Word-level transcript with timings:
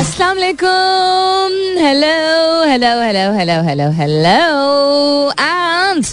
अस्सलाम 0.00 0.36
वालेकुम 0.36 1.56
hello 1.84 2.12
hello 2.68 2.92
hello 3.00 3.24
hello 3.38 3.56
hello 3.66 3.88
hello 3.98 4.38
and 5.40 6.04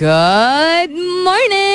good 0.00 0.96
morning 1.26 1.65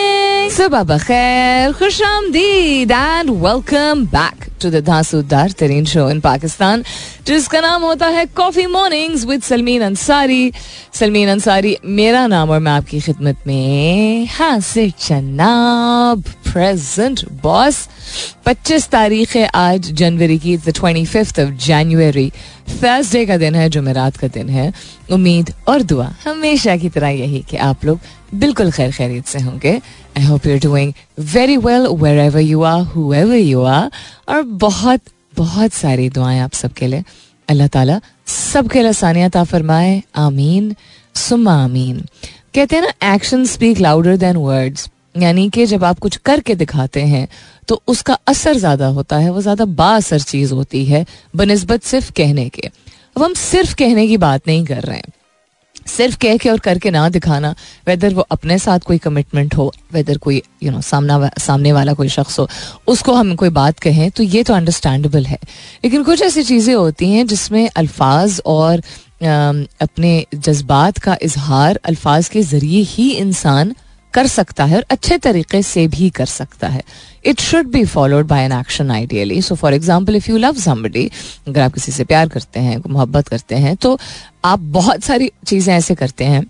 सुबह 0.52 0.84
बखैर 0.84 1.72
खुश 1.72 2.02
आमदीद 2.02 2.92
and 2.92 3.30
welcome 3.30 4.06
back 4.06 4.46
to 4.62 4.70
the 4.70 5.54
Tareen 5.60 5.86
show 5.86 6.10
in 6.10 6.20
Pakistan 6.20 6.84
जिसका 7.28 7.62
नाम 7.62 7.82
होता 7.82 8.08
है 8.08 8.26
coffee 8.26 8.66
mornings 8.66 9.26
with 9.26 9.42
Salmeen 9.42 9.82
Ansari 9.82 10.52
Salmeen 10.94 11.30
Ansari 11.30 11.78
मेरा 11.86 12.28
नाम 12.28 12.50
और 12.50 12.60
मैं 12.60 12.72
आपकी 12.72 13.00
खिदमत 13.00 13.38
में 13.48 14.28
हासिर 14.28 14.94
चन्नाब 15.00 16.24
प्रेजेंट 16.52 17.30
बॉस 17.44 17.90
25 18.46 18.90
तारीख 18.90 19.36
है 19.36 19.46
आज, 19.46 19.92
जनवरी 19.92 20.38
की 20.38 20.58
twenty 20.58 21.06
fifth 21.06 21.40
of 21.40 21.50
January 21.50 22.32
Thursday 22.84 23.26
का 23.26 23.38
दिन 23.38 23.56
है 23.56 23.70
जुमेरात 23.70 24.18
का 24.18 24.28
दिन 24.28 24.50
है. 24.50 24.74
उम्मीद 25.12 25.54
और 25.68 25.82
दुआ 25.82 26.14
हमेशा 26.28 26.78
की 26.78 26.90
तरह 26.90 27.10
यही 27.10 27.46
कि 27.50 27.58
आप 27.58 27.86
लोग 27.86 28.00
बिल्कुल 28.36 28.72
खैर 28.72 28.92
खैरियत 28.92 29.26
से 29.26 29.40
होंगे। 29.40 29.82
I 30.18 30.24
hope 30.26 30.46
you 30.48 30.58
doing 30.60 30.94
very 31.34 31.58
well 31.58 31.88
wherever 32.20 32.40
you 32.42 32.62
are 32.64 32.82
whoever 33.14 33.36
you 33.36 33.62
are 33.64 33.90
और 34.30 34.42
बहुत 34.64 35.02
बहुत 35.38 35.74
सारी 35.74 36.10
दुआएँ 36.10 36.40
आप 36.40 36.54
सबके 36.54 36.88
लिए। 36.88 37.04
अल्लाह 37.50 37.68
ताला 37.68 38.00
सबके 38.28 38.80
लिए 38.80 38.90
आसानियत 38.90 39.38
फरमाए। 39.38 40.02
आमीन। 40.16 40.76
सुम्मा 41.16 41.54
आमीन। 41.64 42.00
कहते 42.56 42.76
हैं 42.76 42.84
ना 42.84 43.14
action 43.14 43.46
speak 43.46 43.80
louder 43.80 44.18
than 44.18 44.38
words 44.38 44.90
यानी 45.18 45.50
कि 45.50 45.66
जब 45.66 45.84
आप 45.84 46.00
कुछ 46.00 46.18
करके 46.26 46.56
दिखाते 46.56 47.02
हैं 47.04 47.28
तो 47.68 47.82
उसका 47.88 48.18
असर 48.28 48.58
ज़्यादा 48.58 48.88
होता 48.88 49.18
है, 49.18 49.30
वो 49.30 49.42
ज़्यादा 49.42 49.66
बासर 49.66 50.20
चीज़ 50.22 50.54
होती 50.54 50.84
है, 50.86 51.06
बनस्बत 51.36 51.84
सिर्फ़ 51.84 52.12
कहने 52.12 52.48
के। 52.50 52.68
अब 53.18 53.24
हम 53.24 53.34
सिर्फ़ 53.34 53.76
कहने 53.76 54.08
की 54.08 54.18
बात 54.18 54.48
नहीं 54.48 54.66
कर 54.66 54.84
रहे 54.84 54.98
हैं। 54.98 55.14
सिर्फ़ 55.92 56.18
कह 56.22 56.38
के 56.38 56.50
और 56.50 56.60
करके 56.60 56.92
ना 56.92 57.08
दिखाना 57.10 57.54
वेदर 57.88 58.14
वो 58.14 58.26
अपने 58.32 58.58
साथ 58.60 58.80
कोई 58.80 58.98
कमिटमेंट 59.00 59.56
हो 59.56 59.72
वेदर 59.94 60.18
कोई 60.18 60.42
यू 60.64 60.72
नो 60.72 60.82
सामना 60.84 61.30
सामने 61.40 61.72
वाला 61.74 61.94
कोई 61.94 62.10
शख्स 62.10 62.40
हो, 62.40 62.48
उसको 62.88 63.14
हम 63.14 63.36
कोई 63.36 63.50
बात 63.52 63.80
कहें 63.80 64.10
तो 64.12 64.24
ये 64.26 64.44
तो 64.44 64.54
अंडरस्टैंडेबल 64.54 65.26
है। 65.26 65.40
लेकिन 65.84 66.04
कुछ 66.04 66.22
ऐसी 66.22 66.44
चीज़ें 66.44 66.74
होती 66.76 67.12
हैं 67.12 67.26
जिसमें 67.28 67.70
अल्फाज 67.70 68.42
और 68.46 68.82
अपने 69.24 70.26
जज्बात 70.36 70.98
का 70.98 71.18
इजहार 71.22 71.80
अल्फाज 71.86 72.30
के 72.30 72.42
ज़रिए 72.44 72.82
ही 72.90 73.10
इंसान 73.14 73.74
कर 74.14 74.28
सकता 74.28 74.66
है 74.66 74.76
और 74.78 74.86
अच्छे 74.90 75.18
तरीके 75.20 75.62
से 75.64 75.88
भी 75.88 76.10
कर 76.12 76.26
सकता 76.28 76.68
है। 76.68 76.84
It 77.26 77.42
should 77.42 77.68
be 77.72 77.84
followed 77.88 78.28
by 78.28 78.44
an 78.46 78.52
action 78.52 78.92
ideally 78.92 79.42
so 79.42 79.56
for 79.56 79.74
example 79.74 80.16
if 80.16 80.30
you 80.32 80.38
love 80.38 80.56
somebody 80.60 81.10
अगर 81.48 81.62
आप 81.62 81.74
किसी 81.74 81.92
से 81.92 82.04
प्यार 82.04 82.30
करते 82.30 82.60
हैं, 82.60 82.82
मोहब्बत 82.88 83.28
करते 83.28 83.56
हैं 83.58 83.76
तो 83.76 83.98
आप 84.46 84.60
बहुत 84.72 85.04
सारी 85.04 85.32
चीज़ें 85.48 85.74
ऐसे 85.74 85.96
करते 85.96 86.26
हैं, 86.26 86.44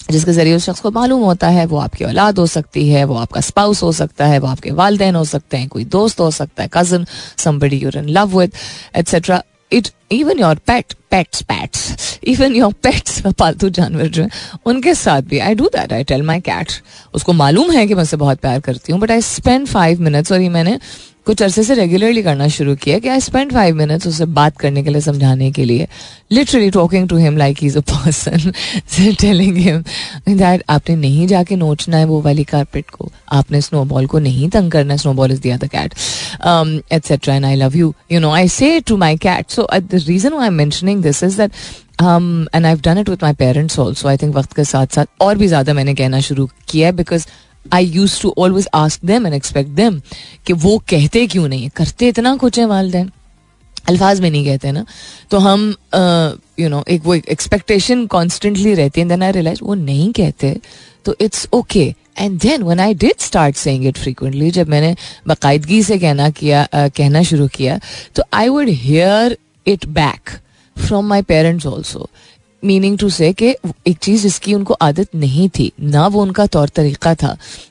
जिसके 0.00 0.32
ज़रिए 0.32 0.56
उस 0.56 0.64
शख्स 0.64 0.80
को 0.80 0.90
मालूम 0.90 1.22
होता 1.22 1.48
है, 1.48 1.64
वो 1.66 1.78
आपकी 1.78 2.04
औलाद 2.04 2.38
हो 2.38 2.46
सकती 2.48 2.88
है, 2.88 3.04
वो 3.04 3.14
आपका 3.16 3.40
स्पाउस 3.40 3.82
हो 3.82 3.92
सकता 3.94 4.26
है, 4.26 4.38
वो 4.38 4.46
आपके 4.46 4.70
वालदेन 4.72 5.14
हो 5.14 5.24
सकते 5.24 5.56
हैं, 5.56 5.68
कोई 5.68 5.84
दोस्त 5.86 6.20
हो 6.20 6.30
सकता 6.32 6.62
है 6.62 6.68
cousin 6.72 7.06
somebody 7.38 7.76
you're 7.76 7.98
in 7.98 8.08
love 8.10 8.38
with 8.38 8.52
etcetera 8.96 9.42
it 9.72 9.88
even 10.12 10.38
your 10.38 10.58
pet 10.66 10.92
pets 11.10 11.42
pets 11.42 12.18
even 12.24 12.54
your 12.56 12.72
pets 12.82 13.20
पालतू 13.38 13.68
जानवर 13.68 14.06
जो 14.06 14.22
है, 14.22 14.28
उनके 14.66 14.94
साथ 14.94 15.22
भी 15.22 15.38
I 15.38 15.54
do 15.54 15.68
that 15.76 15.92
I 15.92 16.04
tell 16.04 16.22
my 16.22 16.40
cat 16.40 16.72
उसको 17.14 17.32
मालूम 17.32 17.70
है 17.72 17.86
कि 17.86 17.94
मैं 17.94 18.02
उसे 18.02 18.16
बहुत 18.16 18.38
प्यार 18.38 18.60
करती 18.60 18.92
हूँ 18.92 19.00
but 19.00 19.10
I 19.10 19.20
spend 19.20 19.66
five 19.66 20.00
minutes 20.02 20.32
और 20.32 20.40
ये 20.40 20.48
मैंने 20.48 20.78
कुछ 21.26 21.42
अरसे 21.42 21.62
से 21.64 21.74
रेगुलरली 21.74 22.22
करना 22.22 22.46
शुरू 22.54 22.74
किया 22.76 22.98
कि 22.98 23.08
आई 23.08 23.20
स्पेंड 23.20 23.52
फाइव 23.52 23.76
मिनट्स 23.76 24.06
उससे 24.06 24.24
बात 24.38 24.56
करने 24.58 24.82
के 24.82 24.90
लिए, 24.90 25.00
समझाने 25.00 25.50
के 25.52 25.64
लिए। 25.64 25.86
Literally 26.32 26.70
talking 26.70 27.08
to 27.08 27.16
him 27.16 27.36
like 27.36 27.62
is 27.64 27.78
a 27.78 27.80
person 27.90 28.52
telling 29.20 29.56
him 29.56 29.82
that 30.28 30.62
आपने 30.70 30.96
नहीं 30.96 31.26
जाके 31.26 31.56
नोचना 31.56 31.96
है 31.96 32.04
वो 32.04 32.20
वाली 32.22 32.44
कारपेट 32.44 32.90
को। 32.90 33.10
आपने 33.32 33.60
स्नोबॉल 33.60 34.06
को 34.06 34.18
नहीं 34.18 34.48
तंग 34.50 34.70
करना 34.72 34.96
स्नोबॉल 34.96 35.32
इज़ 35.32 35.40
दिया 35.40 35.56
the 35.56 35.68
cat 35.74 35.94
etcetera 36.92 37.34
and 37.34 37.44
I 37.44 37.54
love 37.56 37.76
you 37.76 37.94
you 38.12 38.20
know 38.20 38.32
I 38.32 38.48
say 38.48 38.78
to 38.80 38.96
my 38.96 39.16
cat 39.16 39.50
so 39.50 39.68
the 39.74 40.02
reason 40.06 40.38
I 40.40 40.46
am 40.46 40.54
mentioning 40.54 41.02
this 41.02 41.22
is 41.22 41.40
that 41.40 41.50
and 42.02 42.66
I 42.66 42.74
done 42.84 42.98
it 42.98 43.08
with 43.08 43.18
my 43.22 43.32
parents 43.38 43.78
also 43.78 44.08
I 44.08 44.16
think 44.16 44.34
वक्त 44.36 44.52
के 44.52 44.64
साथ 44.64 44.94
साथ 44.94 45.06
और 45.20 45.38
भी 45.38 45.46
ज़्यादा 45.46 45.74
मैंने 45.74 45.94
कहना 45.94 46.20
शुरू 46.20 46.48
किया 46.68 46.86
है 46.88 46.92
because 46.92 47.26
I 47.72 47.86
used 47.86 48.20
to 48.22 48.34
always 48.38 48.68
ask 48.74 49.04
them 49.06 49.26
and 49.26 49.34
expect 49.34 49.70
them 49.72 50.00
कि 50.46 50.52
वो 50.52 50.76
कहते 50.90 51.26
क्यों 51.26 51.48
नहीं 51.48 51.68
करते 51.76 52.08
इतना 52.08 52.36
कुछ 52.36 52.58
है 52.58 52.64
वालदेन। 52.66 53.10
अल्फाज 53.88 54.20
में 54.20 54.30
नहीं 54.30 54.44
कहते 54.44 54.72
ना। 54.72 54.84
तो 55.30 55.38
हम 55.38 55.74
यू 56.60 56.68
नो 56.68 56.84
एक 56.88 57.04
वो 57.04 57.14
एक्सपेक्टेशन 57.14 58.06
कॉन्स्टेंटली 58.06 58.74
रहती 58.74 59.00
है। 59.00 59.08
देन 59.08 59.22
आई 59.22 59.32
रियलाइज़ 59.32 59.60
वो 59.62 59.74
नहीं 59.74 60.12
कहते। 60.12 60.56
तो 61.04 61.16
it's 61.20 61.46
okay 61.54 61.94
and 62.18 62.38
then 62.40 62.62
when 62.62 62.80
I 62.80 62.94
did 62.94 63.20
start 63.20 63.56
saying 63.56 63.86
it 63.86 63.98
frequently 63.98 64.50
जब 64.50 64.68
मैंने 64.68 64.94
बाकायदगी 65.28 65.82
से 65.82 65.98
कहना 65.98 66.28
किया 66.30 66.66
कहना 66.74 67.22
शुरू 67.22 67.48
किया 67.54 67.78
तो 68.16 68.22
I 68.32 68.48
would 68.48 68.68
hear 68.68 69.36
it 69.66 69.86
back 69.86 70.30
from 70.76 71.06
my 71.06 71.22
parents 71.22 71.66
also 71.66 72.08
meaning 72.64 72.98
to 72.98 73.08
say 73.10 73.32
कि 73.32 73.54
एक 73.86 73.96
चीज़ 73.98 74.22
जिसकी 74.22 74.54
उनको 74.54 74.74
आदत 74.74 75.14
नहीं 75.14 75.48
थी, 75.48 75.70
ना 75.82 76.06
वो 76.06 76.22
उनका 76.22 76.46
तौर 76.46 76.68
तरीका 76.68 77.14
था 77.14 77.28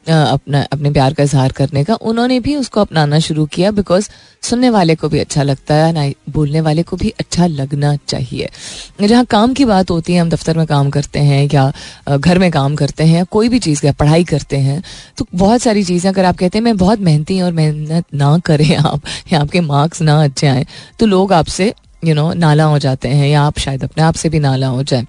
अपना, 0.10 0.62
अपने 0.64 0.92
प्यार 0.92 1.14
का 1.14 1.24
इजहार 1.24 1.52
करने 1.52 1.84
का, 1.84 1.96
उन्होंने 1.96 2.40
भी 2.40 2.56
उसको 2.56 2.82
अपनाना 2.82 3.20
शुरू 3.20 3.46
किया 3.46 3.72
बिकॉज़ 3.74 4.10
सुनने 4.44 4.70
वाले 4.70 4.96
को 4.96 5.10
भी 5.10 5.20
अच्छा 5.20 5.44
लगता 5.44 5.76
है, 5.76 5.92
ना, 5.94 6.10
बोलने 6.30 6.62
वाले 6.62 6.84
को 6.84 6.98
भी 6.98 7.14
अच्छा 7.20 7.48
लगना 7.48 7.96
चाहिए। 7.98 8.50
जहाँ 9.02 9.26
काम 9.26 9.54
की 9.54 9.66
बात 9.66 9.92
होती 9.92 10.14
है, 10.14 10.20
हम 10.22 10.30
दफ्तर 10.30 10.58
में 10.58 10.66
काम 10.68 10.90
करते 10.90 11.20
हैं 11.22 11.48
या 11.54 12.18
घर 12.18 12.40
में 12.40 12.50
काम 12.52 12.76
करते 12.76 13.04
हैं, 13.04 13.26
कोई 13.26 13.50
भी 13.50 13.60
चीज़ 13.60 13.82
का 13.82 13.92
पढ़ाई 13.94 14.24
करते 14.24 14.58
हैं 14.60 14.82
तो 15.18 15.26
बहुत 15.36 15.62
सारी 15.62 15.84
चीज़ें, 15.84 16.10
अगर 16.12 16.26
आप 16.26 16.38
कहते 16.38 16.58
हैं, 16.58 16.64
मैं 16.64 16.76
बहुत 16.78 17.00
मेहनती 17.02 17.42
और 17.42 17.52
मेहनत 17.54 18.06
ना 18.16 18.38
करें 18.46 18.76
आप, 18.76 19.02
या 19.32 19.40
आपके 19.40 19.62
मार्क्स 19.64 20.02
ना 20.02 20.24
अच्छे 20.24 20.48
आए 20.48 20.66
तो 21.00 21.06
लोग 21.06 21.34
आपसे 21.34 21.74
यू 22.04 22.16
नो 22.16 22.32
नाला 22.34 22.64
हो 22.64 22.80
जाते 22.80 23.10
हैं 23.10 23.28
या 23.28 23.42
आप 23.42 23.60
शायद 23.60 23.84
अपने 23.84 24.04
आप 24.04 24.16
से 24.16 24.30
भी 24.30 24.40
नाला 24.40 24.68
हो 24.68 24.84
जाए। 24.84 25.06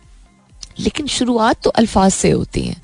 लेकिन 0.81 1.07
शुरुआत 1.07 1.63
तो 1.63 1.71
अल्फाज 1.71 2.13
से 2.13 2.31
होती 2.31 2.63
हैं। 2.63 2.77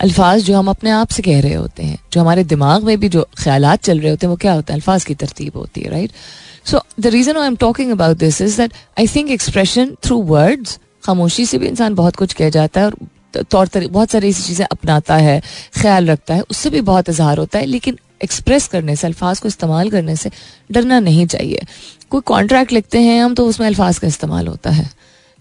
अल्फाज 0.00 0.42
जो 0.42 0.56
हम 0.56 0.68
अपने 0.70 0.90
आप 0.90 1.08
से 1.08 1.22
कह 1.22 1.40
रहे 1.40 1.54
होते 1.54 1.82
हैं, 1.82 1.98
जो 2.12 2.20
हमारे 2.20 2.44
दिमाग 2.44 2.84
में 2.84 2.98
भी 3.00 3.08
जो 3.08 3.26
ख्याल 3.38 3.74
चल 3.76 4.00
रहे 4.00 4.10
होते 4.10 4.26
हैं, 4.26 4.30
वो 4.30 4.36
क्या 4.36 4.52
होता 4.52 4.72
है? 4.72 4.76
अल्फाज 4.76 5.04
की 5.04 5.14
तरतीब 5.14 5.56
होती 5.56 5.80
है 5.80 5.90
right 5.90 6.12
so 6.64 6.80
the 7.00 7.06
reason 7.06 7.36
I 7.36 7.46
am 7.46 7.56
talking 7.56 7.90
about 7.92 8.16
this 8.16 8.40
is 8.40 8.60
that 8.60 8.72
I 8.98 9.06
think 9.06 9.30
expression 9.30 9.96
through 10.04 10.22
words 10.22 10.78
खामोशी 11.04 11.46
से 11.46 11.58
भी 11.58 11.66
इंसान 11.66 11.94
बहुत 11.94 12.16
कुछ 12.16 12.32
कह 12.32 12.50
जाता 12.50 12.80
है 12.80 12.86
और 12.86 13.44
तौर 13.50 13.66
तरीके 13.66 13.92
बहुत 13.92 14.10
सारी 14.10 14.28
ऐसी 14.28 14.42
चीज़ें 14.42 14.66
अपनाता 14.66 15.16
है, 15.16 15.40
ख्याल 15.80 16.10
रखता 16.10 16.34
है, 16.34 16.42
उससे 16.50 16.70
भी 16.70 16.80
बहुत 16.80 17.08
इजहार 17.08 17.38
होता 17.38 17.58
है, 17.58 17.66
लेकिन 17.66 17.98
एक्सप्रेस 18.20 18.66
करने 18.68 18.96
से 18.96 19.06
अल्फाज 19.06 19.40
को 19.40 19.48
इस्तेमाल 19.48 19.90
करने 19.90 20.16
से 20.16 20.30
डरना 20.70 21.00
नहीं 21.00 21.26
चाहिए। 21.26 21.66
कोई 22.10 22.20
कॉन्ट्रैक्ट 22.26 22.72
लिखते 22.72 23.00
हैं 23.00 23.22
हम 23.22 23.34
तो 23.34 23.46
उसमें 23.46 23.66
अल्फाज 23.66 23.98
का 23.98 24.08
इस्तेमाल 24.08 24.46
होता 24.46 24.70
है। 24.70 24.88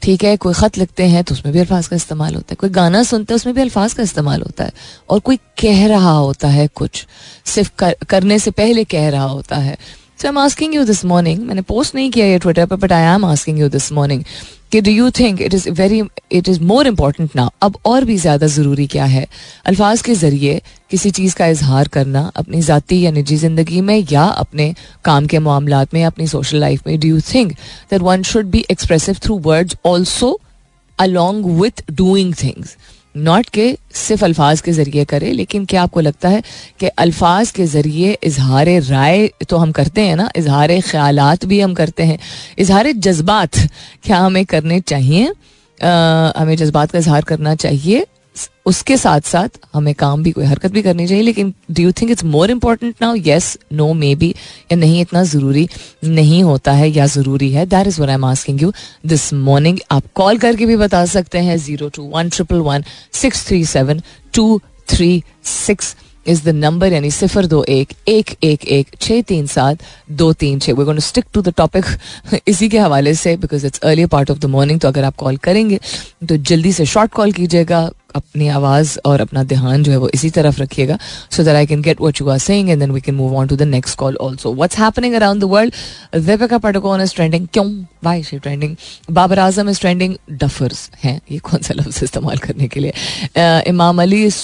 ठीक 0.02 0.24
है 0.24 0.36
कोई 0.38 0.54
ख़त 0.54 0.78
लिखते 0.78 1.04
हैं 1.08 1.24
तो 1.24 1.34
उसमें 1.34 1.54
भी 1.54 1.60
अल्फाज 1.60 1.88
का 1.88 1.96
इस्तेमाल 1.96 2.36
होता 2.36 2.52
है। 2.52 2.56
कोई 2.56 2.70
गाना 2.72 3.04
सुनते 3.04 3.34
हैं 3.34 3.36
उसमें 3.36 3.54
भी 3.56 3.62
अल्फाज 3.62 3.94
का 3.94 4.04
इस्तेमाल 4.04 4.42
होता 4.42 4.64
है। 4.64 4.72
और 5.10 5.20
कोई 5.20 5.38
कह 5.62 5.88
रहा 5.88 6.12
होता 6.12 6.48
है 6.48 6.68
कुछ 6.76 7.06
सिर्फ़ 7.46 7.72
कर, 7.78 7.96
करने 8.10 8.40
से 8.40 8.52
पहले 8.54 8.84
कह 8.86 9.10
रहा 9.10 9.24
होता 9.26 9.56
है। 9.58 9.78
So 10.22 10.28
I 10.28 10.30
am 10.30 10.38
asking 10.38 10.76
you 10.76 10.84
this 10.86 11.04
morning 11.06 11.40
मैंने 11.40 11.62
पोस्ट 11.64 11.96
नहीं 11.96 12.12
किया 12.12 12.26
ये 12.26 12.38
ट्विटर 12.40 12.66
पर 12.66 12.76
but 12.76 12.92
I 12.92 13.14
am 13.16 13.26
asking 13.26 13.60
you 13.60 13.70
this 13.70 13.92
morning 13.92 14.24
कि 14.72 14.82
do 14.82 14.92
you 14.92 15.10
think 15.10 15.42
it 15.42 15.54
is 15.54 15.70
very 15.72 16.02
it 16.32 16.50
is 16.50 16.62
more 16.64 16.88
important 16.88 17.36
now 17.36 17.50
अब 17.62 17.78
और 17.86 18.06
भी 18.06 18.18
ज़्यादा 18.18 18.48
ज़रूरी 18.48 18.88
क्या 18.88 19.06
है? 19.06 19.28
अल्फाज 19.66 20.02
के 20.02 20.16
ज़रिए 20.16 20.62
किसी 20.92 21.10
चीज़ 21.12 21.36
का 21.36 21.48
इजहार 21.48 21.88
करना 21.88 22.32
अपनी 22.36 22.62
ज़ाती 22.62 23.02
या 23.02 23.12
निजी 23.12 23.36
ज़िंदगी 23.38 23.82
में 23.82 23.98
या 24.12 24.24
अपने 24.24 24.74
काम 25.06 25.26
के 25.28 25.40
मामला 25.40 25.86
में 25.94 26.04
अपनी 26.06 26.28
सोशल 26.28 26.58
लाइफ 26.58 26.88
में 26.88 27.00
do 27.00 27.08
you 27.08 27.20
think 27.34 27.52
that 27.92 28.02
one 28.02 28.24
should 28.24 28.46
be 28.46 28.66
expressive 28.72 29.16
through 29.24 29.40
words 29.46 29.78
also 29.86 30.40
along 31.00 31.46
with 31.62 31.84
doing 31.92 32.34
things 32.44 32.78
not 33.18 33.50
के 33.50 33.66
सिर्फ़ 33.96 34.24
अल्फाज 34.26 34.62
के 34.62 34.72
ज़रिए 34.72 35.04
करे 35.06 35.32
लेकिन 35.32 35.66
क्या 35.66 35.84
आपको 35.84 36.00
लगता 36.00 36.30
है 36.30 36.42
कि 36.80 36.88
अल्फाज 37.04 37.52
के 37.52 37.66
ज़रिए 37.66 38.18
इजहार 38.24 38.68
राय 38.82 39.28
तो 39.50 39.58
हम 39.58 39.72
करते 39.72 40.02
हैं 40.02 40.16
ना? 40.16 40.30
इजहार 40.36 40.80
ख्याल 40.82 41.20
भी 41.46 41.60
हम 41.60 41.74
करते 41.74 42.04
हैं। 42.04 42.18
इजहार 42.60 42.92
जज्बात 42.92 43.58
क्या 44.04 44.18
हमें 44.20 44.46
करने 44.46 44.80
चाहिए? 44.80 45.28
आ, 45.84 46.32
हमें 46.38 46.56
जज्बात 46.56 46.92
का 46.92 47.00
इजहार 47.00 47.24
करना 47.24 47.56
चाहिए। 47.56 48.06
उसके 48.66 48.98
साथ 48.98 49.22
साथ 49.22 49.60
हमें 49.74 49.94
काम 49.96 50.24
भी, 50.24 50.32
कोई 50.32 50.46
हरकत 50.46 50.72
भी 50.72 50.82
करनी 50.82 51.08
चाहिए, 51.08 51.24
लेकिन 51.24 51.54
do 51.72 51.84
you 51.84 51.92
think 51.92 52.12
it's 52.12 52.24
more 52.26 52.52
important 52.52 52.96
now 53.02 53.16
yes 53.18 53.58
no 53.74 53.92
maybe 54.16 54.30
या 54.72 54.78
नहीं, 54.78 55.02
इतना 55.02 55.24
ज़रूरी 55.24 55.68
नहीं 56.06 56.42
होता 56.44 56.72
है, 56.72 56.90
या 56.90 57.06
ज़रूरी 57.08 57.52
है। 57.52 57.66
That 57.66 57.88
is 57.88 58.02
one 58.02 58.10
I 58.10 58.16
am 58.16 58.26
asking 58.26 58.62
you 58.62 58.72
this 59.06 59.32
morning 59.34 59.80
आप 59.92 60.04
कॉल 60.16 60.38
करके 60.38 60.66
भी 60.66 60.78
बता 60.78 61.06
सकते 61.08 61.40
हैं 61.40 61.58
zero 61.58 61.90
two 61.90 62.10
one 62.14 62.30
triple 62.30 62.60
one 62.64 62.84
six 63.14 63.48
three 63.48 63.64
seven 63.66 64.02
two 64.34 64.60
three 64.90 65.24
six 65.46 65.96
is 66.26 66.44
the 66.46 66.50
number 66.50 66.94
यानी 66.94 67.10
सिफर 67.12 67.46
दो 67.46 67.64
एक 67.70 67.94
एक 68.08 68.32
एक 68.44 68.66
एक 68.68 68.88
छः 69.02 69.22
तीन, 69.22 69.46
सात, 69.48 69.84
दो, 70.12 70.32
तीन 70.34 70.60
छः 70.60 70.74
we 70.74 71.00
stick 71.02 71.26
to 71.34 71.42
the 71.42 71.54
topic 71.58 71.86
इसी 72.48 72.70
के 72.70 72.80
हवाले 72.80 73.14
से 73.16 73.36
because 73.38 73.66
it's 73.68 73.80
early 73.80 74.06
part 74.06 74.32
of 74.32 74.40
the 74.40 74.46
morning 74.46 74.80
तो 74.80 74.88
अगर 74.88 75.04
आप 75.04 75.16
कॉल 75.16 75.38
करेंगे 75.38 75.80
तो 76.30 76.38
जल्दी 76.38 76.72
से 76.74 76.86
शॉर्ट 76.86 77.12
कॉल 77.12 77.32
कीजिएगा। 77.32 77.90
अपनी 78.16 78.48
आवाज़ 78.48 78.98
और 79.06 79.22
अपना 79.22 79.44
ध्यान 79.44 79.84
जो 79.84 79.92
है 79.92 79.98
वो 79.98 80.10
इसी 80.14 80.30
तरफ़ 80.30 80.62
रखिएगा 80.62 80.98
so 81.32 81.44
that 81.44 81.56
I 81.56 81.66
can 81.66 81.82
get 81.82 82.02
what 82.02 82.22
you 82.22 82.30
are 82.30 82.38
saying 82.40 82.70
and 82.70 82.80
then 82.80 82.92
we 82.92 83.02
can 83.02 83.16
move 83.16 83.36
on 83.38 83.48
to 83.48 83.56
the 83.56 83.62
next 83.62 83.98
call 83.98 84.18
also 84.22 84.54
what's 84.54 84.80
happening 84.80 85.16
around 85.16 85.42
the 85.42 85.50
world 85.52 85.74
Deepika 86.26 86.58
Padukone 86.58 87.02
is 87.02 87.16
trending 87.16 87.48
क्यों 87.54 87.66
why 88.04 88.24
she 88.24 88.40
trending 88.40 88.76
Babar 89.12 89.40
Azam 89.40 89.70
is 89.70 89.80
trending 89.80 90.16
duffers 90.32 90.90
हैं 91.04 91.20
ये 91.32 91.40
कौन 91.50 91.62
सा 91.62 91.74
लफ्ज 91.74 92.04
इस्तेमाल 92.04 92.38
करने 92.38 92.68
के 92.68 92.80
लिए? 92.80 92.92
Uh, 92.92 93.68
Imam 93.68 94.02
Ali 94.02 94.24
is 94.26 94.42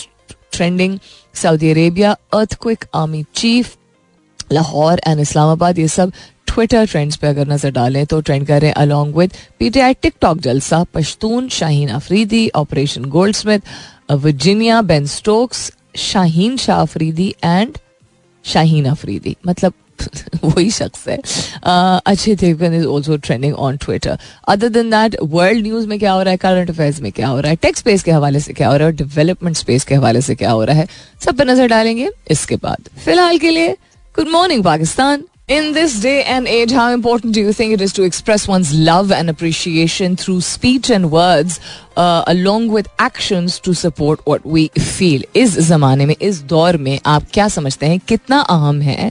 trending 0.51 0.99
Saudi 1.35 1.71
Arabia 1.71 2.15
earthquake 2.33 2.85
army 2.95 3.23
chief 3.35 3.75
Lahore 4.51 5.01
and 5.07 5.19
Islamabad 5.19 5.79
ये 5.79 5.87
सब 5.87 6.11
ट्विटर 6.53 6.85
ट्रेंड्स 6.87 7.15
पे 7.15 7.27
अगर 7.27 7.47
नज़र 7.47 7.71
डालें 7.71 8.05
तो 8.05 8.19
ट्रेंड 8.21 8.47
कर 8.47 8.61
रहे 8.61 8.71
अलॉन्ग 8.85 9.17
विद 9.17 9.33
पीटीआई 9.59 9.93
टिकटॉक 10.01 10.39
जलसा 10.41 10.83
Pashtun 10.93 11.47
Shaheen 11.59 11.89
Afridi 11.91 12.49
operation 12.55 13.05
gold 13.15 13.35
smith 13.35 14.11
Virginia 14.11 14.81
Ben 14.89 15.05
Stokes 15.09 15.71
Shaheen 16.09 16.57
Shah 16.57 16.81
Afridi 16.81 17.33
and 17.43 17.77
Shaheen 18.45 18.85
Afridi 18.85 19.35
मतलब 19.47 19.73
वही 20.43 20.69
शख्स 20.71 21.07
है। 21.07 21.15
Akshay 21.15 22.35
Devgan 22.35 22.73
is 22.73 22.85
also 22.85 23.17
trending 23.17 23.53
on 23.55 23.77
Twitter 23.83 24.17
other 24.49 24.69
than 24.69 24.89
that 24.89 25.15
world 25.23 25.63
news 25.63 25.87
में 25.87 25.97
क्या 25.99 26.11
हो 26.11 26.21
रहा 26.21 26.31
है 26.31 26.37
करंट 26.37 26.69
अफेयर्स 26.69 26.99
में 27.01 27.11
क्या 27.11 27.27
हो 27.27 27.39
रहा 27.39 27.49
है 27.49 27.55
टेक 27.61 27.77
स्पेस 27.77 28.03
के 28.03 28.11
हवाले 28.11 28.39
से 28.39 28.53
क्या 28.53 28.69
हो 28.69 28.77
रहा 28.77 28.87
है 28.87 28.95
डेवलपमेंट 28.95 29.57
स्पेस 29.57 29.83
के 29.83 29.95
हवाले 29.95 30.21
से 30.21 30.35
क्या 30.35 30.51
हो 30.51 30.63
रहा 30.63 30.75
है, 30.75 30.87
सब 31.25 31.37
पर 31.37 31.49
नज़र 31.49 31.67
डालेंगे। 31.67 32.09
इसके 32.31 32.55
बाद, 32.55 32.89
फ़िलहाल 33.05 33.37
के 33.37 33.51
लिए 33.51 33.71
good 34.15 34.27
morning 34.29 34.63
Pakistan 34.63 35.23
In 35.48 35.72
this 35.72 35.92
day 36.00 36.24
and 36.24 36.46
age, 36.46 36.72
how 36.72 36.86
important 36.92 37.32
do 37.32 37.40
you 37.40 37.52
think 37.54 37.72
it 37.72 37.80
is 37.80 37.92
to 37.94 38.02
express 38.02 38.46
one's 38.46 38.72
love 38.88 39.10
and 39.10 39.30
appreciation 39.30 40.14
through 40.14 40.42
speech 40.42 40.90
and 40.90 41.10
words, 41.10 41.58
uh, 41.96 42.22
along 42.26 42.66
with 42.68 42.88
actions 42.98 43.58
to 43.60 43.72
support 43.74 44.20
what 44.26 44.44
we 44.44 44.64
feel? 44.88 45.22
इस 45.36 45.56
जमाने 45.68 46.06
में 46.06 46.14
इस 46.20 46.42
दौर 46.52 46.76
में 46.88 46.98
आप 47.14 47.30
क्या 47.34 47.48
समझते 47.56 47.86
हैं 47.86 47.98
कितना 48.08 48.40
अहम 48.56 48.80
है 48.90 49.10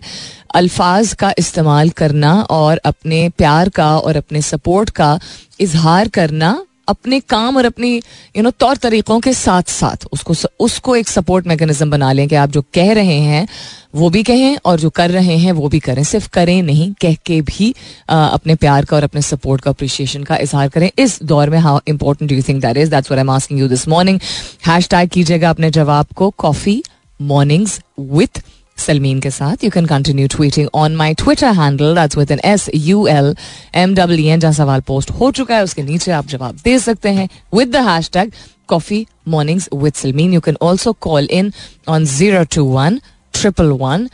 अल्फाज 0.55 1.13
का 1.23 1.33
इस्तेमाल 1.39 1.89
करना 2.03 2.33
और 2.59 2.81
अपने 2.85 3.27
प्यार 3.37 3.69
का 3.79 3.89
और 3.97 4.17
अपने 4.17 4.41
सपोर्ट 4.41 4.89
का 5.01 5.19
इजहार 5.59 6.07
करना 6.19 6.55
अपने 6.88 7.18
काम 7.20 7.56
और 7.56 7.64
अपनी 7.64 7.94
यू 8.36 8.42
नो 8.42 8.50
तौर 8.50 8.76
तरीक़ों 8.76 9.18
के 9.20 9.32
साथ 9.34 9.70
साथ 9.70 10.06
उसको 10.12 10.34
उसको 10.64 10.96
एक 10.96 11.08
सपोर्ट 11.08 11.46
मैकेनिज्म 11.46 11.90
बना 11.90 12.12
लें 12.12 12.26
कि 12.28 12.34
आप 12.34 12.50
जो 12.50 12.62
कह 12.74 12.92
रहे 12.92 13.18
हैं 13.20 13.46
वो 13.94 14.08
भी 14.10 14.22
कहें 14.22 14.58
और 14.66 14.80
जो 14.80 14.90
कर 14.90 15.10
रहे 15.10 15.36
हैं 15.38 15.52
वो 15.52 15.68
भी 15.68 15.78
करें। 15.80 16.02
सिर्फ़ 16.04 16.28
करें 16.32 16.62
नहीं 16.62 16.92
कह 17.02 17.14
के 17.26 17.40
भी 17.42 17.74
आ, 18.10 18.26
अपने 18.26 18.54
प्यार 18.54 18.84
का 18.84 18.96
और 18.96 19.04
अपने 19.04 19.22
सपोर्ट 19.22 19.62
का 19.62 19.70
अप्रिशिएशन 19.70 20.22
का 20.22 20.36
इजहार 20.36 20.68
करें। 20.68 20.90
इस 20.98 21.18
दौर 21.24 21.50
में 21.50 21.58
how 21.58 21.80
important 21.88 22.32
you 22.32 22.42
think 22.48 22.62
that 22.62 22.76
is 22.76 22.90
that's 22.90 23.10
what 23.10 23.18
I 23.18 23.24
am 23.24 23.30
asking 23.30 23.60
you 23.60 23.68
this 23.68 23.86
morning 23.88 24.20
hashtag 24.88 25.08
कीजिएगा 25.08 25.50
अपने 25.50 25.70
जवाब 25.70 26.06
को 26.16 26.30
कॉफ़ी 26.38 26.82
मॉर्निंग्स 27.20 27.80
विथ 28.00 28.42
सलमीन 28.82 29.20
के 29.20 29.30
साथ. 29.30 29.64
You 29.64 29.70
can 29.70 29.86
continue 29.86 30.28
tweeting 30.28 30.68
on 30.74 30.96
my 30.96 31.14
Twitter 31.14 31.52
handle 31.60 31.94
that's 31.94 32.16
with 32.18 32.30
N 32.30 32.40
S 32.44 32.68
U 32.74 33.06
L 33.08 33.34
M 33.74 33.94
W 33.94 34.32
N 34.32 34.40
जहाँ 34.40 34.52
सवाल 34.52 34.80
post 34.86 35.10
हो 35.10 35.30
चुका 35.30 35.56
है, 35.56 35.64
उसके 35.64 35.82
नीचे 35.82 36.12
आप 36.12 36.26
जवाब 36.28 36.56
दे 36.64 36.78
सकते 36.78 37.08
हैं 37.10 37.28
with 37.54 37.76
the 37.76 37.86
hashtag 38.12 38.32
coffee 38.68 39.06
mornings 39.28 39.68
with 39.74 39.94
Salmeen 39.94 40.32
you 40.34 40.40
can 40.40 40.56
also 40.62 40.92
call 41.00 41.28
in 41.30 41.52
on 41.88 42.04
zero 42.06 42.44
two 42.54 42.64
one 42.66 43.00
triple 43.34 43.70
one 43.80 44.08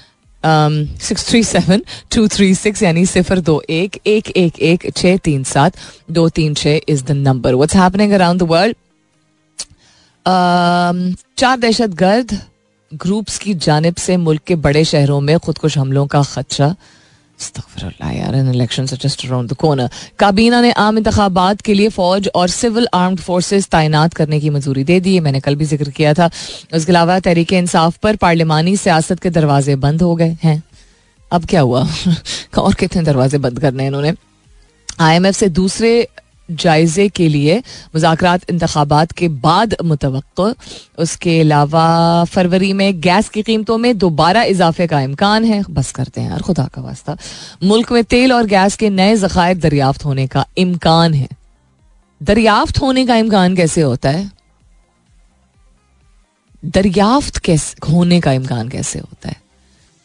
six 1.02 1.28
three 1.28 1.42
seven 1.44 1.82
two 2.14 2.26
three 2.28 2.54
six 2.54 2.82
यानी 2.82 3.04
सिफर 3.06 3.40
दो 3.40 3.60
एक 3.70 3.98
एक 4.06 4.28
एक 4.36 4.58
एक 4.62 4.90
छः 4.96 5.16
तीन 5.24 5.42
सात 5.44 5.76
दो 6.10 6.28
तीन 6.36 6.54
छः 6.54 6.80
is 6.88 7.04
the 7.04 7.10
number 7.12 7.54
what's 7.54 7.76
happening 7.76 8.12
around 8.12 8.40
the 8.40 8.46
world 8.50 8.76
चार 11.38 11.58
दहशत 11.58 11.94
गर्द 11.98 12.38
ग्रुप्स 12.94 13.38
की 13.38 13.54
जानब 13.54 13.94
से 13.94 14.16
मुल्क 14.16 14.42
के 14.42 14.54
बड़े 14.54 14.84
शहरों 14.84 15.20
में 15.20 15.38
खुदकुश 15.38 15.78
हमलों 15.78 16.06
का 16.06 16.22
खदशा। 16.22 16.76
काबीना 20.18 20.60
ने 20.60 20.72
आम 20.72 20.98
इंतबात 20.98 21.60
के 21.60 21.74
लिए 21.74 21.88
फौज 21.88 22.30
और 22.34 22.48
सिविल 22.48 22.88
आर्म्ड 22.94 23.20
फोर्सेस 23.20 23.66
तैनात 23.66 24.14
करने 24.14 24.40
की 24.40 24.50
मंजूरी 24.50 24.84
दे 24.84 25.00
दी 25.00 25.14
है 25.14 25.20
मैंने 25.20 25.40
कल 25.40 25.56
भी 25.56 25.64
ज़िक्र 25.64 25.90
किया 25.90 26.14
था। 26.14 26.30
उसके 26.74 26.92
अलावा 26.92 27.20
तहरीक 27.20 27.52
इंसाफ 27.52 27.96
पर 27.96 28.16
पार्लिमानी 28.16 28.76
सियासत 28.76 29.18
के 29.18 29.30
दरवाजे 29.30 29.76
बंद 29.76 30.02
हो 30.02 30.16
गए 30.16 30.36
हैं। 30.42 30.62
अब 31.32 31.44
क्या 31.44 31.60
हुआ? 31.60 31.88
और 32.58 32.74
कितने 32.74 33.02
दरवाजे 33.02 33.38
बंद 33.38 33.60
करने 33.60 33.86
इन्होंने? 33.86 34.14
आई 35.00 35.16
एम 35.16 35.26
एफ़ 35.26 35.36
से 35.36 35.48
दूसरे 35.48 36.08
जायजे 36.50 37.08
के 37.08 37.28
लिए 37.28 37.58
मुजाकर 37.94 38.40
इंतबात 38.50 39.12
के 39.12 39.28
बाद 39.28 39.76
मुतव 39.84 40.22
उसके 40.98 41.40
अलावा 41.40 42.24
फरवरी 42.24 42.72
में 42.72 43.00
गैस 43.00 43.28
की 43.28 43.42
कीमतों 43.42 43.78
में 43.78 43.98
दोबारा 43.98 44.42
इजाफे 44.42 44.86
का 44.86 45.00
इम्कान 45.00 45.44
है। 45.44 45.62
बस 45.70 45.92
करते 45.92 46.20
हैं 46.20 46.30
यार, 46.30 46.42
खुदा 46.42 46.64
का 46.64 46.82
वास्ता। 46.82 47.16
मुल्क 47.64 47.92
में 47.92 48.04
तेल 48.04 48.32
और 48.32 48.46
गैस 48.46 48.76
के 48.76 48.90
नए 48.90 49.16
जखायर 49.16 49.58
दरियाफ्त 49.58 50.04
होने 50.04 50.26
का 50.26 50.46
इम्कान 50.58 51.14
है। 51.14 51.28
दरियाफ्त 52.22 52.80
होने 52.80 53.06
का 53.06 53.16
इम्कान 53.16 53.56
कैसे 53.56 53.80
होता 53.80 54.10
है? 54.10 54.30
दरियाफ्त 56.64 57.38
कैसे, 57.38 57.92
होने 57.92 58.20
का 58.20 58.32
इम्कान 58.32 58.68
कैसे 58.68 58.98
होता 58.98 59.28
है? 59.28 59.36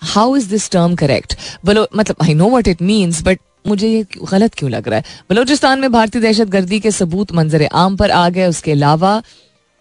How 0.04 0.36
is 0.36 0.50
this 0.50 0.72
term 0.72 0.96
correct 0.96 1.38
बोलो 1.66 1.88
मतलब 1.96 2.16
I 2.24 2.34
know 2.34 2.50
what 2.50 2.68
it 2.68 2.82
means 2.82 3.24
but 3.24 3.40
मुझे 3.66 3.88
ये 3.88 4.06
गलत 4.24 4.54
क्यों 4.54 4.72
लग 4.72 4.88
रहा 4.88 4.98
है? 4.98 5.06
बलोचिस्तान 5.30 5.80
में 5.80 5.92
भारतीय 5.92 6.22
दहशत 6.22 6.48
गर्दी 6.50 6.80
के 6.80 6.92
सबूत 6.92 7.32
मंजर 7.34 7.68
आम 7.74 7.96
पर 7.98 8.12
आ 8.12 8.28
गए, 8.30 8.48
उसके 8.48 8.72
अलावा 8.72 9.22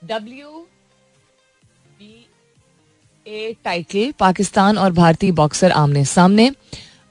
डब्ल्यू 0.02 0.48
ए 3.26 3.54
टाइटल 3.64 4.12
पाकिस्तान 4.20 4.78
और 4.78 4.92
भारतीय 4.92 5.32
बॉक्सर 5.32 5.70
आमने 5.72 6.04
सामने। 6.06 6.50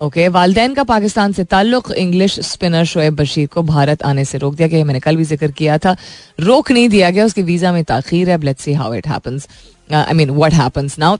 ओके 0.01 0.27
वालदेन 0.29 0.73
का 0.73 0.83
पाकिस्तान 0.83 1.31
से 1.33 1.43
ताल्लुक 1.45 1.91
इंग्लिश 1.93 2.39
स्पिनर 2.41 2.85
शोएब 2.85 3.15
बशीर 3.15 3.47
को 3.47 3.61
भारत 3.63 4.03
आने 4.03 4.25
से 4.25 4.37
रोक 4.37 4.55
दिया 4.55 4.67
गया 4.67 4.85
मैंने 4.85 4.99
कल 4.99 5.15
भी 5.15 5.23
ज़िक्र 5.23 5.51
किया 5.51 5.77
था। 5.77 5.95
रोक 6.39 6.71
नहीं 6.71 6.89
दिया 6.89 7.09
गया, 7.09 7.25
उसके 7.25 7.41
वीज़ा 7.41 7.71
में 7.71 7.83
ताखीर 7.83 8.29
है 8.29 8.39
let's 8.41 8.63
see 8.63 8.73
how 8.73 8.93
it 8.93 9.07
happens 9.07 9.47
I 9.89 10.13
mean 10.13 10.29
what 10.31 10.53
happens 10.53 10.97
now 10.99 11.17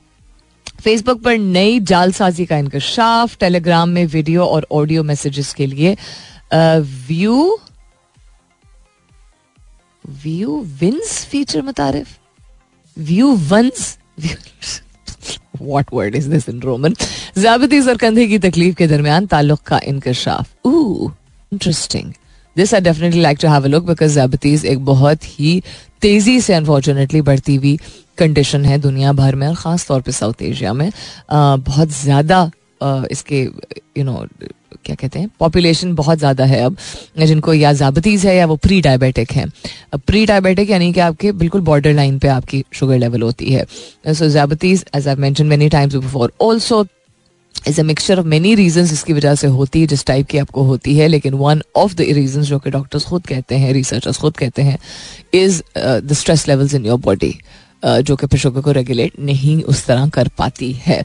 Facebook 0.83 1.21
पर 1.23 1.37
नई 1.37 1.79
जालसाजी 1.89 2.45
का 2.45 2.57
इंकशाफ 2.57 3.37
टेलीग्राम 3.39 3.89
में 3.89 4.05
वीडियो 4.07 4.45
और 4.45 4.67
ऑडियो 4.71 5.03
मैसेजेस 5.03 5.53
के 5.53 5.65
लिए 5.67 5.95
view 6.53 7.57
view 10.23 10.59
once 10.79 11.25
feature 11.31 11.61
मुतारिफ। 11.61 12.07
View 12.97 13.33
once 13.49 13.97
what 15.61 15.93
word 15.93 16.15
is 16.15 16.29
this 16.29 16.49
in 16.49 16.59
Roman 16.61 16.93
ज्याबतीस 17.37 17.87
और 17.87 17.97
कंधे 17.97 18.27
की 18.27 18.39
तकलीफ़ 18.39 18.75
के 18.75 18.87
दरमियान 18.87 19.25
ताल्लुक 19.25 19.59
का 19.67 19.79
इंकशाफ। 19.85 20.47
Interesting 20.65 22.11
this 22.55 22.73
I 22.73 22.81
definitely 22.81 23.21
like 23.21 23.37
to 23.41 23.47
have 23.47 23.63
a 23.63 23.67
look 23.67 23.83
because 23.85 24.13
ज्याबतीस 24.13 24.65
एक 24.65 24.85
बहुत 24.85 25.25
ही 25.25 25.61
तेज़ी 26.01 26.39
से 26.41 26.53
अनफॉर्चुनेटली 26.53 27.21
बढ़ती 27.21 27.55
हुई 27.55 27.77
कंडीशन 28.17 28.65
है 28.65 28.77
दुनिया 28.79 29.11
भर 29.13 29.35
में 29.35 29.47
और 29.47 29.55
ख़ास 29.55 29.87
तौर 29.87 30.01
पे 30.01 30.11
साउथ 30.11 30.41
एशिया 30.43 30.73
में। 30.73 30.89
बहुत 31.31 31.89
ज़्यादा 31.91 32.49
इसके 33.11 33.41
यू 33.97 34.03
नो 34.03 34.25
क्या 34.85 34.95
कहते 34.95 35.19
हैं 35.19 35.29
पॉपुलेशन 35.39 35.93
बहुत 35.95 36.17
ज़्यादा 36.17 36.45
है 36.45 36.61
अब। 36.65 36.77
जिनको 37.19 37.53
या 37.53 37.73
जाबतीज़ 37.73 38.27
है 38.27 38.35
या 38.35 38.45
वो 38.45 38.55
प्री 38.57 38.79
डायबिटिक 38.81 39.31
है। 39.31 39.45
प्री 39.97 40.25
डायबिटिक 40.25 40.69
यानी 40.69 40.91
कि 40.93 40.99
आपके 40.99 41.31
बिल्कुल 41.33 41.61
बॉर्डर 41.61 41.93
लाइन 41.93 42.17
पे 42.19 42.27
आपकी 42.29 42.63
शुगर 42.73 42.97
लेवल 42.97 43.21
होती 43.21 43.51
है। 43.51 43.65
So 44.07 44.29
जाबतीज़ 44.29 44.83
as 44.95 45.07
I 45.07 45.15
mention 45.17 45.45
many 45.47 45.69
times 45.69 45.95
before 45.95 46.31
also 46.41 46.83
is 47.67 47.79
a 47.79 47.83
mixture 47.83 48.19
of 48.19 48.25
many 48.27 48.53
reason 48.55 48.85
जिसकी 48.85 49.13
वजह 49.13 49.35
से 49.35 49.47
होती 49.47 49.81
है, 49.81 49.87
जिस 49.87 50.05
टाइप 50.05 50.27
की 50.27 50.37
आपको 50.37 50.63
होती 50.63 50.95
है, 50.97 51.07
लेकिन 51.07 51.33
वन 51.35 51.61
ऑफ़ 51.75 51.95
द 51.95 52.05
रीजन 52.11 52.41
जो 52.43 52.59
कि 52.59 52.69
डॉक्टर्स 52.71 53.05
खुद 53.05 53.27
कहते 53.27 53.55
हैं 53.55 53.73
रिसर्चर्स 53.73 54.17
खुद 54.17 54.37
कहते 54.37 54.61
हैं 54.61 54.77
is 55.33 55.61
the 55.77 56.13
stress 56.13 56.47
levels 56.47 56.73
in 56.73 56.85
your 56.85 56.99
body 56.99 57.33
जो 57.83 58.15
कि 58.15 58.37
शुगर 58.37 58.61
को 58.61 58.71
रेगुलेट 58.71 59.13
नहीं 59.19 59.61
उस 59.63 59.85
तरह 59.85 60.07
कर 60.15 60.27
पाती 60.37 60.71
है। 60.85 60.99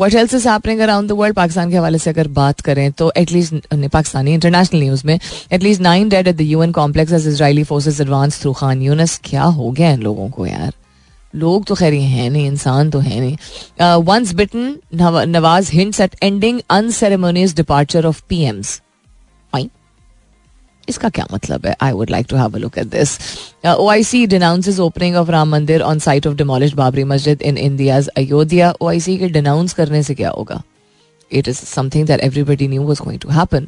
What 0.00 0.14
else 0.14 0.34
is 0.34 0.48
happening 0.48 0.80
around 0.80 1.08
the 1.08 1.12
world 1.12 1.36
Pakistan 1.36 1.70
के 1.70 1.76
हवाले 1.76 1.98
से 1.98 2.10
अगर 2.10 2.28
बात 2.34 2.60
करें 2.60 2.90
तो 2.92 3.10
at least 3.16 3.54
Pakistani 3.74 4.34
international 4.34 4.80
news 4.80 5.06
में 5.06 5.18
at least 5.52 5.80
nine 5.82 6.08
dead 6.08 6.28
at 6.28 6.36
the 6.36 6.40
UN 6.42 6.72
complex 6.72 7.12
as 7.12 7.28
Israeli 7.28 7.64
forces 7.64 8.00
advance 8.00 8.40
through 8.40 8.52
Khan 8.52 8.82
Younis 8.82 9.20
क्या 9.24 9.42
हो 9.42 9.70
गया 9.70 9.92
इन 9.92 10.02
लोगों 10.02 10.28
को 10.30 10.46
यार? 10.46 10.72
लोग 11.34 11.64
तो 11.66 11.74
खैर 11.74 11.94
हैं 11.94 12.28
नहीं 12.30 12.46
इंसान 12.46 12.90
तो 12.90 12.98
है 12.98 13.20
नहीं। 13.20 13.36
Once 14.04 14.32
bitten 14.34 14.76
Nawaz 15.28 15.70
hints 15.72 16.00
at 16.00 16.16
ending 16.22 16.60
unceremonious 16.70 17.54
departure 17.56 18.06
of 18.06 18.22
PMs 18.28 18.80
fine 19.52 19.70
इसका 20.88 21.08
क्या 21.08 21.26
मतलब 21.32 21.66
है? 21.66 21.76
I 21.82 21.92
would 21.92 22.10
like 22.10 22.26
to 22.30 22.36
have 22.36 22.54
a 22.54 22.58
look 22.58 22.78
at 22.78 22.86
this 22.94 23.18
O 23.66 23.88
I 23.88 24.04
C 24.04 24.26
denounce 24.26 24.78
opening 24.80 25.16
of 25.16 25.30
Ram 25.30 25.50
Mandir 25.50 25.82
on 25.82 25.98
site 25.98 26.26
of 26.26 26.34
demolish 26.36 26.74
Babri 26.74 27.04
Masjid 27.14 27.42
in 27.42 27.58
India's 27.58 28.08
Ayodhya 28.08 28.74
O 28.80 28.88
I 28.88 29.00
सी 29.00 29.18
के 29.18 29.28
denounce 29.40 29.72
करने 29.72 30.02
से 30.02 30.14
क्या 30.14 30.30
होगा? 30.30 30.62
Is 31.30 31.58
something 31.58 32.04
that 32.08 32.20
everybody 32.24 32.66
knew 32.70 32.82
was 32.88 33.00
going 33.04 33.16
to 33.22 33.30
happen. 33.36 33.64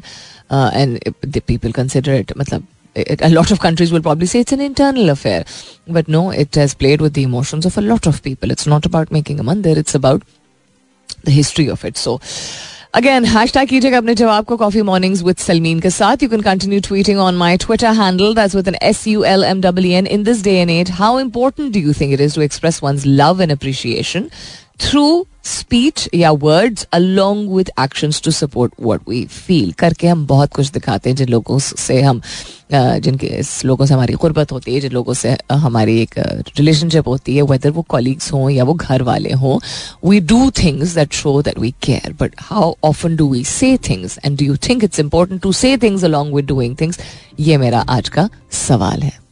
Uh, 0.56 0.70
and 0.80 0.98
it, 1.10 1.14
the 1.36 1.40
people 1.50 1.72
consider 1.78 2.12
it 2.95 3.07
matlab, 3.07 3.13
it, 3.13 3.21
a 3.21 3.29
lot 3.29 3.51
of 3.51 3.59
countries 3.59 3.91
will 3.91 4.01
probably 4.01 4.27
say 4.27 4.39
it's 4.39 4.51
an 4.51 4.61
internal 4.61 5.09
affair 5.09 5.45
but 5.87 6.07
no 6.07 6.31
it 6.31 6.55
has 6.55 6.73
played 6.73 7.01
with 7.01 7.13
the 7.13 7.23
emotions 7.23 7.65
of 7.65 7.77
a 7.77 7.81
lot 7.81 8.07
of 8.07 8.21
people 8.23 8.51
it's 8.51 8.67
not 8.67 8.85
about 8.85 9.11
making 9.11 9.39
a 9.39 9.43
mandir 9.43 9.77
it's 9.77 9.95
about 9.95 10.23
the 11.23 11.31
history 11.31 11.69
of 11.69 11.85
it 11.85 11.97
so 11.97 12.19
again 12.93 13.25
hashtag 13.53 13.69
कीजिएगा 13.69 13.97
अपने 13.97 14.15
जवाब 14.15 14.45
को 14.45 14.57
coffee 14.57 14.81
mornings 14.81 15.21
with 15.23 15.35
Salmeen 15.37 15.79
के 15.79 15.89
साथ 15.89 16.23
you 16.23 16.29
can 16.29 16.41
continue 16.41 16.79
tweeting 16.81 17.19
on 17.19 17.35
my 17.35 17.57
Twitter 17.57 17.87
handle 17.87 18.35
that's 18.35 18.55
with 18.55 18.67
N 18.67 18.75
S 18.81 19.07
U 19.07 19.23
L 19.23 19.43
M 19.43 19.61
W 19.61 19.91
N 19.91 20.07
in 20.07 20.23
this 20.23 20.43
day 20.43 20.51
and 20.51 20.69
age 20.69 20.91
how 20.91 21.19
important 21.19 21.73
do 21.73 21.79
you 21.79 21.93
think 21.93 22.13
it 22.13 22.21
is 22.21 22.35
to 22.35 22.41
express 22.41 22.83
one's 22.83 23.05
love 23.05 23.41
and 23.41 23.51
appreciation 23.51 24.29
Through 24.80 25.26
speech 25.44 26.08
या 26.14 26.30
words 26.30 26.86
along 26.92 27.48
with 27.56 27.70
actions 27.80 28.20
to 28.22 28.30
support 28.30 28.72
what 28.82 29.08
we 29.08 29.24
feel 29.26 29.72
करके 29.72 30.08
हम 30.08 30.26
बहुत 30.26 30.52
कुछ 30.54 30.70
दिखाते 30.72 31.10
हैं 31.10 31.16
जिन 31.16 31.28
लोगों 31.28 31.58
से 31.58 32.00
हम 32.02 32.20
जिनके 32.72 33.40
लोगों 33.64 33.86
से 33.86 33.94
हमारी 33.94 34.14
गुर्बत 34.14 34.52
होती 34.52 34.74
है, 34.74 34.80
जिन 34.80 34.92
लोगों 34.92 35.14
से 35.14 35.36
हमारी 35.52 36.00
एक 36.02 36.14
रिलेशनशिप 36.18 37.08
होती 37.08 37.36
है 37.36 37.42
वेदर 37.42 37.70
वो 37.70 37.82
कॉलीग्स 37.88 38.32
हों 38.32 38.48
या 38.50 38.64
वो 38.64 38.74
घर 38.74 39.02
वाले 39.02 39.32
हों 39.32 39.58
we 40.08 40.20
do 40.20 40.50
things 40.62 40.94
that 40.94 41.12
show 41.12 41.40
that 41.42 41.58
we 41.58 41.70
care 41.82 42.16
but 42.20 42.34
how 42.40 42.72
often 42.84 43.16
do 43.16 43.28
we 43.32 43.44
say 43.44 43.76
things 43.88 44.18
and 44.24 44.38
do 44.38 44.44
you 44.44 44.56
think 44.68 44.84
it's 44.84 45.00
important 45.00 45.40
to 45.42 45.52
say 45.52 45.76
things 45.76 46.04
along 46.04 46.34
with 46.34 46.46
doing 46.46 46.76
things 46.80 46.98
ये 47.40 47.56
मेरा 47.56 47.80
आज 47.88 48.08
का 48.08 48.28
सवाल 48.66 49.02
है। 49.02 49.25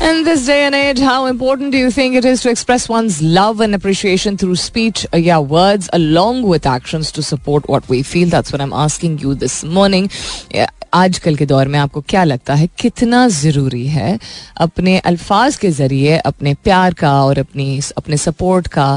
In 0.00 0.24
this 0.24 0.46
day 0.46 0.64
and 0.64 0.74
age, 0.74 0.98
how 0.98 1.26
important 1.26 1.70
do 1.72 1.78
you 1.78 1.90
think 1.90 2.14
it 2.16 2.24
is 2.24 2.40
to 2.42 2.50
express 2.50 2.88
one's 2.88 3.20
love 3.22 3.60
and 3.60 3.74
appreciation 3.74 4.36
through 4.36 4.56
speech, 4.56 5.06
uh, 5.12 5.16
yeah, 5.18 5.38
words, 5.38 5.88
along 5.92 6.42
with 6.42 6.66
actions 6.66 7.12
to 7.12 7.22
support 7.22 7.68
what 7.68 7.88
we 7.88 8.02
feel? 8.02 8.28
That's 8.28 8.50
what 8.52 8.60
I'm 8.60 8.72
asking 8.72 9.18
you 9.18 9.34
this 9.34 9.62
morning. 9.64 10.08
Yeah, 10.54 10.66
आजकल 10.94 11.34
के 11.36 11.46
दौर 11.46 11.68
में 11.68 11.78
आपको 11.78 12.00
क्या 12.08 12.22
लगता 12.24 12.54
है 12.54 12.68
कितना 12.80 13.26
ज़रूरी 13.28 13.86
है 13.86 14.18
अपने 14.60 14.98
अल्फाज 15.10 15.56
के 15.64 15.70
ज़रिए 15.70 16.16
अपने 16.18 16.54
प्यार 16.64 16.94
का 17.00 17.12
और 17.24 17.38
अपनी 17.38 17.80
अपने 17.98 18.16
सपोर्ट 18.16 18.66
का 18.78 18.88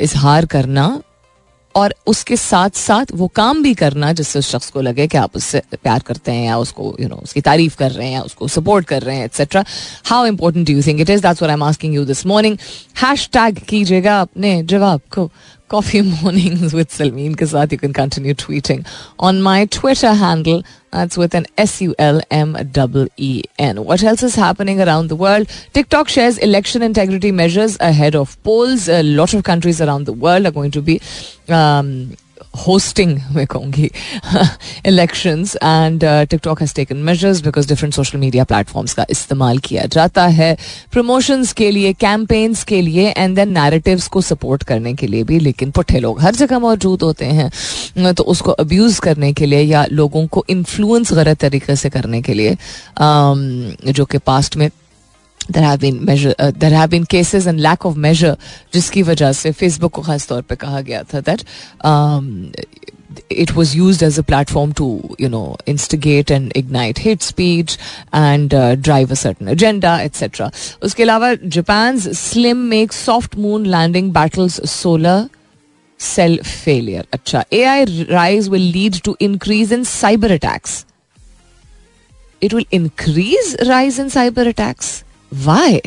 इजहार 0.00 0.46
करना 0.46 0.86
और 1.77 1.93
उसके 2.07 2.35
साथ 2.35 2.69
साथ 2.69 3.05
वो 3.13 3.27
काम 3.27 3.61
भी 3.63 3.73
करना 3.73 4.11
जिससे 4.13 4.39
उस 4.39 4.51
शख्स 4.51 4.69
को 4.69 4.81
लगे 4.81 5.07
कि 5.07 5.17
आप 5.17 5.35
उससे 5.35 5.61
प्यार 5.73 5.99
करते 5.99 6.31
हैं 6.31 6.45
या 6.45 6.57
उसको 6.57 6.83
यू 6.83 6.91
you 6.91 7.09
नो 7.09 7.15
know, 7.15 7.23
उसकी 7.23 7.41
तारीफ़ 7.41 7.77
कर 7.77 7.91
रहे 7.91 8.07
हैं 8.07 8.13
या 8.13 8.21
उसको 8.21 8.47
सपोर्ट 8.47 8.85
कर 8.85 9.01
रहे 9.01 9.15
हैं 9.15 9.25
etcetera 9.25 9.63
how 10.05 10.25
important 10.25 10.69
you 10.69 10.81
think 10.81 10.99
it 11.01 11.09
is 11.09 11.21
that's 11.21 11.43
I 11.43 11.53
am 11.53 11.63
asking 11.63 11.95
you 11.95 12.05
this 12.05 12.25
morning 12.25 12.57
hashtag 13.33 13.59
कीजिएगा 13.59 14.19
अपने 14.21 14.63
जवाब 14.63 15.01
को. 15.15 15.29
कॉफ़ी 15.69 16.01
मॉर्निंग 16.01 16.73
विद 16.73 16.87
सलमीन 16.87 17.33
के 17.33 17.45
साथ 17.45 17.73
you 17.73 17.77
can 17.77 17.91
continue 17.91 18.33
tweeting 18.33 18.83
on 19.19 19.41
my 19.41 19.65
Twitter 19.65 20.13
handle. 20.15 20.63
That's 20.97 21.15
with 21.15 21.35
an 21.35 21.45
S 21.59 21.79
U 21.79 21.93
L 21.99 22.21
M 22.31 22.57
E 22.57 23.07
E 23.17 23.43
N. 23.59 23.85
What 23.85 24.01
else 24.01 24.23
is 24.23 24.33
happening 24.33 24.81
around 24.81 25.09
the 25.09 25.15
world? 25.15 25.47
TikTok 25.73 26.09
shares 26.09 26.39
election 26.39 26.81
integrity 26.81 27.31
measures 27.31 27.77
ahead 27.79 28.15
of 28.15 28.41
polls. 28.41 28.89
A 28.89 29.03
lot 29.03 29.35
of 29.35 29.43
countries 29.43 29.79
around 29.79 30.05
the 30.05 30.13
world 30.13 30.47
are 30.47 30.51
going 30.51 30.71
to 30.71 30.81
be 30.81 30.99
um, 31.49 32.17
hosting 32.57 33.19
मैं 33.31 33.45
कहूँगी 33.47 33.89
election 34.85 35.45
and 35.63 36.03
TikTok 36.29 36.61
has 36.61 36.73
taken 36.75 36.97
measures 36.97 37.41
because 37.41 37.67
different 37.67 37.93
social 37.93 38.17
media 38.17 38.43
platforms 38.43 38.93
का 38.93 39.05
इस्तेमाल 39.09 39.57
किया 39.57 39.85
जाता 39.85 40.25
है। 40.27 40.57
Promotions 40.91 41.53
के 41.53 41.71
लिए 41.71 41.93
campaigns 41.93 42.63
के 42.63 42.81
लिए 42.81 43.09
एंड 43.09 43.35
देन 43.35 43.51
नैरेटिव 43.51 44.01
को 44.11 44.21
सपोर्ट 44.21 44.63
करने 44.63 44.93
के 44.93 45.07
लिए 45.07 45.23
भी, 45.23 45.39
लेकिन 45.39 45.71
पुठे 45.71 45.99
लोग 45.99 46.21
हर 46.21 46.35
जगह 46.35 46.59
मौजूद 46.59 47.01
होते 47.01 47.25
हैं। 47.25 48.13
तो 48.13 48.23
उसको 48.23 48.51
अब्यूज 48.51 48.99
करने 48.99 49.33
के 49.33 49.45
लिए 49.45 49.61
या 49.61 49.85
लोगों 49.91 50.27
को 50.27 50.45
इन्फ्लुएंस 50.49 51.13
गलत 51.13 51.37
तरीके 51.37 51.75
से 51.75 51.89
करने 51.89 52.21
के 52.21 52.33
लिए 52.33 52.53
um, 52.53 53.91
जो 53.91 54.05
कि 54.05 54.17
पास्ट 54.17 54.57
में 54.57 54.69
there 55.50 55.62
have 55.64 55.78
been 55.78 55.98
major 56.06 56.34
there 56.40 56.74
have 56.74 56.88
been 56.88 57.04
cases 57.10 57.46
and 57.46 57.60
lack 57.60 57.86
of 57.86 57.96
major 58.06 58.36
जिसकी 58.74 59.02
वजह 59.02 59.32
से 59.32 59.52
फेसबुक 59.52 59.92
को 59.92 60.02
खास 60.02 60.28
तौर 60.28 60.42
पे 60.42 60.56
कहा 60.56 60.80
गया 60.80 61.02
था 61.14 61.20
that 61.30 61.44
it 63.30 63.54
was 63.54 63.74
used 63.76 64.02
as 64.02 64.18
a 64.18 64.22
platform 64.22 64.72
to 64.72 64.86
you 65.18 65.28
know 65.28 65.56
instigate 65.66 66.30
and 66.30 66.52
ignite 66.60 66.98
hate 66.98 67.22
speech 67.22 67.76
and 68.12 68.54
uh, 68.54 68.74
drive 68.74 69.10
a 69.10 69.16
certain 69.16 69.48
agenda 69.48 69.98
etc 70.00 70.50
उसके 70.82 71.02
अलावा 71.02 71.32
Japan's 71.56 72.08
slim 72.18 72.68
makes 72.70 72.96
soft 73.10 73.36
moon 73.36 73.68
landing 73.74 74.10
battles 74.12 74.58
solar 74.70 75.28
cell 76.00 76.38
failure 76.44 77.04
अच्छा 77.12 77.44
AI 77.60 77.84
rise 78.10 78.50
will 78.56 78.68
lead 78.78 79.00
to 79.08 79.16
increase 79.28 79.76
in 79.78 79.86
cyber 79.94 80.34
attacks 80.38 80.84
it 82.40 82.52
will 82.52 82.68
increase 82.70 83.56
rise 83.72 83.98
in 84.04 84.14
cyber 84.18 84.46
attacks 84.54 84.92
Why? 85.31 85.81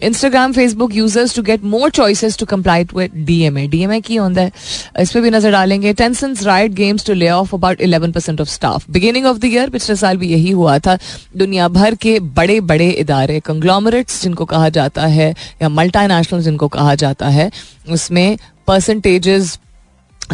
Instagram, 0.00 0.52
Facebook 0.52 0.92
users 0.92 1.32
to 1.34 1.42
get 1.42 1.62
more 1.62 1.90
choices 1.90 2.36
to 2.36 2.46
comply 2.46 2.84
with 2.92 3.12
DMA. 3.26 3.68
DMA 3.70 4.02
की 4.02 4.16
होता 4.16 4.40
है 4.40 4.52
इस 5.00 5.12
पर 5.12 5.20
भी 5.20 5.30
नज़र 5.30 5.52
डालेंगे 5.52 5.92
Tencent's 5.92 6.42
Riot 6.42 6.72
Games 6.72 7.06
to 7.06 7.12
lay 7.12 7.28
off 7.28 7.54
about 7.54 7.80
eleven 7.80 8.12
percent 8.12 8.40
of 8.40 8.48
staff 8.48 8.90
beginning 8.90 9.26
of 9.26 9.38
the 9.38 9.44
year 9.44 9.70
पिछले 9.70 9.96
साल 9.96 10.16
भी 10.16 10.28
यही 10.28 10.50
हुआ 10.50 10.78
था 10.78 10.98
दुनिया 11.36 11.68
भर 11.68 11.94
के 11.94 12.18
बड़े 12.20 12.60
बड़े 12.60 12.90
इदारे 12.90 13.40
कंग्लोमरेट्स 13.40 14.22
जिनको 14.22 14.44
कहा 14.44 14.68
जाता 14.68 15.06
है 15.06 15.34
या 15.62 15.68
मल्टा 15.68 16.22
जिनको 16.22 16.68
कहा 16.68 16.94
जाता 16.94 17.28
है 17.28 17.50
उसमें 17.90 18.38
percentages 18.66 19.58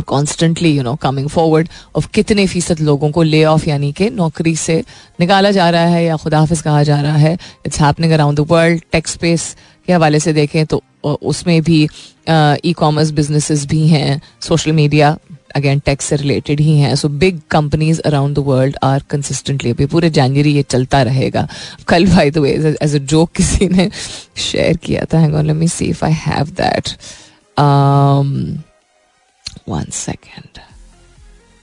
constantly 0.03 0.77
you 0.77 0.83
know 0.83 0.95
coming 0.95 1.29
forward 1.29 1.69
of 1.97 2.09
कितने 2.15 2.47
फ़ीसद 2.47 2.81
लोगों 2.81 3.11
को 3.11 3.23
ले 3.23 3.45
ऑफ़ 3.45 3.69
यानी 3.69 3.93
कि 3.93 4.11
नौकरी 4.11 4.57
से 4.57 4.85
निकाला 5.21 5.51
जा 5.51 5.71
रहा 5.71 5.87
है 5.87 6.05
या 6.05 6.17
खुदाफिज 6.17 6.61
कहा 6.61 6.83
जा 6.83 7.01
रहा 7.01 7.17
है 7.17 7.39
it's 7.67 7.81
happening 7.81 8.13
around 8.13 8.41
the 8.41 8.47
world 8.51 8.83
tax 8.93 9.13
space 9.13 9.57
के 9.87 9.93
हवाले 9.93 10.21
से 10.21 10.33
देखें 10.33 10.67
तो 10.67 10.83
उसमें 11.05 11.63
भी 11.63 11.89
ई 12.65 12.73
कॉमर्स 12.73 13.11
बिजनेसेस 13.11 13.67
भी 13.67 13.89
हैं 13.89 14.23
सोशल 14.41 14.73
मीडिया 14.73 15.19
अगेन 15.57 15.79
टैक्स 15.79 16.05
से 16.05 16.17
रिलेटेड 16.17 16.61
ही 16.61 16.79
हैं 16.79 16.95
so 16.95 17.09
big 17.09 17.41
companies 17.51 18.01
around 18.01 18.37
the 18.37 18.39
world 18.39 18.77
are 18.83 19.03
consistently 19.11 19.71
अभी 19.71 19.87
पूरे 19.87 20.11
जनवरी 20.11 20.53
ये 20.53 20.63
चलता 20.63 21.03
रहेगा। 21.03 21.49
कल 21.89 22.07
by 22.07 22.31
the 22.31 22.39
way 22.39 22.77
as 22.83 22.95
a 22.95 22.99
joke 22.99 23.31
किसी 23.31 23.69
ने 23.69 23.91
शेयर 24.37 24.77
किया 24.77 25.05
था 25.05 25.43
let 25.43 25.57
me 25.57 25.69
see 25.69 25.85
if 25.85 26.05
I 26.05 26.13
have 26.13 26.47
that 26.61 26.89
one 29.69 29.91
second 29.93 30.59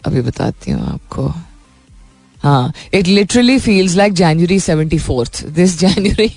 अभी 0.03 0.21
बताती 0.21 0.71
हूँ 0.71 0.87
आपको। 0.93 1.27
हाँ 2.43 2.73
it 2.93 3.07
literally 3.07 3.57
feels 3.59 3.95
like 3.95 4.13
January 4.13 4.59
seventy 4.59 4.97
fourth 4.99 5.43
this 5.55 5.79
January 5.79 6.27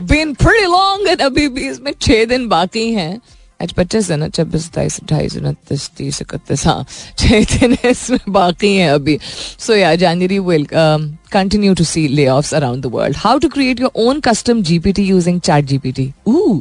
been 0.00 0.34
pretty 0.34 0.66
long 0.66 1.08
and 1.08 1.22
अभी 1.22 1.48
भी 1.48 1.68
इसमें 1.68 1.92
छह 2.00 2.24
दिन 2.24 2.46
बाकी 2.48 2.92
हैं। 2.94 3.18
आज 3.62 3.72
पच्चीस 3.72 4.10
है 4.10 4.16
ना? 4.16 4.28
छब्बीस, 4.28 4.64
सत्ताईस, 4.64 4.98
अट्ठाईस, 5.00 5.36
उनतीस, 5.36 5.88
तीस, 5.96 6.20
इकतीस। 6.22 6.66
हाँ 6.66 6.84
छह 7.18 7.44
दिन 7.52 7.76
इसमें 7.90 8.18
बाकी 8.28 8.74
हैं 8.76 8.90
अभी। 8.90 9.18
So 9.58 9.74
yeah 9.74 9.94
January 9.96 10.38
will 10.38 10.66
continue 10.72 11.74
to 11.74 11.84
see 11.84 12.06
layoff 12.28 12.54
around 12.54 12.82
the 12.82 12.90
world 12.94 13.16
how 13.18 13.38
to 13.38 13.48
create 13.48 13.80
your 13.80 13.90
own 14.06 14.20
custom 14.20 14.62
GPT 14.62 15.02
using 15.02 15.40
ChatGPT 15.64 16.12
ooh 16.28 16.60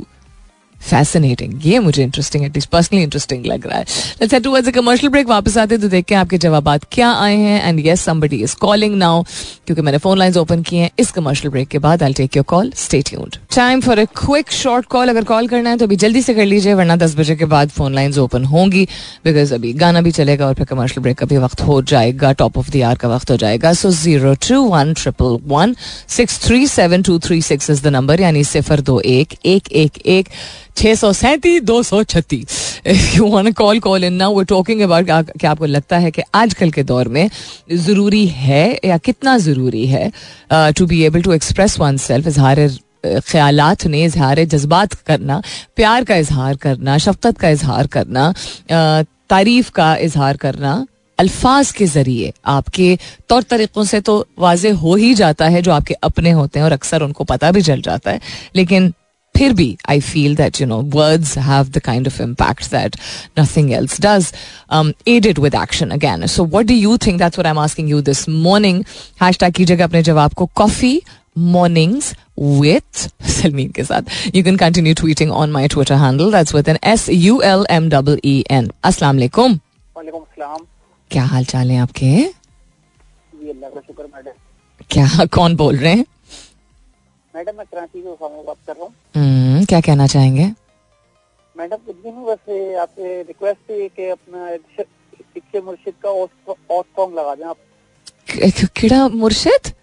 fascinating 0.82 1.65
ये 1.65 1.79
मुझे 1.79 2.03
interesting 2.03 2.44
at least 2.46 2.70
personally 2.70 3.03
interesting 3.03 3.46
लग 3.46 3.67
रहा 3.67 3.77
है। 3.77 3.86
Let's 4.22 4.34
head 4.34 4.44
towards 4.44 4.67
a 4.67 4.72
commercial 4.72 5.12
break 5.12 5.27
वापस 5.27 5.58
आते 5.58 5.77
तो 5.77 5.88
देखते 5.88 6.15
हैं 6.15 6.22
आपके 6.22 6.38
जवाब 6.38 6.70
क्या 6.91 7.12
आए 7.12 7.36
हैं। 7.36 7.62
And 7.63 7.86
yes 7.86 8.01
somebody 8.01 8.41
is 8.44 8.55
calling 8.55 8.96
now 8.96 9.24
क्योंकि 9.24 9.82
मैंने 9.82 9.98
फ़ोन 9.98 10.17
लाइंस 10.17 10.38
ओपन 10.38 10.62
किए 10.62 10.82
हैं 10.82 10.89
इस 11.00 11.12
कमर्शियल 11.12 11.51
ब्रेक 11.51 11.67
के 11.67 11.79
बाद। 11.79 12.03
I 12.03 12.13
take 12.13 12.36
your 12.38 12.46
call 12.50 12.72
stay 12.77 13.01
tuned 13.01 13.38
time 13.55 13.82
for 13.82 14.00
a 14.00 14.05
quick 14.17 14.51
short 14.51 14.86
call 14.88 15.10
अगर 15.10 15.24
कॉल 15.24 15.48
करना 15.48 15.70
है 15.70 15.77
तो 15.77 15.86
अभी 15.86 15.96
जल्दी 15.96 16.22
से 16.22 16.34
कर 16.34 16.46
लीजिए, 16.46 16.74
वरना 16.74 16.96
दस 16.96 17.15
बजे 17.17 17.36
के 17.36 17.46
बाद 17.46 17.70
फ़ोन 17.70 17.94
लाइंस 17.96 18.17
ओपन 18.17 18.44
होंगी 18.46 18.84
बिकॉज़ 19.25 19.53
अभी 19.53 19.74
गाना 19.75 20.01
भी 20.01 20.12
चलेगा 20.12 20.48
और 20.48 20.53
फिर 20.53 20.65
कमर्शियल 20.65 21.01
ब्रेक 21.03 21.17
का 21.17 21.25
भी 21.25 21.38
वक्त 21.38 21.62
हो 21.62 21.82
जाएगा। 21.84 22.32
टॉप 22.34 22.58
ऑफ़ 22.58 22.72
द 22.72 22.82
आर 22.84 22.96
का 22.96 23.08
वक्त 23.10 23.32
हो 23.32 23.38
जाएगा। 23.38 23.74
So 23.74 23.91
zero 23.94 24.34
two 24.50 24.62
one 24.63 24.94
triple 24.94 25.39
one 25.48 25.75
six 26.17 26.39
three 26.46 26.67
seven 26.67 27.01
two 27.03 27.17
three 27.20 27.41
six 27.41 27.70
is 27.70 27.84
the 27.84 27.96
number 27.96 28.22
यानी 28.22 28.44
सिफर 28.44 28.82
दो 28.82 29.00
एक 29.01 29.36
एक 29.46 29.72
एक 29.74 29.98
एक। 30.08 30.29
छः 30.77 30.96
सौ 30.96 31.12
सैंतीस, 31.13 31.62
दो 31.63 31.82
सौ 31.84 32.03
छत्तीस। 32.05 32.63
You 33.15 33.25
wanna 33.27 33.51
call 33.53 33.79
call 33.79 34.03
in 34.03 34.13
now 34.13 34.34
वो 34.34 34.44
टॉकिंग 34.46 34.82
अबाउट 34.82 35.05
क्या 35.32 35.51
आपको 35.51 35.65
लगता 35.65 35.98
है 35.98 36.12
कि 36.12 36.22
आजकल 36.36 36.72
के 36.72 36.84
दौर 36.86 37.08
में 37.08 37.29
ज़रूरी 37.74 38.25
है 38.27 38.79
या 38.86 38.98
कितना 39.00 39.38
ज़रूरी 39.39 39.86
है 39.88 40.12
to 40.51 40.86
be 40.86 41.01
able 41.03 41.22
to 41.22 41.34
express 41.34 41.79
oneself 42.00 42.27
इजहार 42.27 42.67
ख्याल 43.05 43.62
ने 43.86 44.03
इजहार, 44.03 44.44
जज्बात 44.46 44.94
करना, 45.08 45.41
प्यार 45.75 46.03
का 46.03 46.15
इजहार 46.15 46.55
करना, 46.58 46.98
शफकत 46.98 47.38
का 47.38 47.50
इजहार 47.50 47.88
करना 47.88 48.34
तारीफ़ 49.29 49.70
का 49.72 49.96
इजहार 49.98 50.38
करना, 50.38 50.86
अल्फाज 51.20 51.72
के 51.72 51.86
ज़रिए 51.88 52.32
आपके 52.48 52.98
तौर 53.29 53.44
तरीक़ों 53.44 53.84
से 53.84 54.00
तो 54.01 54.15
वाज 54.39 54.65
हो 54.82 54.96
ही 54.96 55.13
जाता 55.15 55.48
है 55.48 55.62
जो 55.62 55.72
आपके 55.72 55.94
अपने 56.03 56.32
होते 56.32 56.60
हैं 56.60 56.65
और 56.65 56.72
अक्सर 56.74 57.03
उनको 57.03 57.24
पता 57.24 57.51
भी 57.51 57.62
चल 57.62 57.82
जाता 57.82 58.12
है। 58.12 58.20
लेकिन 58.55 58.94
फिर 59.38 59.54
भी 59.54 59.68
I 59.89 60.00
feel 60.01 60.36
that 60.36 60.62
you 60.62 60.68
know 60.68 60.80
words 60.96 61.38
have 61.48 61.70
the 61.70 61.80
kind 61.86 62.08
of 62.08 62.22
impact 62.22 62.72
that 62.72 62.96
nothing 63.39 63.72
else 63.74 64.00
does 64.01 64.32
added 65.08 65.39
with 65.39 65.56
action 65.62 65.89
again 65.92 66.25
so 66.36 66.46
what 66.56 66.65
do 66.65 66.74
you 66.75 66.98
think 67.06 67.20
that's 67.20 67.38
what 67.38 67.46
I 67.46 67.51
am 67.51 67.60
asking 67.60 67.89
you 67.89 68.01
this 68.10 68.27
morning 68.30 68.84
hashtag 69.39 69.54
कीजिएगा 69.54 69.86
अपने 69.86 70.04
जवाब 70.04 70.34
को 70.34 70.50
coffee 70.56 71.00
mornings 71.38 72.13
with 72.38 73.00
Salmeen 73.22 73.72
के 73.75 73.84
साथ. 73.84 74.12
You 74.36 74.44
can 74.44 74.58
continue 74.58 74.94
tweeting 74.94 75.32
on 75.34 75.51
my 75.51 75.68
Twitter 75.68 75.98
handle. 75.98 76.30
That's 76.32 76.54
with 76.54 76.70
an 76.70 76.77
S 76.84 77.10
U 77.10 77.42
L 77.44 77.65
M 77.70 77.89
W 77.89 78.18
E 78.24 78.36
N. 78.50 78.70
Assalamu 78.84 79.20
alaikum. 79.22 79.60
क्या 81.12 81.24
हाल 81.24 81.46
चाल 81.46 81.72
है 81.72 81.77
आपके 81.77 82.06
अल्लाह 82.06 83.70
का 83.70 83.80
शुक्र 83.80 84.04
मैडम 84.04 84.32
क्या 84.92 85.25
कौन 85.34 85.56
बोल 85.56 85.75
रहे 85.77 85.94
हैं 85.94 86.06
मैडम 87.36 87.56
मैं 87.58 87.65
कराची 87.65 88.01
से 88.01 88.10
बात 88.12 88.58
कर 88.68 88.74
रहा 88.74 88.84
हूँ। 88.84 88.94
हम्म, 89.15 89.63
क्या 89.65 89.80
कहना 89.82 90.06
चाहेंगे? 90.08 90.46
मैडम 91.56 91.77
कुछ 91.77 91.96
भी 91.96 92.12
नहीं 92.12 92.25
बस 92.25 92.77
आपसे 92.82 93.22
रिक्वेस्ट 93.24 93.60
थी 93.70 93.88
कि 93.89 94.10
अपना 94.10 94.50
इक्के 95.38 95.62
मुर्शिद 95.62 95.94
का 96.04 96.10
और 96.10 96.84
सॉन्ग 96.96 97.18
लगा 97.20 97.36
दें 97.36 97.46
आप। 97.46 97.58
किड़ा 98.77 99.08
मुर्शिद? 99.10 99.74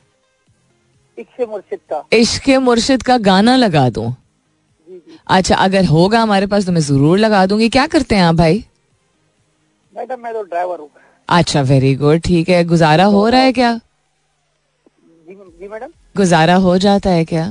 इक्के 1.19 1.47
मुर्शिद 1.47 1.79
का। 1.93 2.03
इश्क 2.13 2.49
मुर्शिद 2.63 3.03
का 3.03 3.17
गाना 3.29 3.57
लगा 3.57 3.89
दूँ? 3.91 4.11
जी 4.89 4.97
जी। 4.97 5.19
अच्छा 5.29 5.57
अगर 5.59 5.85
होगा 5.85 6.21
हमारे 6.21 6.47
पास 6.47 6.67
तो 6.67 6.73
मैं 6.73 6.81
ज़रूर 6.83 7.19
लगा 7.19 7.45
दूँगी। 7.47 7.69
क्या 7.69 7.87
करते 7.87 8.15
हैं 8.15 8.23
आप 8.25 8.35
भाई? 8.35 8.65
मैडम 9.93 10.21
मैं 10.21 10.33
तो 10.35 10.43
ड्राइवर 10.43 10.81
हूँ। 10.81 10.91
अच्छा 11.29 11.63
वेरी 11.63 11.95
गुड 11.97 12.21
ठीक 12.21 12.49
है। 12.49 12.65
गुजारा 12.65 13.05
हो 13.07 13.29
रहा 13.29 13.41
है 13.41 13.53
क्या? 13.53 13.75
जी 15.29 15.35
जी 15.35 15.69
मैडम। 15.69 15.91
गुजारा 16.15 16.55
हो 16.67 16.77
जाता 16.79 17.11
है 17.11 17.25
क्या? 17.25 17.47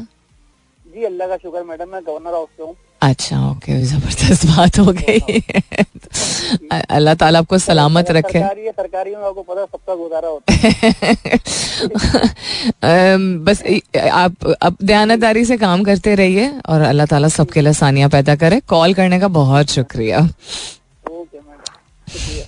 जी 0.85 1.03
अल्लाह 1.05 1.27
का 1.27 1.37
शुक्र 1.37 1.63
मैडम 1.63 1.89
मैं 1.91 2.01
गवर्नर 2.07 2.33
हाउस 2.33 2.49
से 2.57 2.63
हूँ 2.63 2.75
अच्छा 3.03 3.37
ओके 3.49 3.75
ज़बरदस्त 3.91 4.45
बात 4.47 4.77
हो 4.79 4.91
गई। 4.97 5.39
अल्लाह 6.97 7.13
ताला 7.21 7.39
आपको 7.39 7.57
सलामत 7.57 8.11
रखे। 8.11 8.39
सरकारी 8.39 8.69
सरकारी 8.69 9.15
में 9.15 9.23
आपको 9.25 9.41
पता 9.41 9.65
सबका 9.65 9.95
गुजारा 9.95 10.27
होता 10.27 10.53
है। 10.53 10.69
बस 13.47 13.63
आप 14.11 14.45
अब 14.61 14.77
दयानतदारी 14.83 15.45
से 15.45 15.57
काम 15.57 15.83
करते 15.83 16.15
रहिए 16.21 16.51
और 16.69 16.81
अल्लाह 16.91 17.05
ताला 17.13 17.27
सबके 17.39 17.61
लिए 17.61 17.73
सानिया 17.81 18.07
पैदा 18.17 18.35
करे। 18.43 18.59
कॉल 18.69 18.93
करने 18.93 19.19
का 19.19 19.27
बहुत 19.41 19.69
शुक्रिया। 19.79 20.19
ओके 20.19 21.37
मैडम 21.39 21.73
शुक्रिया। 22.13 22.45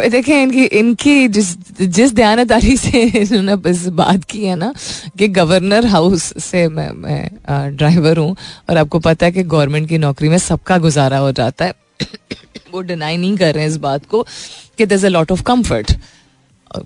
देखें, 0.00 0.42
इनकी 0.42 0.64
इनकी 0.64 1.28
जिस 1.28 1.80
जिस 1.80 2.12
दयानतदारी 2.12 2.76
से 2.76 3.02
इन्होंने 3.20 3.70
इस 3.70 3.86
बात 3.86 4.24
की 4.24 4.44
है 4.44 4.56
ना, 4.56 4.74
कि 5.18 5.28
गवर्नर 5.28 5.86
हाउस 5.86 6.22
से 6.44 6.68
मैं 6.68 6.90
मैं 6.92 7.76
ड्राइवर 7.76 8.18
हूँ, 8.18 8.36
और 8.70 8.76
आपको 8.76 8.98
पता 8.98 9.26
है 9.26 9.32
कि 9.32 9.42
गवर्नमेंट 9.42 9.88
की 9.88 9.98
नौकरी 9.98 10.28
में 10.28 10.38
सबका 10.38 10.78
गुजारा 10.78 11.18
हो 11.18 11.32
जाता 11.32 11.64
है। 11.64 11.74
वो 12.72 12.80
डिनाई 12.80 13.16
नहीं 13.16 13.36
कर 13.36 13.54
रहे 13.54 13.64
हैं 13.64 13.70
इस 13.70 13.76
बात 13.76 14.06
को, 14.06 14.26
कि 14.78 14.86
there 14.86 15.04
a 15.04 15.08
lot 15.08 15.32
of 15.32 15.42
comfort 15.42 15.92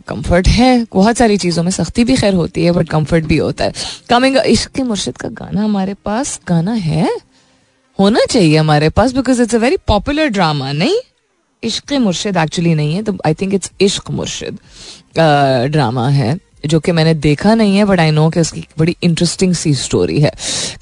comfort 0.09 0.49
है, 0.49 0.87
बहुत 0.95 1.17
सारी 1.17 1.37
चीज़ों 1.37 1.63
में 1.63 1.71
सख्ती 1.71 2.05
भी 2.05 2.17
खैर 2.17 2.35
होती 2.35 2.65
है 2.65 2.73
बट 2.73 2.89
कंफर्ट 2.89 3.25
भी 3.25 3.37
होता 3.37 3.65
है। 3.65 3.73
कमिंग 4.11 4.37
इश्क 4.37 4.81
मुर्शिद 4.81 5.17
का 5.17 5.29
गाना 5.29 5.65
हमारे 5.65 5.95
पास, 5.95 6.41
गाना 6.49 6.73
है? 6.73 7.11
होना 7.99 8.25
चाहिए 8.31 8.57
हमारे 8.57 8.89
पास 8.89 9.13
because 9.13 9.43
it's 9.43 9.55
a 9.55 9.59
very 9.59 9.77
popular 9.77 10.29
drama 10.29 10.73
नहीं? 10.73 10.97
इश्क 11.63 11.93
मुर्शिद 11.93 12.37
एक्चुअली 12.37 12.75
नहीं 12.75 12.95
है 12.95 13.03
तो 13.03 13.17
आई 13.27 13.35
थिंक 13.35 13.55
इट्स 13.55 13.71
इश्क 13.81 14.11
मुर्शिद 14.11 14.59
ड्रामा 15.17 16.09
है, 16.09 16.39
जो 16.67 16.79
कि 16.81 16.93
मैंने 16.93 17.15
देखा 17.15 17.55
नहीं 17.55 17.77
है 17.77 17.85
बट 17.85 18.01
आई 18.01 18.11
नो 18.11 18.29
कि 18.31 18.41
उसकी 18.41 18.65
बड़ी 18.79 18.97
इंटरेस्टिंग 19.03 19.55
सी 19.55 19.75
स्टोरी 19.75 20.21
है। 20.21 20.33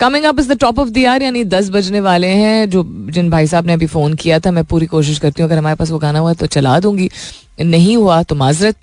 Coming 0.00 0.24
up 0.24 0.38
is 0.40 0.52
the 0.52 0.58
top 0.60 0.78
of 0.78 0.88
the 0.88 1.04
hour 1.06 1.22
यानी 1.22 1.44
दस 1.46 1.68
बजने 1.70 2.00
वाले 2.00 2.28
हैं, 2.28 2.70
जो, 2.70 2.84
जिन 3.10 3.30
भाई 3.30 3.46
साहब 3.46 3.66
ने 3.66 3.72
अभी 3.72 3.86
फ़ोन 3.86 4.14
किया 4.14 4.38
था, 4.40 4.50
मैं 4.50 4.64
पूरी 4.64 4.86
कोशिश 4.86 5.18
करती 5.18 5.42
हूँ, 5.42 5.48
अगर 5.50 5.58
हमारे 5.58 5.76
पास 5.76 5.90
वो 5.90 5.98
गाना 5.98 6.18
हुआ 6.18 6.32
तो 6.34 6.46
चला 6.48 6.78
दूँगी। 6.80 7.10
नहीं 7.60 7.96
हुआ 7.96 8.22
तो 8.22 8.34
माजरत 8.34 8.76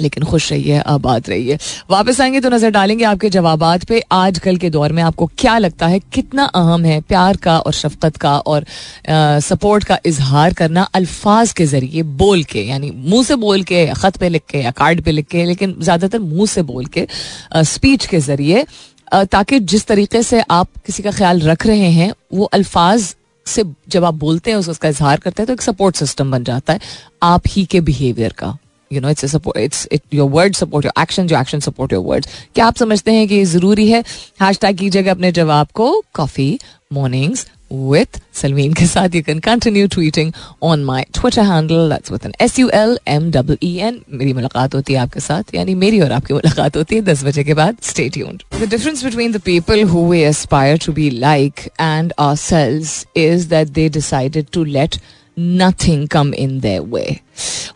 लेकिन 0.00 0.24
खुश 0.24 0.50
रहिए 0.52 0.78
आबाद 0.78 1.28
रहिए। 1.28 1.58
वापस 1.90 2.20
आएँगे 2.20 2.40
तो 2.40 2.50
नज़र 2.50 2.70
डालेंगे 2.70 3.04
आपके 3.04 3.30
जवाब 3.30 3.64
पे। 3.88 4.00
आजकल 4.12 4.56
के 4.56 4.70
दौर 4.70 4.92
में 4.92 5.02
आपको 5.02 5.26
क्या 5.38 5.56
लगता 5.58 5.86
है 5.86 5.98
कितना 6.12 6.44
अहम 6.44 6.84
है 6.84 7.00
प्यार 7.02 7.36
का 7.36 7.58
और 7.58 7.72
शफकत 7.72 8.16
का 8.16 8.36
और 8.38 8.64
आ, 9.08 9.38
सपोर्ट 9.40 9.84
का 9.84 9.98
इजहार 10.06 10.52
करना 10.52 10.82
अल्फाज 10.94 11.52
के 11.52 11.66
ज़रिए 11.66 12.02
बोल 12.02 12.42
के 12.44 12.62
यानी 12.62 12.90
मुँह 12.90 13.24
से 13.24 13.36
बोल 13.36 13.62
के 13.62 13.86
खत 13.94 14.16
पे 14.16 14.28
लिख 14.28 14.42
के 14.50 14.58
या 14.58 14.70
कार्ड 14.72 15.00
पे 15.02 15.10
लिख 15.10 15.26
के 15.26 15.44
लेकिन 15.44 15.76
ज़्यादातर 15.80 16.18
मुँह 16.20 16.46
से 16.46 16.62
बोल 16.62 16.86
के 16.86 17.06
आ, 17.54 17.62
स्पीच 17.64 18.06
के 18.06 18.20
ज़रिए 18.20 18.64
ताकि 19.12 19.58
जिस 19.60 19.86
तरीके 19.86 20.22
से 20.22 20.40
आप 20.50 20.68
किसी 20.86 21.02
का 21.02 21.10
ख्याल 21.10 21.40
रख 21.40 21.66
रहे 21.66 21.90
हैं 21.90 22.12
वो 22.34 22.44
अल्फाज 22.54 23.14
से 23.46 23.64
जब 23.88 24.04
आप 24.04 24.14
बोलते 24.14 24.50
हैं 24.50 24.58
उसका 24.58 24.88
इजहार 24.88 25.20
करते 25.20 25.42
हैं 25.42 25.46
तो 25.46 25.52
एक 25.52 25.62
सपोर्ट 25.62 25.96
सिस्टम 25.96 26.30
बन 26.30 26.44
जाता 26.44 26.72
है 26.72 26.80
आप 27.22 27.42
ही 27.48 27.64
के 27.64 27.80
बिहेवियर 27.80 28.32
का। 28.32 28.56
You 28.92 29.00
know 29.00 29.10
it's 29.10 29.26
support 29.32 29.58
it's 29.58 29.86
it 29.92 30.02
your 30.14 30.30
word 30.30 30.56
support 30.56 30.84
your 30.84 31.02
action 31.02 31.26
जो 31.26 31.40
एक्शन 31.40 31.60
सपोर्ट 31.60 31.92
योर 31.92 32.04
वर्ड्स 32.04 32.28
क्या 32.54 32.66
आप 32.66 32.76
समझते 32.76 33.12
हैं 33.12 33.26
कि 33.28 33.34
ये 33.34 33.44
ज़रूरी 33.44 33.88
है? 33.88 34.04
हैश 34.42 34.58
टैग 34.60 34.78
कीजिएगा 34.78 35.10
अपने 35.10 35.32
जवाब 35.32 35.68
को 35.74 36.02
कॉफ़ी 36.14 36.58
मॉर्निंग्स 36.92 37.46
with 37.72 38.18
सलमीन 38.34 38.72
के 38.74 38.86
साथ. 38.86 39.14
You 39.14 39.22
can 39.22 39.38
continue 39.40 39.86
tweeting 39.88 40.32
on 40.62 40.82
my 40.84 41.02
Twitter 41.14 41.42
handle 41.42 41.88
that's 41.90 42.12
with 42.12 42.26
N 42.26 42.32
S 42.44 42.58
U 42.58 42.68
L 42.74 42.98
M 43.08 43.30
double 43.32 43.56
E 43.62 43.74
N 43.86 44.00
मेरी 44.10 44.32
मुलाकात 44.32 44.74
होती 44.74 44.92
है 44.92 44.98
आपके 45.00 45.20
साथ, 45.20 45.54
यानी 45.54 45.74
मेरी 45.74 46.00
और 46.00 46.12
आपकी 46.12 46.34
मुलाकात 46.34 46.76
होती 46.76 46.96
है 46.96 47.02
दस 47.02 47.24
बजे 47.24 47.44
के 47.44 47.54
बाद. 47.54 47.76
Stay 47.82 48.08
tuned 48.08 48.42
the 48.54 48.68
difference 48.70 49.04
between 49.04 49.32
the 49.32 49.40
people 49.46 49.82
who 49.84 50.06
we 50.10 50.20
aspire 50.22 50.78
to 50.86 50.92
be 50.92 51.08
like 51.10 51.60
and 51.80 52.12
ourselves 52.22 52.90
is 53.16 53.48
that 53.52 53.74
they 53.76 53.88
decided 53.96 54.52
to 54.56 54.64
let 54.76 54.98
nothing 55.38 56.08
come 56.08 56.34
in 56.34 56.60
their 56.60 56.82
way. 56.94 57.16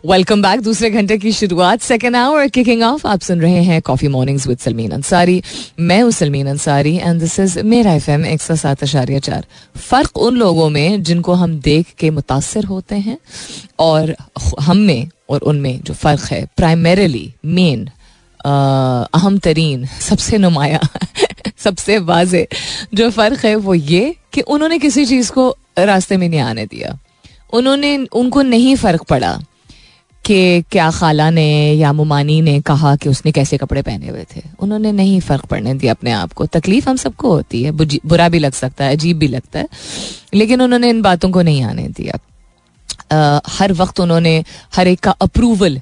Welcome 0.05 0.41
back 0.41 0.61
दूसरे 0.61 0.89
घंटे 0.89 1.17
की 1.17 1.31
शुरुआत. 1.31 1.81
सेकेंड 1.81 2.15
आवर 2.15 2.47
किकिंग 2.47 2.83
ऑफ़ 2.83 3.07
आप 3.07 3.21
सुन 3.21 3.41
रहे 3.41 3.63
हैं 3.63 3.81
coffee 3.81 4.07
mornings 4.07 4.47
with 4.47 4.57
Salmeen 4.57 4.91
Ansari 4.91 5.43
मैं 5.79 6.01
हूँ 6.01 6.11
Salmeen 6.11 6.47
Ansari 6.47 6.95
and 6.97 7.19
this 7.19 7.39
is 7.39 7.59
मेरा 7.59 7.93
एफ़ 7.93 8.11
एम 8.11 8.25
एक 8.25 8.41
सौ 8.41 8.55
सात 8.55 8.83
अशारिया 8.83 9.19
चार. 9.19 9.45
फ़र्क 9.77 10.17
उन 10.17 10.37
लोगों 10.37 10.69
में 10.69 11.03
जिनको 11.03 11.33
हम 11.33 11.59
देख 11.59 11.85
के 11.99 12.09
मुतासर 12.09 12.63
होते 12.63 12.95
हैं 12.95 13.17
और 13.79 14.15
हम 14.59 14.77
में 14.77 15.09
और 15.29 15.39
उनमें 15.41 15.81
जो 15.81 15.93
फ़र्क 15.93 16.23
है. 16.31 16.47
प्राइमरीली 16.57 17.33
मेन 17.45 17.89
अहम 18.45 19.37
तरीन, 19.37 19.85
सबसे 19.85 20.37
नुमाया, 20.37 20.79
सबसे 21.57 21.97
वाजे 21.97 22.47
जो 22.93 23.09
फ़र्क 23.09 23.45
है 23.45 23.55
वो 23.55 23.73
ये 23.73 24.15
कि 24.33 24.41
उन्होंने 24.41 24.79
किसी 24.79 25.05
चीज़ 25.05 25.31
को 25.31 25.57
रास्ते 25.79 26.17
में 26.17 26.29
नहीं 26.29 26.39
आने 26.39 26.65
दिया. 26.65 26.97
उन्होंने 27.53 27.97
उनको 27.97 28.41
नहीं 28.41 28.75
फ़र्क 28.75 29.03
पड़ा 29.03 29.39
कि 30.25 30.61
क्या 30.61 30.89
खाला 30.91 31.29
ने 31.29 31.73
या 31.73 31.91
मुमानी 31.93 32.41
ने 32.41 32.59
कहा 32.61 32.95
कि 32.95 33.09
उसने 33.09 33.31
कैसे 33.31 33.57
कपड़े 33.57 33.81
पहने 33.81 34.07
हुए 34.07 34.25
थे। 34.35 34.41
उन्होंने 34.59 34.91
नहीं 34.91 35.19
फ़र्क 35.19 35.45
पड़ने 35.45 35.73
दिया 35.73 35.93
अपने 35.93 36.11
आप 36.11 36.33
को। 36.33 36.45
तकलीफ़ 36.45 36.89
हम 36.89 36.95
सबको 36.95 37.29
होती 37.29 37.63
है। 37.63 37.71
बुरा 37.71 38.29
भी 38.29 38.39
लग 38.39 38.53
सकता 38.53 38.85
है 38.85 38.95
अजीब 38.95 39.17
भी 39.17 39.27
लगता 39.27 39.59
है। 39.59 39.67
लेकिन 40.33 40.61
उन्होंने 40.61 40.89
इन 40.89 41.01
बातों 41.01 41.29
को 41.31 41.41
नहीं 41.41 41.63
आने 41.63 41.87
दिया। 41.87 42.19
अ, 43.11 43.41
हर 43.49 43.73
वक्त 43.73 43.99
उन्होंने 43.99 44.43
हर 44.75 44.87
एक 44.87 44.99
का 44.99 45.11
अप्रूवल 45.11 45.81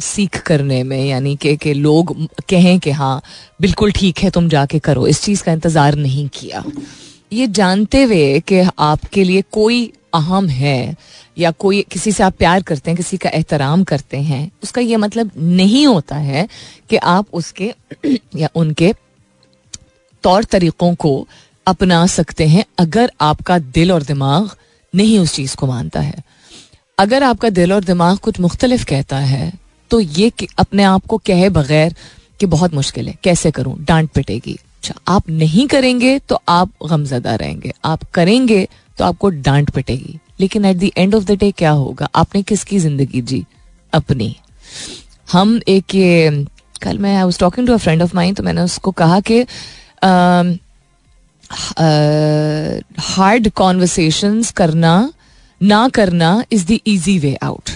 सीख 0.00 0.36
करने 0.42 0.82
में 0.82 1.04
यानी 1.06 1.36
कि 1.36 1.56
कि 1.56 1.72
लोग 1.74 2.26
कहें 2.50 2.78
कि 2.78 2.90
हाँ 2.90 3.22
बिल्कुल 3.60 3.92
ठीक 3.92 4.18
है 4.18 4.30
तुम 4.30 4.48
जाके 4.48 4.78
करो। 4.78 5.06
इस 5.06 5.22
चीज़ 5.22 5.42
का 5.42 5.52
इंतज़ार 5.52 5.94
नहीं 5.94 6.28
किया। 6.28 6.64
ये 7.32 7.46
जानते 7.46 8.02
हुए 8.02 8.40
कि 8.40 8.60
आपके 8.78 9.24
लिए 9.24 9.42
कोई 9.52 9.92
अहम 10.14 10.48
है 10.48 10.96
या 11.38 11.50
कोई, 11.50 11.82
किसी 11.82 12.12
से 12.12 12.22
आप 12.22 12.34
प्यार 12.34 12.62
करते 12.62 12.90
हैं, 12.90 12.96
किसी 12.96 13.16
का 13.16 13.28
एहतराम 13.28 13.84
करते 13.84 14.16
हैं, 14.16 14.50
उसका 14.62 14.80
ये 14.80 14.96
मतलब 14.96 15.30
नहीं 15.38 15.86
होता 15.86 16.16
है 16.16 16.48
कि 16.90 16.96
आप 16.96 17.26
उसके 17.32 17.72
या 18.36 18.48
उनके 18.54 18.92
तौर 20.24 20.44
तरीकों 20.44 20.94
को 20.94 21.28
अपना 21.66 22.06
सकते 22.06 22.46
हैं 22.46 22.64
अगर 22.78 23.10
आपका 23.20 23.58
दिल 23.58 23.92
और 23.92 24.02
दिमाग 24.02 24.50
नहीं 24.94 25.18
उस 25.18 25.34
चीज़ 25.34 25.56
को 25.56 25.66
मानता 25.66 26.00
है। 26.00 26.22
अगर 26.98 27.22
आपका 27.22 27.50
दिल 27.50 27.72
और 27.72 27.84
दिमाग 27.84 28.18
कुछ 28.18 28.40
मुख्तलिफ़ 28.40 28.84
कहता 28.84 29.18
है 29.18 29.52
तो 29.90 30.00
ये 30.00 30.32
अपने 30.58 30.82
आप 30.82 31.06
को 31.06 31.18
कहे 31.18 31.48
बगैर 31.50 31.94
कि 32.40 32.46
बहुत 32.46 32.74
मुश्किल 32.74 33.08
है, 33.08 33.14
कैसे 33.24 33.50
करूँ, 33.50 33.76
डांट 33.84 34.10
पिटेगी। 34.10 34.58
अच्छा 34.82 34.94
आप 35.08 35.28
नहीं 35.30 35.66
करेंगे 35.68 36.18
तो 36.18 36.38
आप 36.48 36.70
गमजदा 36.90 37.34
रहेंगे। 37.34 37.72
आप 37.84 38.02
करेंगे 38.14 38.66
तो 38.98 39.04
आपको 39.04 39.28
डांट 39.30 39.70
पिटेगी। 39.70 40.18
लेकिन 40.40 40.64
at 40.64 40.76
the 40.76 40.90
end 40.96 41.14
of 41.14 41.24
the 41.24 41.36
day 41.40 41.50
क्या 41.52 41.70
होगा? 41.70 42.08
आपने 42.14 42.42
किसकी 42.42 42.78
ज़िंदगी 42.78 43.20
जी? 43.22 43.44
अपनी। 43.92 44.34
हम 45.32 45.60
एक 45.68 45.94
ये, 45.94 46.44
कल 46.82 46.98
मैं 46.98 47.16
I 47.16 47.22
was 47.22 47.38
talking 47.38 47.66
to 47.66 47.72
a 47.72 47.76
friend 47.76 48.02
of 48.02 48.16
mine 48.16 48.36
तो 48.36 48.42
मैंने 48.42 48.62
उसको 48.62 48.90
कहा 48.92 49.20
कि 49.20 49.40
हार्ड 53.00 53.48
कॉन्वर्सेशंस 53.52 54.50
करना, 54.52 55.12
ना 55.60 55.88
करना 55.90 56.44
is 56.52 56.66
the 56.66 56.78
easy 56.86 57.18
way 57.18 57.34
out 57.42 57.70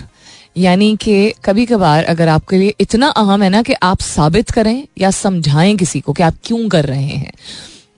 यानी 0.57 0.97
कि 0.97 1.33
कभी 1.45 1.67
कभार 1.67 2.05
अगर 2.05 2.29
आपके 2.29 2.57
लिए 2.57 2.75
इतना 2.81 3.09
अहम 3.09 3.43
है 3.43 3.49
ना 3.49 3.63
कि 3.63 3.73
आप 3.73 4.01
साबित 4.01 4.51
करें 4.51 4.87
या 4.99 5.11
समझाएँ 5.11 5.77
किसी 5.77 6.01
को 6.01 6.13
कि 6.13 6.23
आप 6.23 6.35
क्यों 6.45 6.69
कर 6.69 6.85
रहे 6.85 7.03
हैं। 7.03 7.33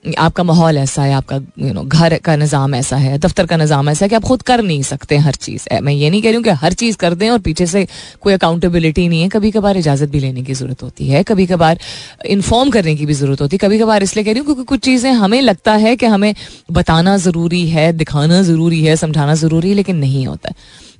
आपका 0.03 0.43
माहौल 0.43 0.77
ऐसा 0.77 1.03
है, 1.03 1.13
आपका 1.13 1.35
यू 1.59 1.73
नो 1.73 1.81
घर 1.83 2.17
का 2.17 2.35
निज़ाम 2.35 2.75
ऐसा 2.75 2.97
है, 2.97 3.17
दफ्तर 3.19 3.45
का 3.45 3.57
निज़ाम 3.57 3.89
ऐसा 3.89 4.05
है 4.05 4.09
कि 4.09 4.15
आप 4.15 4.23
खुद 4.23 4.41
कर 4.41 4.61
नहीं 4.63 4.81
सकते 4.83 5.17
हर 5.17 5.35
चीज़। 5.37 5.67
मैं 5.83 5.93
ये 5.93 6.09
नहीं 6.09 6.21
कह 6.21 6.29
रही 6.29 6.35
हूँ 6.35 6.43
कि 6.43 6.49
हर 6.61 6.73
चीज़ 6.73 6.97
कर 6.97 7.13
दें 7.15 7.29
और 7.29 7.39
पीछे 7.39 7.65
से 7.67 7.85
कोई 8.21 8.33
अकाउंटेबिलिटी 8.33 9.07
नहीं 9.07 9.21
है। 9.21 9.29
कभी 9.29 9.51
कभार 9.51 9.77
इजाज़त 9.77 10.09
भी 10.09 10.19
लेने 10.19 10.43
की 10.43 10.53
ज़रूरत 10.53 10.83
होती 10.83 11.07
है 11.07 11.23
कभी 11.23 11.45
कभार 11.47 11.79
इन्फॉर्म 12.27 12.69
करने 12.69 12.95
की 12.95 13.05
भी 13.05 13.13
ज़रूरत 13.13 13.41
होती 13.41 13.55
है 13.55 13.67
कभी 13.67 13.79
कभार 13.79 14.03
इसलिए 14.03 14.25
कह 14.25 14.31
रही 14.31 14.39
हूँ 14.39 14.45
क्योंकि 14.45 14.63
कुछ 14.63 14.79
चीज़ें 14.81 15.11
हमें 15.13 15.41
लगता 15.41 15.73
है 15.75 15.95
कि 15.95 16.05
हमें 16.07 16.33
बताना 16.71 17.17
ज़रूरी 17.19 17.67
है, 17.69 17.91
दिखाना 17.93 18.41
ज़रूरी 18.43 18.83
है, 18.83 18.95
समझाना 18.95 19.35
ज़रूरी 19.35 19.69
है, 19.69 19.75
लेकिन 19.75 19.97
नहीं 19.97 20.25
होता। 20.27 20.53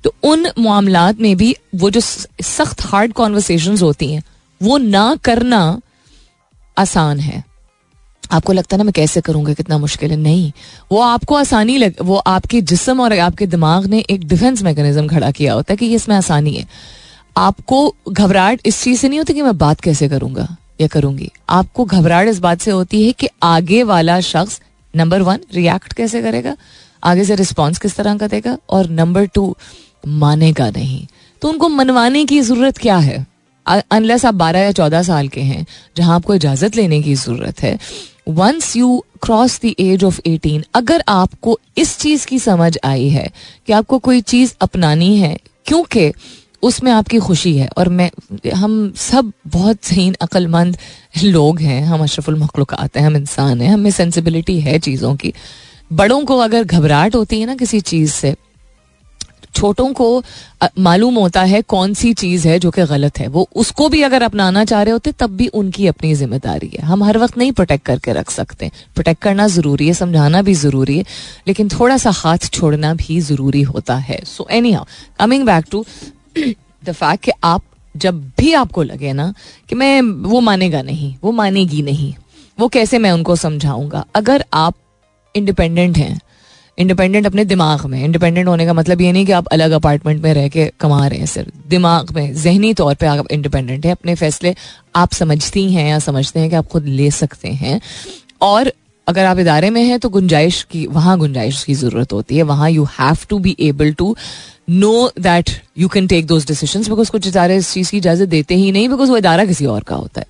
तो 0.04 0.14
उन 0.24 0.46
मामला 0.58 1.10
में 1.20 1.36
भी 1.36 1.54
वो 1.74 1.90
जो 1.90 2.00
सख्त 2.00 2.86
हार्ड 2.86 3.12
कॉन्वर्सेशन 3.12 3.78
होती 3.78 4.12
हैं, 4.12 4.22
वो 4.60 4.78
ना 4.78 5.14
करना 5.24 5.80
आसान 6.76 7.20
है। 7.20 7.44
आपको 8.30 8.52
लगता 8.52 8.76
है 8.76 8.78
ना 8.78 8.84
मैं 8.84 8.92
कैसे 8.92 9.20
करूँगा, 9.20 9.52
कितना 9.52 9.78
मुश्किल 9.78 10.10
है? 10.10 10.16
नहीं। 10.16 10.52
वो 10.92 11.00
आपको 11.00 11.34
आसानी 11.34 11.76
लग, 11.78 11.94
वो 12.02 12.16
आपके 12.16 12.60
जिसम 12.62 13.00
और 13.00 13.18
आपके 13.18 13.46
दिमाग 13.46 13.86
ने 13.86 13.98
एक 14.10 14.26
डिफेंस 14.28 14.62
मैकेनिज्म 14.62 15.06
खड़ा 15.08 15.30
किया 15.30 15.54
होता 15.54 15.72
है 15.72 15.76
कि 15.76 15.94
इसमें 15.94 16.16
आसानी 16.16 16.52
है। 16.52 16.66
आपको 17.36 17.94
घबराहट 18.08 18.60
इस 18.66 18.82
चीज़ 18.82 19.00
से 19.00 19.08
नहीं 19.08 19.18
होती 19.18 19.34
कि 19.34 19.42
मैं 19.42 19.56
बात 19.58 19.80
कैसे 19.80 20.08
करूँगा 20.08 20.56
या 20.80 20.86
करूँगी। 20.86 21.30
आपको 21.50 21.84
घबराहट 21.84 22.28
इस 22.28 22.38
बात 22.38 22.60
से 22.60 22.70
होती 22.70 23.06
है 23.06 23.12
कि 23.12 23.28
आगे 23.42 23.82
वाला 23.82 24.20
शख्स 24.20 24.60
नंबर 24.94 25.22
वन 25.22 25.38
रिएक्ट 25.54 25.92
कैसे 25.92 26.22
करेगा? 26.22 26.56
आगे 27.04 27.24
से 27.24 27.34
रिस्पॉन्स 27.34 27.78
किस 27.78 27.96
तरह 27.96 28.16
का 28.16 28.26
देगा? 28.26 28.56
और 28.70 28.88
नंबर 28.90 29.26
टू 29.26 29.56
मानेगा 30.08 30.70
नहीं। 30.70 31.06
तो 31.42 31.48
उनको 31.48 31.68
मनवाने 31.68 32.24
की 32.24 32.40
ज़रूरत 32.40 32.78
क्या 32.78 32.96
है? 32.96 33.26
अनलेस 33.66 34.24
आप 34.24 34.34
बारह 34.34 34.60
या 34.60 34.72
चौदह 34.72 35.02
साल 35.02 35.28
के 35.28 35.40
हैं, 35.40 35.66
जहाँ 35.96 36.14
आपको 36.14 36.34
इजाज़त 36.34 36.76
लेने 36.76 37.00
की 37.02 37.14
ज़रूरत 37.14 37.62
है 37.62 37.78
once 38.30 38.76
you 38.76 39.04
cross 39.22 39.60
the 39.64 39.74
age 39.80 40.04
of 40.04 40.20
eighteen 40.26 40.64
अगर 40.74 41.02
आपको 41.08 41.58
इस 41.78 41.98
चीज़ 41.98 42.26
की 42.26 42.38
समझ 42.38 42.76
आई 42.84 43.08
है 43.08 43.30
कि 43.66 43.72
आपको 43.72 43.98
कोई 43.98 44.20
चीज़ 44.20 44.54
अपनानी 44.60 45.16
है, 45.16 45.36
क्योंकि 45.66 46.12
उसमें 46.62 46.92
आपकी 46.92 47.18
खुशी 47.18 47.56
है, 47.56 47.68
और 47.78 47.88
मैं, 47.88 48.10
हम 48.50 48.92
सब 48.96 49.32
बहुत 49.46 49.84
सही 49.84 50.12
अक्लमंद 50.20 50.76
लोग 51.24 51.60
हैं, 51.60 51.82
हम 51.84 52.02
अशरफुल 52.02 52.38
मखलूक़ात 52.38 52.96
हैं, 52.96 53.06
हम 53.06 53.16
इंसान 53.16 53.60
हैं, 53.60 53.70
हमें 53.70 53.90
सेंसिबिलिटी 53.90 54.60
है 54.60 54.78
चीज़ों 54.78 55.14
की। 55.16 55.32
बड़ों 55.92 56.24
को 56.24 56.38
अगर 56.38 56.64
घबराहट 56.64 57.14
होती 57.14 57.40
है 57.40 57.46
ना 57.46 57.54
किसी 57.54 57.80
चीज़ 57.80 58.12
से 58.12 58.34
छोटों 59.54 59.92
को 59.92 60.22
मालूम 60.78 61.14
होता 61.14 61.42
है 61.42 61.60
कौन 61.64 61.94
सी 61.94 62.12
चीज़ 62.14 62.46
है 62.48 62.58
जो 62.58 62.70
कि 62.70 62.84
गलत 62.86 63.18
है। 63.18 63.26
वो 63.28 63.48
उसको 63.56 63.88
भी 63.88 64.02
अगर 64.02 64.22
अपनाना 64.22 64.64
चाह 64.64 64.82
रहे 64.82 64.92
होते, 64.92 65.12
तब 65.12 65.30
भी 65.30 65.46
उनकी 65.46 65.86
अपनी 65.86 66.14
ज़िम्मेदारी 66.14 66.70
है। 66.74 66.84
हम 66.84 67.04
हर 67.04 67.18
वक्त 67.18 67.38
नहीं 67.38 67.52
प्रोटेक्ट 67.52 67.84
करके 67.86 68.12
रख 68.12 68.30
सकते। 68.30 68.70
प्रोटेक्ट 68.94 69.22
करना 69.22 69.46
ज़रूरी 69.48 69.86
है, 69.86 69.94
समझाना 69.94 70.42
भी 70.42 70.54
ज़रूरी 70.54 70.98
है, 70.98 71.04
लेकिन 71.48 71.68
थोड़ा 71.68 71.96
सा 71.96 72.10
हाथ 72.10 72.48
छोड़ना 72.52 72.94
भी 72.94 73.20
ज़रूरी 73.20 73.62
होता 73.62 73.96
है। 73.96 74.20
So 74.26 74.46
anyhow 74.72 74.84
coming 75.20 75.46
back 75.46 75.64
to 75.70 75.84
the 76.38 76.92
fact 76.92 77.24
कि 77.24 77.32
आप, 77.44 77.62
जब 77.94 78.20
भी 78.38 78.52
आपको 78.54 78.82
लगे 78.82 79.12
ना, 79.12 79.32
कि 79.68 79.74
मैं, 79.74 80.00
वो 80.02 80.40
मानेगा 80.40 80.82
नहीं, 80.82 81.14
वो 81.24 81.32
मानेगी 81.32 81.82
नहीं, 81.82 82.14
वो 82.58 82.68
कैसे 82.68 82.98
मैं 82.98 83.10
उनको 83.12 83.36
समझाऊँगा? 83.36 84.04
अगर 84.14 84.44
आप 84.54 84.74
इंडिपेंडेंट 85.34 85.96
हैं 85.96 86.18
इंडिपेंडेंट 86.80 87.26
अपने 87.26 87.44
दिमाग 87.44 87.84
में 87.86 88.04
इंडिपेंडेंट 88.04 88.46
होने 88.48 88.66
का 88.66 88.72
मतलब 88.72 89.00
ये 89.00 89.12
नहीं 89.12 89.24
कि 89.26 89.32
आप 89.32 89.46
अलग 89.46 89.70
अपार्टमेंट 89.70 90.22
में 90.22 90.32
रह 90.34 90.48
के 90.48 90.64
कमा 90.80 91.06
रहे 91.06 91.18
हैं 91.18 91.26
सर 91.26 91.50
दिमाग 91.68 92.10
में, 92.10 92.34
जहनी 92.34 92.72
तौर 92.74 92.94
पे 92.94 93.06
आप 93.06 93.26
इंडिपेंडेंट 93.30 93.86
हैं, 93.86 93.92
अपने 93.92 94.14
फैसले 94.14 94.54
आप 94.96 95.12
समझती 95.12 95.72
हैं 95.72 95.88
या 95.88 95.98
समझते 95.98 96.40
हैं 96.40 96.50
कि 96.50 96.56
आप 96.56 96.66
खुद 96.66 96.86
ले 96.86 97.10
सकते 97.10 97.48
हैं। 97.48 97.80
और 98.42 98.72
अगर 99.06 99.24
आप 99.24 99.38
इदारे 99.38 99.70
में 99.70 99.82
हैं 99.82 99.98
तो 99.98 100.08
गुंजाइश 100.08 100.62
की, 100.70 100.86
वहाँ 100.86 101.18
गुंजाइश 101.18 101.62
की 101.64 101.74
ज़रूरत 101.74 102.12
होती 102.12 102.36
है, 102.36 102.42
वहाँ 102.42 102.70
you 102.70 102.84
have 102.98 103.16
to 103.28 103.38
be 103.38 103.56
able 103.60 103.92
to 103.92 104.16
know 104.70 105.10
that 105.20 105.50
you 105.78 105.88
can 105.88 106.06
take 106.06 106.26
those 106.26 106.46
decision 106.46 106.82
because 106.82 107.10
कुछ 107.10 107.26
इदारे 107.26 107.56
इस 107.56 107.72
चीज़ 107.72 107.90
की 107.90 107.96
इजाज़त 107.96 108.28
देते 108.28 108.54
ही 108.54 108.72
नहीं 108.72 108.88
बिकॉज़ 108.88 109.10
वो 109.10 109.16
इदारा 109.16 109.44
किसी 109.44 109.66
और 109.66 109.82
का 109.82 109.96
होता 109.96 110.20
है। 110.20 110.26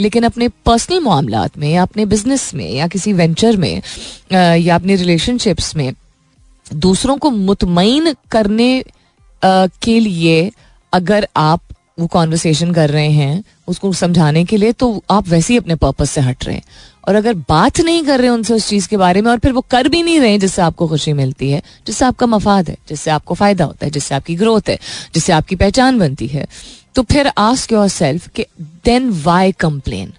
लेकिन 0.00 0.24
अपने 0.24 0.48
पर्सनल 0.66 1.00
मामला 1.00 1.46
में 1.58 1.68
या 1.70 1.82
अपने 1.82 2.06
बिज़नेस 2.06 2.50
में 2.54 2.70
या 2.70 2.86
किसी 2.88 3.12
वेंचर 3.12 3.56
में 3.56 3.82
या 4.32 4.74
अपने 4.74 4.96
रिलेशनशिप्स 4.96 5.74
में, 5.76 5.92
दूसरों 6.66 7.16
को 7.16 7.30
मुतमिन 7.30 8.14
करने 8.30 8.84
के 9.42 9.98
लिए 10.00 10.50
अगर 10.92 11.28
आप 11.36 11.60
वो 11.98 12.06
कॉन्वर्सेशन 12.06 12.72
कर 12.72 12.90
रहे 12.90 13.10
हैं, 13.10 13.42
उसको 13.68 13.92
समझाने 13.92 14.44
के 14.44 14.56
लिए 14.56 14.72
तो 14.72 15.02
आप 15.10 15.28
वैसे 15.28 15.52
ही 15.52 15.58
अपने 15.58 15.74
पर्पज 15.76 16.06
से 16.06 16.20
हट 16.20 16.44
रहे 16.44 16.56
हैं। 16.56 16.62
और 17.08 17.14
अगर 17.14 17.34
बात 17.48 17.80
नहीं 17.80 18.02
कर 18.04 18.20
रहे 18.20 18.28
उनसे 18.28 18.54
उस 18.54 18.68
चीज़ 18.68 18.88
के 18.88 18.96
बारे 18.96 19.22
में, 19.22 19.30
और 19.30 19.38
फिर 19.38 19.52
वो 19.52 19.60
कर 19.70 19.88
भी 19.88 20.02
नहीं 20.02 20.20
रहे 20.20 20.38
जिससे 20.38 20.62
आपको 20.62 20.88
खुशी 20.88 21.12
मिलती 21.12 21.50
है, 21.50 21.62
जिससे 21.86 22.04
आपका 22.04 22.26
मफाद 22.26 22.68
है, 22.68 22.76
जिससे 22.88 23.10
आपको 23.10 23.34
फ़ायदा 23.34 23.64
होता 23.64 23.86
है, 23.86 23.90
जिससे 23.90 24.14
आपकी 24.14 24.34
ग्रोथ 24.36 24.68
है, 24.68 24.78
जिससे 25.14 25.32
आपकी 25.32 25.56
पहचान 25.56 25.98
बनती 25.98 26.26
है 26.26 26.46
तो 26.94 27.02
फिर 27.02 27.30
आस्क 27.38 27.72
योर 27.72 27.88
सेल्फ 27.88 28.28
के 28.28 28.46
देन 28.84 29.10
वाई 29.22 29.52
कंप्लेन 29.52 30.12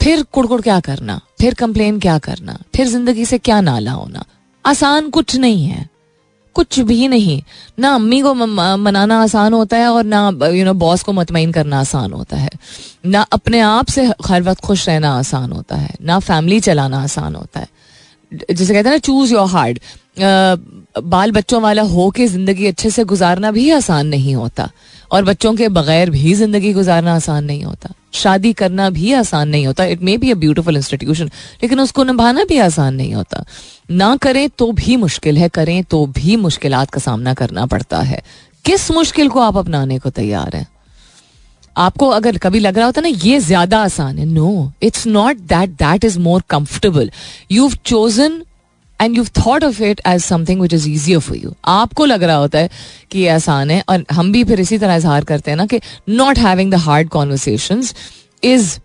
फिर 0.00 0.22
कुड़कुड़ 0.24 0.60
क्या 0.60 0.78
करना? 0.80 1.20
फिर 1.40 1.54
कंप्लेन 1.54 1.98
क्या 2.00 2.18
करना? 2.18 2.58
फिर 2.76 2.86
ज़िंदगी 2.88 3.24
से 3.24 3.38
क्या 3.38 3.60
नाला 3.60 3.92
होना? 3.92 4.24
आसान 4.64 5.10
कुछ 5.10 5.36
नहीं 5.36 5.64
है। 5.66 5.88
कुछ 6.56 6.78
भी 6.80 7.08
नहीं। 7.08 7.40
ना 7.78 7.94
अम्मी 7.94 8.20
को 8.20 8.34
मनाना 8.34 9.20
आसान 9.22 9.52
होता 9.52 9.76
है 9.76 9.88
और 9.88 10.04
ना 10.04 10.28
यू 10.46 10.64
नो 10.64 10.74
बॉस 10.76 11.02
को 11.02 11.12
मतमिन 11.12 11.52
करना 11.52 11.80
आसान 11.80 12.12
होता 12.12 12.36
है। 12.36 12.50
ना 13.06 13.20
अपने 13.32 13.60
आप 13.60 13.88
से 13.88 14.04
हर 14.26 14.42
वक्त 14.42 14.60
खुश 14.60 14.88
रहना 14.88 15.12
आसान 15.18 15.52
होता 15.52 15.76
है। 15.76 15.94
ना 16.02 16.18
फैमिली 16.18 16.60
चलाना 16.60 17.02
आसान 17.02 17.34
होता 17.34 17.60
है। 17.60 17.68
जैसे 18.32 18.74
कहते 18.74 18.88
हैं 18.88 18.94
ना 18.94 18.98
चूज़ 18.98 19.32
योर 19.32 19.48
हार्ड 19.48 19.78
बाल 21.04 21.32
बच्चों 21.32 21.60
वाला 21.62 21.82
हो 21.82 22.10
के 22.10 22.26
ज़िंदगी 22.26 22.66
अच्छे 22.66 22.90
से 22.90 23.04
गुजारना 23.04 23.50
भी 23.50 23.70
आसान 23.70 24.06
नहीं 24.06 24.34
होता। 24.34 24.68
और 25.10 25.24
बच्चों 25.24 25.54
के 25.54 25.68
बगैर 25.70 26.10
भी 26.10 26.34
ज़िंदगी 26.34 26.72
गुजारना 26.72 27.14
आसान 27.14 27.44
नहीं 27.44 27.64
होता। 27.64 27.92
शादी 28.14 28.52
करना 28.52 28.88
भी 28.90 29.12
आसान 29.12 29.48
नहीं 29.48 29.66
होता। 29.66 29.84
It 29.84 30.02
may 30.02 30.16
be 30.18 30.30
a 30.30 30.34
beautiful 30.36 30.76
institution 30.76 31.30
लेकिन 31.62 31.80
उसको 31.80 32.04
निभाना 32.04 32.44
भी 32.44 32.58
आसान 32.58 32.94
नहीं 32.94 33.14
होता। 33.14 33.44
ना 33.92 34.14
करें 34.16 34.48
तो 34.50 34.70
भी 34.72 34.96
मुश्किल 34.96 35.38
है, 35.38 35.48
करें 35.48 35.82
तो 35.84 36.04
भी 36.08 36.36
मुश्किल 36.38 36.84
का 36.84 37.00
सामना 37.00 37.34
करना 37.34 37.66
पड़ता 37.66 38.00
है। 38.00 38.22
किस 38.64 38.90
मुश्किल 38.90 39.28
को 39.28 39.40
आप 39.40 39.56
अपनाने 39.56 39.98
को 39.98 40.10
तैयार 40.10 40.56
हैं? 40.56 40.66
आपको 41.76 42.08
अगर 42.10 42.38
कभी 42.38 42.58
लग 42.58 42.76
रहा 42.76 42.86
होता 42.86 43.00
ना, 43.00 43.08
ये 43.08 43.38
ज़्यादा 43.40 43.78
आसान 43.78 44.18
है। 44.18 44.24
No 44.26 44.72
it's 44.82 45.06
not 45.06 45.36
that 45.48 45.70
that 45.72 46.04
is 46.04 46.18
more 46.18 46.42
comfortable 46.50 47.10
you 47.52 47.70
chosen 47.86 48.42
and 49.00 49.16
you 49.16 49.24
thought 49.24 49.64
of 49.64 49.82
it 49.82 50.00
as 50.06 50.22
something 50.24 50.60
which 50.60 50.74
is 50.74 50.88
easier 50.88 51.18
for 51.18 51.36
you 51.36 51.54
आपको 51.64 52.04
लग 52.04 52.22
रहा 52.22 52.36
होता 52.36 52.58
है 52.58 52.70
कि 53.10 53.18
ये 53.18 53.28
आसान 53.28 53.70
है 53.70 53.82
और 53.88 54.04
हम 54.12 54.32
भी 54.32 54.44
फिर 54.44 54.60
इसी 54.60 54.78
तरह 54.78 54.94
इजहार 54.94 55.24
करते 55.24 55.50
हैं 55.50 55.58
ना 55.58 55.66
कि 55.66 55.80
not 56.08 56.38
having 56.38 56.70
the 56.70 56.74
hard 56.74 57.08
conversation 57.08 57.84
is 58.44 58.78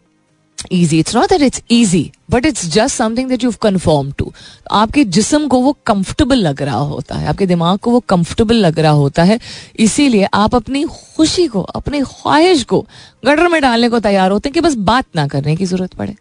easy 0.74 1.00
it's 1.00 1.16
not 1.16 1.30
that 1.30 1.42
it's 1.42 1.62
easy 1.72 2.12
but 2.32 2.46
it's 2.46 2.66
just 2.66 2.96
something 2.96 3.30
that 3.30 3.44
you 3.44 3.52
confirm 3.62 4.12
to 4.12 4.34
आपके 4.72 5.04
जिसम 5.04 5.48
को 5.48 5.60
वो 5.60 5.78
कंफर्टेबल 5.86 6.38
लग 6.38 6.62
रहा 6.62 6.78
होता 6.78 7.16
है. 7.16 7.28
आपके 7.28 7.46
दिमाग 7.46 7.78
को 7.78 7.92
वो 7.92 8.00
कंफर्टेबल 8.00 8.56
लग 8.56 8.80
रहा 8.80 8.92
होता 8.92 9.24
है. 9.24 9.40
इसीलिए 9.80 10.28
आप 10.34 10.56
अपनी 10.56 10.84
खुशी 10.84 11.48
को, 11.48 11.62
अपनी 11.62 12.02
ख्वाहिश 12.02 12.64
को 12.64 12.86
गटर 13.26 13.48
में 13.48 13.62
डालने 13.62 13.90
को 13.90 14.00
तैयार 14.00 14.32
होते 14.32 14.50
हैं 14.50 14.54
कि 14.54 14.62
बस 14.62 14.76
बात 14.76 15.06
ना 15.16 15.28
करने 15.28 15.56
की 15.56 15.66
ज़रूरत 15.66 15.94
पड़े. 15.94 16.16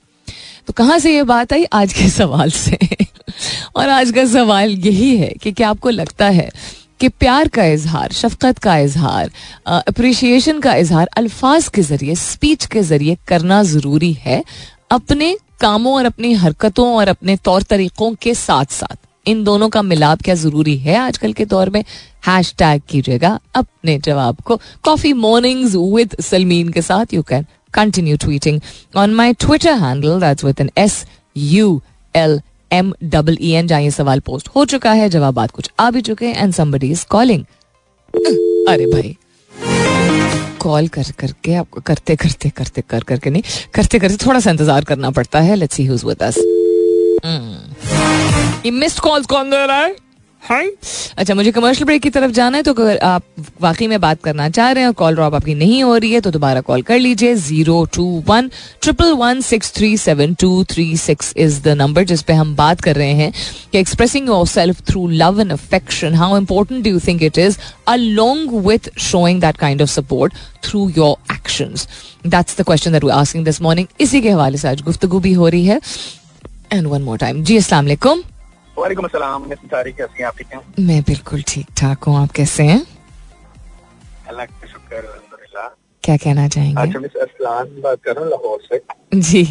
तो 0.66 0.72
कहाँ 0.72 0.98
से 0.98 1.14
ये 1.14 1.22
बात 1.22 1.52
आई? 1.52 1.64
आज 1.64 1.92
के 1.92 2.08
सवाल 2.08 2.50
से. 2.50 3.03
और 3.76 3.88
आज 3.88 4.10
का 4.10 4.24
सवाल 4.26 4.70
यही 4.70 5.16
है 5.16 5.32
कि 5.42 5.52
क्या 5.52 5.68
आपको 5.70 5.90
लगता 5.90 6.28
है 6.28 6.50
कि 7.00 7.08
प्यार 7.10 7.48
का 7.48 7.64
इजहार, 7.64 8.12
शफकत 8.12 8.58
का 8.58 8.76
इजहार 8.78 9.30
अप्रिशिएशन 9.66 10.60
का 10.60 10.74
इजहार, 10.74 11.08
अल्फाज 11.16 11.68
के 11.68 11.82
ज़रिए 11.82 12.14
स्पीच 12.14 12.66
के 12.66 12.82
ज़रिए 12.82 13.16
करना 13.28 13.62
ज़रूरी 13.62 14.12
है 14.12 14.42
अपने 14.90 15.36
कामों 15.60 15.94
और 15.94 16.04
अपनी 16.04 16.32
हरकतों 16.34 16.86
और 16.96 17.08
अपने 17.08 17.36
तौर 17.36 17.62
तरीकों 17.62 18.14
के 18.22 18.34
साथ 18.34 18.64
साथ? 18.70 18.96
इन 19.26 19.42
दोनों 19.44 19.68
का 19.68 19.82
मिलाप 19.82 20.22
क्या 20.22 20.34
ज़रूरी 20.34 20.76
है 20.78 20.96
आजकल 20.96 21.32
के 21.32 21.44
दौर 21.44 21.70
में? 21.70 21.84
हैश 22.26 22.54
टैग 22.58 22.82
कीजिएगा 22.88 23.38
अपने 23.54 23.98
जवाब 23.98 24.40
को। 24.44 24.60
कॉफ़ी 24.84 25.12
मॉर्निंग्स 25.12 25.74
विद 25.74 26.16
सलमीन 26.22 26.68
के 26.68 26.82
साथ 26.82 27.14
you 27.14 27.22
can 27.22 27.46
continue 27.74 28.16
tweeting 28.16 28.60
on 28.96 29.14
my 29.14 29.32
Twitter 29.34 29.78
handle 29.78 30.20
that's 30.20 30.44
with 30.44 30.60
N 30.60 30.70
S 30.78 31.04
U 31.36 31.80
L 32.14 32.40
M 32.76 32.92
double 33.04 33.36
E 33.40 33.50
N 33.52 33.66
जहाँ 33.66 33.90
सवाल 33.90 34.20
पोस्ट 34.20 34.48
हो 34.56 34.64
चुका 34.64 34.92
है, 34.92 35.08
जवाब 35.08 35.34
बात 35.34 35.50
कुछ 35.50 35.70
आ 35.80 35.90
भी 35.90 36.00
चुके 36.02 36.26
हैं 36.26 36.36
एंड 36.36 36.52
समबडी 36.54 36.90
इज़ 36.90 37.04
कॉलिंग 37.10 37.44
अरे 38.68 38.86
भाई। 38.86 39.16
कॉल 40.60 40.86
कर 40.88 41.10
करके 41.18 41.54
आपको 41.54 41.80
करते 41.80 42.16
करते 42.16 42.50
करते 42.50 42.82
कर 42.90 43.02
करके 43.04 43.30
नहीं, 43.30 43.42
करते 43.74 43.98
करते 43.98 44.16
थोड़ा 44.26 44.40
सा 44.40 44.50
इंतज़ार 44.50 44.84
करना 44.84 45.10
पड़ता 45.10 45.40
है। 45.40 45.56
Let's 45.56 45.76
see 45.76 45.84
who's 45.86 46.04
with 46.04 46.22
us 46.22 46.38
missed 48.72 49.00
calls 49.00 49.26
कौन 49.26 49.50
दे 49.50 49.66
रहा 49.66 49.78
है? 49.78 49.94
हाय 50.44 50.68
अच्छा 51.18 51.34
मुझे 51.34 51.50
कमर्शियल 51.52 51.84
ब्रेक 51.86 52.02
की 52.02 52.10
तरफ़ 52.10 52.30
जाना 52.30 52.56
है 52.56 52.62
तो 52.62 52.72
अगर 52.72 52.98
आप 52.98 53.22
वाकई 53.60 53.86
में 53.86 54.00
बात 54.00 54.22
करना 54.22 54.48
चाह 54.48 54.70
रहे 54.70 54.82
हैं 54.82 54.88
और 54.88 54.94
कॉल 54.94 55.14
ड्रॉप 55.14 55.34
आपकी 55.34 55.54
नहीं 55.54 55.82
हो 55.82 55.96
रही 55.96 56.10
है 56.12 56.20
तो 56.20 56.30
दोबारा 56.30 56.60
कॉल 56.60 56.82
कर 56.82 56.98
लीजिए। 56.98 57.34
Zero 57.34 57.84
two 57.94 58.04
one 58.28 58.50
triple 58.82 59.12
one 59.12 59.40
six 59.40 59.72
three 59.74 59.96
seven 59.96 60.34
two 60.34 60.64
three 60.64 60.96
six 60.96 61.32
is 61.36 61.60
the 61.62 61.68
number 61.68 62.04
जिस 62.04 62.22
पे 62.22 62.32
हम 62.32 62.54
बात 62.56 62.80
कर 62.80 62.96
रहे 62.96 63.12
हैं 63.12 63.32
कि 63.72 63.78
expressing 63.78 64.28
yourself 64.46 64.80
through 64.80 65.06
love 65.08 65.40
and 65.40 65.52
affection 65.52 66.14
how 66.14 66.36
important 66.38 66.84
do 66.84 66.98
think 66.98 67.22
it 67.22 67.38
is 67.38 67.58
along 67.86 68.50
with 68.66 68.90
showing 68.98 69.40
that 69.40 69.56
kind 69.56 69.82
of 69.82 69.90
support 69.90 70.34
through 70.64 70.88
your 70.96 71.34
action 71.34 71.74
that's 72.26 72.60
the 72.60 72.64
question 72.64 72.92
that 72.92 73.04
we 73.04 73.10
asking 73.10 73.44
this 73.44 73.62
morning 73.62 73.86
इसी 74.00 74.20
के 74.20 74.30
हवाले 74.30 74.58
से 74.58 74.68
आज 74.68 74.82
गुफ्तगु 74.82 75.20
भी 75.20 75.32
हो 75.32 75.48
रही 75.48 75.66
है। 75.66 75.80
एंड 76.72 76.86
वन 76.86 77.02
मोर 77.02 77.18
टाइम 77.18 77.42
जी, 77.44 77.56
अस्सलाम 77.56 78.22
वालेकुम 78.78 79.04
अस्सलाम 79.04 79.44
कैसी 79.48 80.18
हैं 80.18 80.26
आप 80.26 80.36
ठीक 80.38 80.52
हैं? 80.54 80.60
मैं 80.86 81.00
बिल्कुल 81.08 81.42
ठीक 81.48 81.66
ठाक 81.80 82.04
हूँ 82.04 82.16
आप 82.22 82.30
कैसे 82.36 82.62
हैं? 82.64 82.80
अल्लाह 84.28 84.46
का 84.46 84.66
शुक्र 84.66 84.96
अल्हम्दुलिल्लाह। 84.96 85.68
क्या 86.04 86.16
कहना 86.24 86.46
चाहेंगे? 86.54 86.82
अच्छा 86.82 86.98
मिस 87.00 87.16
असलान 87.24 87.80
बात 87.82 88.00
कर 88.04 88.14
रहा 88.14 88.24
हूँ 88.24 88.30
लाहौर 88.30 88.60
से। 88.68 88.80
जी। 89.14 89.44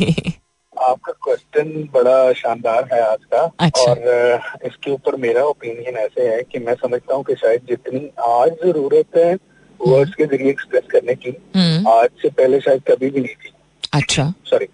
आपका 0.76 1.12
क्वेश्चन 1.24 1.72
बड़ा 1.94 2.18
शानदार 2.34 2.90
है 2.94 3.02
आज 3.12 3.24
का 3.34 3.42
अच्छा। 3.66 3.92
और 3.92 4.68
इसके 4.68 4.92
ऊपर 4.92 5.16
मेरा 5.26 5.44
ओपिनियन 5.54 5.98
ऐसे 6.06 6.28
है 6.30 6.42
कि 6.52 6.60
मैं 6.66 6.74
समझता 6.84 7.16
हूँ 7.16 7.24
कि 7.24 7.36
शायद 7.42 7.66
जितनी 7.70 8.06
आज 8.30 8.52
ज़रूरत 8.66 9.18
है 9.18 9.34
वर्ड्स 9.80 10.14
के 10.16 10.26
ज़रिए 10.26 10.50
एक्सप्रेस 10.50 10.84
करने 10.92 11.16
की 11.16 11.30
हम्म, 11.56 11.88
आज 11.92 12.10
से 12.22 12.30
पहले 12.30 12.60
शायद 12.68 12.82
कभी 12.90 13.10
भी 13.10 13.22
नहीं 13.22 13.36
थी। 13.44 13.54
अच्छा। 13.94 14.34
सॉरी 14.50 14.66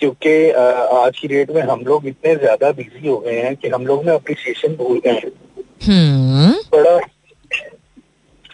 क्योंकि 0.00 0.50
आज 0.50 1.18
की 1.18 1.28
डेट 1.28 1.50
में 1.50 1.62
हम 1.62 1.80
लोग 1.86 2.06
इतने 2.06 2.34
ज़्यादा 2.36 2.70
बिज़ी 2.72 3.08
हो 3.08 3.18
गए 3.18 3.40
हैं 3.40 3.54
कि 3.56 3.68
हम 3.68 3.86
लोग 3.86 4.04
ने 4.06 4.14
अप्रिसिएशन 4.14 4.74
भूल 4.74 5.00
गए 5.06 5.12
हैं। 5.12 5.30
हम्म। 5.86 6.52
बड़ा 6.72 6.98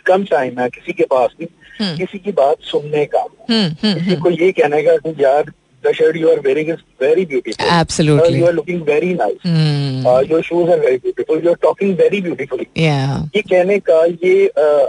कम 0.06 0.24
टाइम 0.24 0.58
है 0.60 0.68
किसी 0.68 0.92
के 0.92 1.04
पास 1.04 1.30
भी 1.38 1.48
हम्म, 1.80 1.96
किसी 1.96 2.18
की 2.18 2.32
बात 2.32 2.56
सुनने 2.62 3.04
का। 3.04 3.20
हम्म, 3.50 3.94
किसी 3.94 4.16
को 4.16 4.30
ये 4.30 4.50
कहने 4.52 4.82
का 4.82 4.96
कि 4.96 5.24
यार 5.24 5.52
the 5.86 5.92
shirt 5.94 6.16
you 6.16 6.28
are 6.30 6.40
wearing 6.44 6.68
is 6.70 6.82
very 7.02 7.24
beautiful 7.26 7.68
Absolutely. 7.74 8.38
You 8.38 8.46
are 8.46 8.52
looking 8.52 8.82
very 8.88 9.12
nice 9.14 9.36
hmm, 9.46 10.18
your 10.30 10.42
shoes 10.42 10.70
are 10.70 10.80
very 10.80 10.96
beautiful 11.04 11.44
you 11.44 11.50
are 11.50 11.56
talking 11.62 11.94
very 11.98 12.20
beautifully 12.22 12.66
yeah, 12.78 13.14
ये 13.36 13.42
कहने 13.42 13.78
का 13.88 14.04
ये 14.24 14.34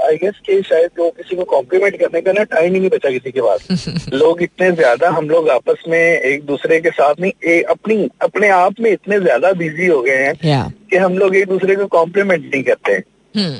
आई 0.07 0.15
गेस 0.23 0.39
के 0.45 0.61
शायद 0.63 0.89
लोग 0.99 1.15
किसी 1.17 1.35
को 1.35 1.43
कॉम्प्लीमेंट 1.55 1.99
करने 1.99 2.21
का 2.21 2.31
ना 2.31 2.43
टाइम 2.55 2.73
ही 2.73 2.79
नहीं 2.79 2.89
बचा 2.89 3.09
किसी 3.11 3.31
के 3.31 3.41
पास। 3.41 3.85
लोग 4.13 4.41
इतने 4.43 4.71
ज़्यादा 4.71 5.09
हम 5.17 5.29
लोग 5.29 5.49
आपस 5.49 5.83
में 5.89 5.99
एक 5.99 6.45
दूसरे 6.45 6.79
के 6.81 6.89
साथ 6.91 7.21
नहीं 7.21 7.31
ए, 7.47 7.61
अपनी 7.69 8.09
अपने 8.23 8.49
आप 8.57 8.79
में 8.79 8.91
इतने 8.91 9.19
ज़्यादा 9.19 9.51
बिज़ी 9.61 9.87
हो 9.87 10.01
गए 10.01 10.17
हैं 10.17 10.33
yeah, 10.45 10.71
कि 10.91 10.97
हम 10.97 11.17
लोग 11.17 11.35
एक 11.35 11.47
दूसरे 11.47 11.75
को 11.75 11.85
कॉम्प्लीमेंट 11.95 12.43
नहीं 12.43 12.63
करते 12.63 12.91
हम्म, 12.93 13.55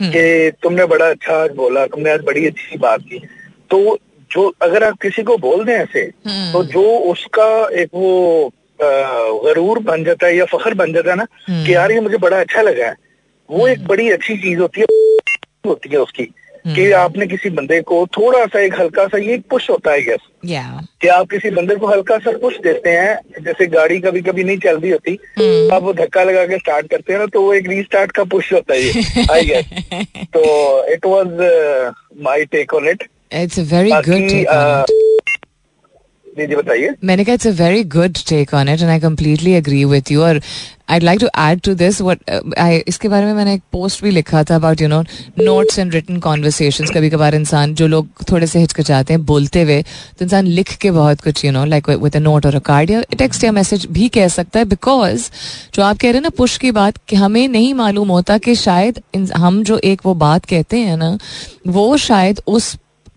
हम्म, 0.00 0.10
कि 0.12 0.50
तुमने 0.62 0.84
बड़ा 0.86 1.08
अच्छा 1.10 1.42
आज 1.42 1.54
बोला 1.56 1.86
तुमने 1.86 2.10
आज 2.12 2.20
बड़ी 2.26 2.46
अच्छी 2.46 2.78
बात 2.78 3.00
की। 3.02 3.18
तो 3.70 3.98
जो 4.30 4.52
अगर 4.62 4.84
आप 4.84 4.98
किसी 5.02 5.22
को 5.22 5.36
बोल 5.36 5.64
दें 5.64 5.74
ऐसे 5.74 6.00
हम्म। 6.00 6.52
तो 6.52 6.64
जो 6.64 6.82
उसका 7.10 7.48
एक 7.80 7.88
वो 7.94 8.50
गरूर 8.80 9.78
बन 9.78 10.04
जाता 10.04 10.26
है 10.26 10.36
या 10.36 10.44
फखर 10.44 10.74
बन 10.74 10.92
जाता 10.92 11.10
है 11.10 11.16
ना 11.16 11.26
हम्म। 11.48 11.66
कि 11.66 11.74
यार 11.74 11.92
ये 11.92 12.00
मुझे 12.00 12.16
बड़ा 12.16 12.40
अच्छा 12.40 12.62
लगा 12.62 12.86
है। 12.86 12.96
वो 13.48 13.68
एक 13.68 13.86
बड़ी 13.86 14.10
अच्छी 14.10 14.36
चीज़ 14.36 14.58
होती 14.58 14.80
है 14.80 14.86
होती 15.66 15.88
है 15.88 15.98
उसकी 15.98 16.28
कि 16.66 16.90
आपने 16.92 17.26
किसी 17.26 17.50
बंदे 17.50 17.80
को 17.80 18.06
थोड़ा 18.06 18.44
सा 18.46 18.60
एक 18.60 18.74
हल्का 18.80 19.06
सा 19.06 19.18
ये 19.18 19.38
पुश 19.50 19.68
होता 19.70 19.92
है 19.92 20.02
गैस 20.02 20.20
yeah, 20.46 20.86
कि 21.00 21.08
आप 21.08 21.30
किसी 21.30 21.50
बंदे 21.50 21.74
को 21.74 21.86
हल्का 21.86 22.18
सा 22.18 22.36
पुश 22.38 22.58
देते 22.58 22.90
हैं 22.90 23.42
जैसे 23.44 23.66
गाड़ी 23.66 23.98
कभी 24.00 24.20
कभी 24.20 24.44
नहीं 24.44 24.58
चल 24.58 24.78
रही 24.78 24.90
होती 24.90 25.18
हम्म। 25.38 25.74
आप 25.74 25.82
वो 25.82 25.92
धक्का 25.92 26.24
लगा 26.24 26.44
के 26.46 26.58
स्टार्ट 26.58 26.90
करते 26.90 27.12
हैं 27.12 27.20
ना 27.20 27.26
तो 27.26 27.42
वो 27.42 27.54
एक 27.54 27.68
रीस्टार्ट 27.68 28.12
का 28.12 28.24
पुश 28.24 28.52
होता 28.52 28.74
है 28.74 28.82
ये 28.82 29.24
आई 29.32 29.44
गेस 29.44 30.26
तो 30.34 30.42
it 30.92 31.06
was 31.06 31.28
my 32.22 32.44
take 32.44 32.74
on 32.74 32.88
it 32.88 33.08
it's 33.32 33.58
a 33.58 33.64
very 33.74 33.90
good 33.90 34.08
बाकी 34.08 34.28
take 34.28 34.48
on 34.48 34.54
अ, 34.54 34.84
it. 34.84 34.94
जी 36.38 36.46
जी 36.46 36.56
बताइए। 36.56 36.88
मैंने 37.04 37.24
कहा 37.24 37.34
it's 37.34 37.46
a 37.46 37.50
very 37.62 37.82
good 37.92 38.18
take 38.28 38.52
on 38.54 38.68
it 38.68 38.80
and 38.80 38.90
I 38.90 39.00
completely 39.00 39.54
agree 39.54 39.84
with 39.84 40.12
you 40.12 40.22
और 40.24 40.40
I'd 40.94 41.04
like 41.06 41.18
to 41.20 41.28
add 41.44 41.58
to 41.66 41.72
this 41.80 41.96
what 42.04 42.20
uh, 42.34 42.36
I 42.64 42.80
इसके 42.88 43.08
बारे 43.08 43.26
में 43.26 43.32
मैंने 43.34 43.54
एक 43.54 43.62
पोस्ट 43.72 44.02
भी 44.02 44.10
लिखा 44.10 44.42
था 44.50 44.54
about 44.56 44.80
you 44.82 44.88
know 44.88 45.00
notes 45.40 45.78
and 45.78 45.94
written 45.94 46.18
conversations 46.26 46.90
कभी 46.94 47.10
कभार 47.10 47.34
इंसान 47.34 47.74
जो 47.80 47.86
लोग 47.86 48.08
थोड़े 48.30 48.46
से 48.46 48.58
हिचकिचाते 48.58 49.14
हैं 49.14 49.24
बोलते 49.26 49.62
हुए 49.62 49.80
तो 49.82 50.24
इंसान 50.24 50.46
लिख 50.58 50.72
के 50.82 50.90
बहुत 50.90 51.20
कुछ 51.20 51.44
you 51.44 51.50
know 51.52 51.64
like 51.64 51.88
with 51.90 52.16
a 52.16 52.20
note 52.20 52.46
और 52.46 52.54
अ 52.54 52.58
कार्ड 52.70 52.90
या 52.90 53.02
टेक्स्ट 53.18 53.44
या 53.44 53.52
मैसेज 53.52 53.86
भी 53.98 54.08
कह 54.16 54.28
सकता 54.38 54.58
है 54.58 54.64
बिकॉज़ 54.64 55.28
जो 55.74 55.82
आप 55.82 55.98
कह 55.98 56.08
रहे 56.08 56.14
हैं 56.14 56.22
ना 56.22 56.30
पुश 56.38 56.56
की 56.58 56.70
बात 56.80 56.98
कि 57.08 57.16
हमें 57.16 57.46
नहीं 57.48 57.72
मालूम 57.74 58.08
होता 58.08 58.38
कि 58.38 58.54
शायद 58.64 59.02
हम 59.36 59.62
जो 59.64 59.78
एक 59.92 60.06
वो 60.06 60.14
बात 60.26 60.44
कहते 60.44 60.78
हैं 60.78 60.96
ना 60.96 61.16
वो 61.66 61.96
शायद 62.10 62.40
उस 62.46 62.76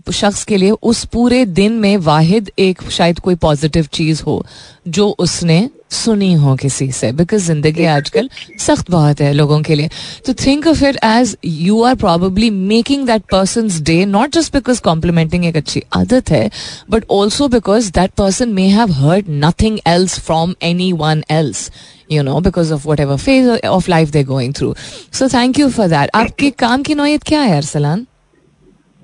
शख्स 0.09 0.43
के 0.43 0.57
लिए 0.57 0.71
उस 0.71 1.03
पूरे 1.05 1.45
दिन 1.45 1.73
में 1.73 1.97
वाहिद 1.97 2.51
एक 2.59 2.81
शायद 2.91 3.19
कोई 3.19 3.35
पॉजिटिव 3.35 3.87
चीज़ 3.93 4.23
हो, 4.23 4.45
जो 4.87 5.09
उसने 5.19 5.69
सुनी 5.91 6.33
हो 6.33 6.55
किसी 6.55 6.91
से। 6.91 7.11
बिकॉज़ 7.11 7.45
ज़िंदगी 7.45 7.85
आजकल 7.85 8.29
सख्त 8.59 8.91
बहुत 8.91 9.21
है 9.21 9.31
लोगों 9.33 9.61
के 9.61 9.75
लिए। 9.75 9.89
तो 10.25 10.33
think 10.33 10.67
of 10.67 10.83
it 10.85 10.97
as 11.03 11.35
you 11.45 11.81
are 11.83 11.95
probably 11.95 12.49
making 12.49 13.05
that 13.07 13.21
person 13.31 13.69
day 13.83 14.05
not 14.05 14.33
just 14.33 14.53
because 14.53 14.81
complimenting 14.81 15.45
एक 15.45 15.55
अच्छी 15.55 15.83
आदत 15.93 16.29
है 16.29 16.49
but 16.89 17.05
also 17.11 17.47
because 17.47 17.91
that 17.91 18.11
person 18.11 18.49
may 18.49 18.67
have 18.67 18.91
heard 18.91 19.25
nothing 19.29 19.79
else 19.87 20.19
from 20.19 20.55
anyone 20.93 21.23
else 21.31 21.71
you 22.11 22.23
know 22.23 22.39
because 22.39 22.73
of 22.73 22.87
whatever 22.99 23.17
phase 23.17 23.49
of 23.65 23.89
life 23.89 24.09
they 24.09 24.23
going 24.23 24.53
through 24.53 24.75
so 25.13 25.27
thank 25.27 25.59
you 25.59 25.69
for 25.69 25.87
that. 25.87 26.09
आपके 26.15 26.49
काम 26.49 26.83
की 26.83 26.95
नोयत 26.95 27.23
क्या 27.23 27.41
है, 27.41 27.55
अरसलान? 27.57 28.07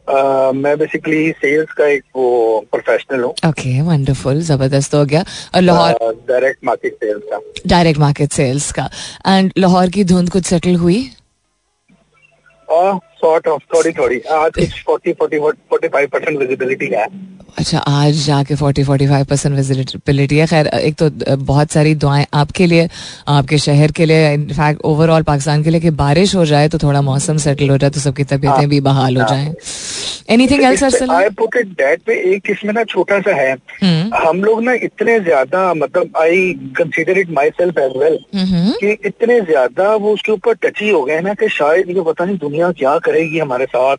मैं 0.09 0.77
बेसिकली 0.77 1.31
सेल्स 1.31 1.71
का 1.71 1.85
एक 1.85 2.03
वो 2.15 2.59
professional 2.71 3.23
हूँ। 3.23 3.31
ओके 3.49 3.81
वंडरफुल 3.81 4.41
ज़बरदस्त 4.41 4.95
हो 4.95 5.03
गया। 5.05 5.23
और 5.55 5.61
लाहौर 5.61 6.13
डायरेक्ट 6.29 6.63
मार्केट 6.65 6.93
सेल्स 6.93 7.23
का। 7.33 7.39
डायरेक्ट 7.67 7.99
मार्केट 7.99 8.31
सेल्स 8.31 8.71
का। 8.71 8.89
एंड 9.27 9.51
लाहौर 9.57 9.89
की 9.89 10.03
धुंध 10.03 10.29
कुछ 10.29 10.45
सेटल 10.45 10.75
हुई? 10.75 11.03
सॉर्ट 13.21 13.47
ऑफ़ 13.47 13.63
थोड़ी 13.75 13.91
थोड़ी। 13.93 14.19
आज 14.33 14.51
कुछ 14.53 14.83
forty 14.85 15.13
forty 15.13 15.37
forty 15.39 15.87
five 15.87 16.07
percent 16.13 16.37
visibility 16.39 16.87
है। 16.93 17.05
अच्छा 17.57 17.79
आज 17.79 18.13
जाके 18.25 18.55
40 18.55 18.83
45 18.85 19.25
परसेंट 19.29 19.55
विजिबिलिटी 19.55 20.37
है। 20.37 20.45
खैर 20.47 20.67
एक 20.67 20.95
तो 20.95 21.09
बहुत 21.37 21.71
सारी 21.71 21.93
दुआएँ 21.95 22.25
आपके 22.33 22.65
लिए 22.65 22.87
आपके 23.27 23.57
शहर 23.57 23.91
के 23.91 24.05
लिए 24.05 24.33
इनफैक्ट 24.33 24.81
ओवरऑल 24.85 25.23
पाकिस्तान 25.23 25.63
के 25.63 25.69
लिए 25.69 25.79
कि 25.79 25.89
बारिश 26.01 26.35
हो 26.35 26.45
जाए 26.45 26.67
तो 26.69 26.77
थोड़ा 26.77 27.01
मौसम 27.01 27.37
सेटल 27.45 27.69
हो 27.69 27.77
जाए 27.77 27.89
तो 27.89 27.99
सबकी 27.99 28.23
तबीयतें 28.25 28.67
भी 28.69 28.79
बहाल 28.81 29.17
हो 29.17 29.27
जाएँ। 29.29 29.53
Anything 30.29 30.63
else 30.63 30.83
I 30.83 31.29
put 31.39 31.55
it 31.57 31.67
that 31.73 32.01
पे 32.07 32.13
एक 32.33 32.49
इसमें 32.51 32.73
ना 32.73 32.83
छोटा 32.85 33.19
सा 33.19 33.35
है। 33.35 33.51
हम्म। 33.83 34.15
हम 34.17 34.43
लोग 34.43 34.63
ना 34.63 34.73
इतने 34.83 35.19
ज़्यादा 35.19 35.73
मतलब 35.75 36.17
I 36.21 36.53
consider 36.77 37.17
it 37.17 37.29
myself 37.51 37.77
as 37.79 37.97
well 37.97 38.17
कि 38.33 38.91
इतने 39.07 39.39
ज़्यादा 39.41 39.93
वो 39.95 40.13
उसके 40.13 40.31
ऊपर 40.31 40.53
टची 40.63 40.89
हो 40.89 41.03
गए 41.03 41.19
ना 41.21 41.33
कि 41.33 41.49
शायद 41.49 41.89
ये 41.89 42.03
पता 42.03 42.25
नहीं 42.25 42.37
दुनिया 42.37 42.71
क्या 42.79 42.97
करेगी 43.07 43.39
हमारे 43.39 43.65
साथ। 43.65 43.97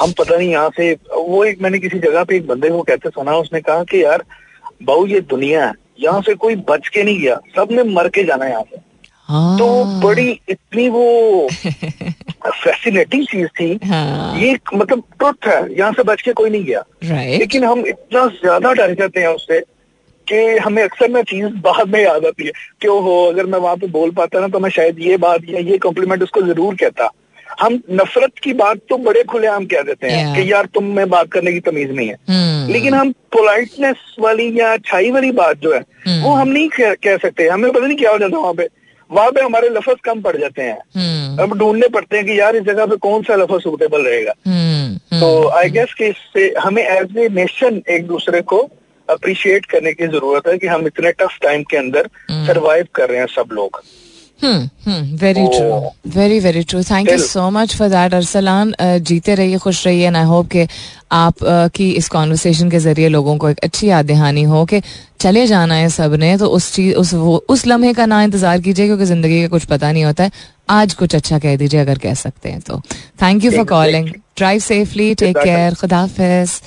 हम 0.00 0.12
पता 0.18 0.36
नहीं 0.36 0.50
यहाँ 0.50 0.70
से 0.76 0.92
वो 1.12 1.44
एक 1.44 1.62
मैंने 1.62 1.78
किसी 1.78 1.98
जगह 2.00 2.24
पे 2.24 2.36
एक 2.36 2.46
बंदे 2.46 2.70
को 2.70 2.82
कहते 2.82 3.10
सुना 3.10 3.36
उसने 3.38 3.60
कहा 3.60 3.84
कि 3.84 4.02
यार 4.04 4.24
बाबू 4.82 5.06
ये 5.06 5.20
दुनिया 5.30 5.66
है। 5.66 5.72
यहाँ 6.00 6.20
से 6.22 6.34
कोई 6.36 6.56
बच 6.68 6.88
के 6.88 7.02
नहीं 7.02 7.20
गया। 7.20 7.38
सबने 7.56 7.82
मर 7.84 8.08
के 8.08 8.24
जाना 8.24 8.44
है 8.44 8.50
यहाँ 8.50 8.62
से। 8.64 8.86
हाँ। 9.28 9.58
तो 9.58 9.66
बड़ी 10.00 10.30
इतनी 10.48 10.88
वो 10.88 11.48
फैसिनेटिंग 11.54 13.24
चीज़ 13.26 13.48
थी। 13.60 13.78
हाँ। 13.84 14.38
ये 14.38 14.58
मतलब 14.74 15.02
ट्रुथ 15.18 15.48
है 15.48 15.58
यहाँ 15.74 15.92
से 15.92 16.02
बच 16.02 16.22
के 16.22 16.32
कोई 16.32 16.50
नहीं 16.50 16.64
गया। 16.64 16.84
लेकिन 17.38 17.64
हम 17.64 17.84
इतना 17.86 18.26
ज़्यादा 18.36 18.72
डर 18.72 18.94
जाते 18.94 19.20
हैं 19.20 19.28
उससे 19.28 19.60
कि 20.26 20.36
हमें 20.58 20.82
अक्सर 20.82 21.08
ना 21.08 21.22
चीज़ 21.22 21.46
बाद 21.60 21.88
में 21.88 22.00
याद 22.00 22.24
आती 22.26 22.46
है 22.46 22.52
कि 22.80 22.88
हो 22.88 23.24
अगर 23.26 23.46
मैं 23.46 23.58
वहाँ 23.58 23.76
पे 23.76 23.86
बोल 23.88 24.10
पाता 24.10 24.40
ना 24.40 24.48
तो 24.48 24.58
मैं 24.58 24.70
शायद 24.70 24.98
ये 25.00 25.16
बात 25.16 25.48
या 25.48 25.60
ये 25.60 25.78
कॉम्प्लीमेंट 25.78 26.22
उसको 26.22 26.42
ज़रूर 26.42 26.74
कहता। 26.74 27.10
हम 27.60 27.80
नफरत 27.90 28.38
की 28.42 28.52
बात 28.54 28.80
तो 28.88 28.96
बड़े 28.98 29.22
खुलेआम 29.24 29.64
कह 29.66 29.82
देते 29.82 30.06
हैं 30.06 30.24
Yeah. 30.24 30.36
कि 30.36 30.52
यार 30.52 30.66
तुम 30.74 30.84
में 30.96 31.08
बात 31.10 31.30
करने 31.32 31.52
की 31.52 31.60
तमीज 31.60 31.90
नहीं 31.90 32.08
है। 32.08 32.16
हम्म 32.30 32.72
लेकिन 32.72 32.94
हम 32.94 33.12
पोलाइटनेस 33.32 34.16
वाली 34.20 34.48
या 34.60 34.72
अच्छाई 34.72 35.10
वाली 35.10 35.30
बात 35.32 35.58
जो 35.58 35.72
है 35.74 35.80
हम्म। 36.06 36.22
वो 36.22 36.34
हम 36.34 36.48
नहीं 36.48 36.68
कह 36.68 36.94
कह 36.94 37.16
सकते। 37.16 37.48
हमें 37.48 37.70
पता 37.72 37.86
नहीं 37.86 37.96
क्या 37.98 38.10
हो 38.10 38.18
जाता 38.18 38.38
वहाँ 38.38 38.54
पे। 38.54 38.68
वहाँ 39.10 39.30
पे 39.32 39.40
हमारे 39.40 39.68
लफज 39.68 40.00
कम 40.04 40.20
पड़ 40.22 40.36
जाते 40.36 40.62
हैं। 40.62 40.78
हम्म 40.96 41.42
अब 41.42 41.56
ढूँढने 41.58 41.88
पड़ते 41.88 42.16
हैं 42.16 42.26
कि 42.26 42.38
यार 42.40 42.56
इस 42.56 42.62
जगह 42.62 42.86
पे 42.86 42.96
कौन 42.96 43.22
सा 43.22 43.36
लफज 43.36 43.62
सूटेबल 43.62 44.02
रहेगा। 44.02 44.32
तो 45.20 45.48
आई 45.48 45.70
गेस 45.70 45.94
कि 45.94 46.06
इससे 46.06 46.52
हमें 46.60 46.82
एज 46.82 47.16
ए 47.18 47.28
नेशन 47.28 47.82
एक 47.90 48.06
दूसरे 48.06 48.40
को 48.42 48.58
अप्रिशिएट 49.08 49.66
करने 49.66 49.92
की 49.92 50.06
ज़रूरत 50.06 50.48
है 50.48 50.56
कि 50.58 50.66
हम 50.66 50.86
इतने 50.86 51.12
टफ 51.12 51.38
टाइम 51.42 51.62
के 51.62 51.76
अंदर। 51.76 52.08
सरवाइव 52.30 52.86
कर 52.94 53.08
रहे 53.08 53.18
हैं 53.18 53.26
सब 53.26 53.48
लोग। 53.52 53.82
Very 54.44 55.46
true 55.46 56.20
very 56.20 56.38
very 56.40 56.62
true 56.62 56.82
thank 56.82 57.10
you 57.10 57.18
so 57.18 57.50
much 57.50 57.76
for 57.76 57.88
that 57.88 58.14
Arsalan 58.14 58.74
जीते 58.80 59.34
रहिए 59.34 59.58
खुश 59.58 59.86
रहिए 59.86 60.06
एंड 60.06 60.16
आई 60.16 60.24
होप 60.24 60.48
कि 60.48 60.66
आप 61.12 61.34
uh, 61.34 61.74
की 61.74 61.90
इस 61.90 62.08
कॉन्वर्सेशन 62.08 62.70
के 62.70 62.78
ज़रिए 62.78 63.08
लोगों 63.08 63.36
को 63.36 63.48
एक 63.48 63.58
अच्छी 63.58 63.86
याद 63.86 64.06
दहानी 64.06 64.42
हो 64.42 64.64
कि 64.64 64.80
चले 65.20 65.46
जाना 65.46 65.74
है 65.74 65.88
सबने 65.88 66.36
तो 66.38 66.46
उस 66.46 66.72
चीज़ 66.74 66.94
उस 66.94 67.14
वो 67.14 67.44
उस 67.48 67.66
लम्हे 67.66 67.92
का 67.92 68.06
ना 68.06 68.22
इंतज़ार 68.22 68.60
कीजिए 68.60 68.86
क्योंकि 68.86 69.04
ज़िंदगी 69.04 69.42
का 69.42 69.48
कुछ 69.48 69.64
पता 69.64 69.92
नहीं 69.92 70.04
होता 70.04 70.24
है। 70.24 70.30
आज 70.70 70.94
कुछ 70.94 71.14
अच्छा 71.14 71.38
कह 71.38 71.56
दीजिए 71.56 71.80
अगर 71.80 71.98
कह 71.98 72.14
सकते 72.14 72.48
हैं 72.48 72.60
तो। 72.60 72.80
Thank 73.22 73.44
you 73.44 73.50
for 73.50 73.64
calling 73.64 74.08
drive 74.08 74.60
safely 74.60 75.14
take 75.14 75.38
care 75.38 75.74
खुदाफिज 75.74 76.60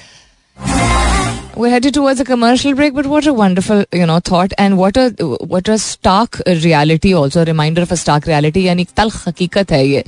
we're 1.56 1.70
headed 1.70 1.94
towards 1.94 2.20
a 2.20 2.26
commercial 2.26 2.74
break, 2.74 2.94
but 2.94 3.06
what 3.06 3.26
a 3.28 3.34
wonderful, 3.34 3.84
you 3.92 4.06
know, 4.06 4.20
thought 4.20 4.54
and 4.58 4.78
what 4.78 4.96
a 4.98 5.10
what 5.46 5.68
a 5.68 5.78
stark 5.78 6.40
reality 6.48 7.14
also, 7.14 7.42
a 7.42 7.46
reminder 7.46 7.82
of 7.82 7.92
a 7.92 7.98
stark 7.98 8.26
reality. 8.26 8.66
यानी 8.66 8.86
तल्ख 8.98 9.28
हकीकत 9.28 9.72
है 9.72 9.86
ये 9.88 10.04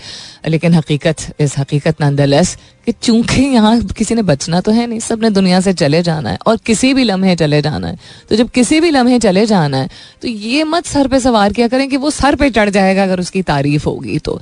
लेकिन 0.48 0.74
हकीकत 0.74 1.42
इस 1.42 1.58
हकीकत 1.60 2.02
nonetheless 2.02 2.56
कि 2.86 2.92
चूँकि 2.92 3.42
यहाँ 3.42 3.80
किसी 3.98 4.16
ने 4.16 4.22
बचना 4.22 4.60
तो 4.62 4.72
है 4.72 4.86
नहीं 4.88 5.00
सबने 5.00 5.30
दुनिया 5.30 5.60
से 5.62 5.74
चले 5.74 6.02
जाना 6.04 6.30
है 6.30 6.38
और 6.48 6.58
किसी 6.66 6.94
भी 6.94 7.04
लम्हे 7.04 7.36
चले 7.36 7.62
जाना 7.62 7.88
है 7.88 7.98
तो 8.30 8.36
जब 8.36 8.50
किसी 8.50 8.80
भी 8.82 8.90
लम्हे 8.92 9.20
चले 9.20 9.46
जाना 9.46 9.78
है 9.78 9.90
तो 10.22 10.28
ये 10.28 10.64
मत 10.64 10.86
सर 10.86 11.08
पे 11.08 11.20
सवार 11.20 11.54
किया 11.54 11.68
करें 11.68 11.88
कि 11.90 11.98
वो 11.98 12.10
सर 12.12 12.36
पे 12.36 12.50
चढ़ 12.50 12.70
जाएगा 12.70 13.04
अगर 13.04 13.20
उसकी 13.20 13.42
तारीफ़ 13.44 13.86
होगी 13.86 14.20
तो 14.20 14.40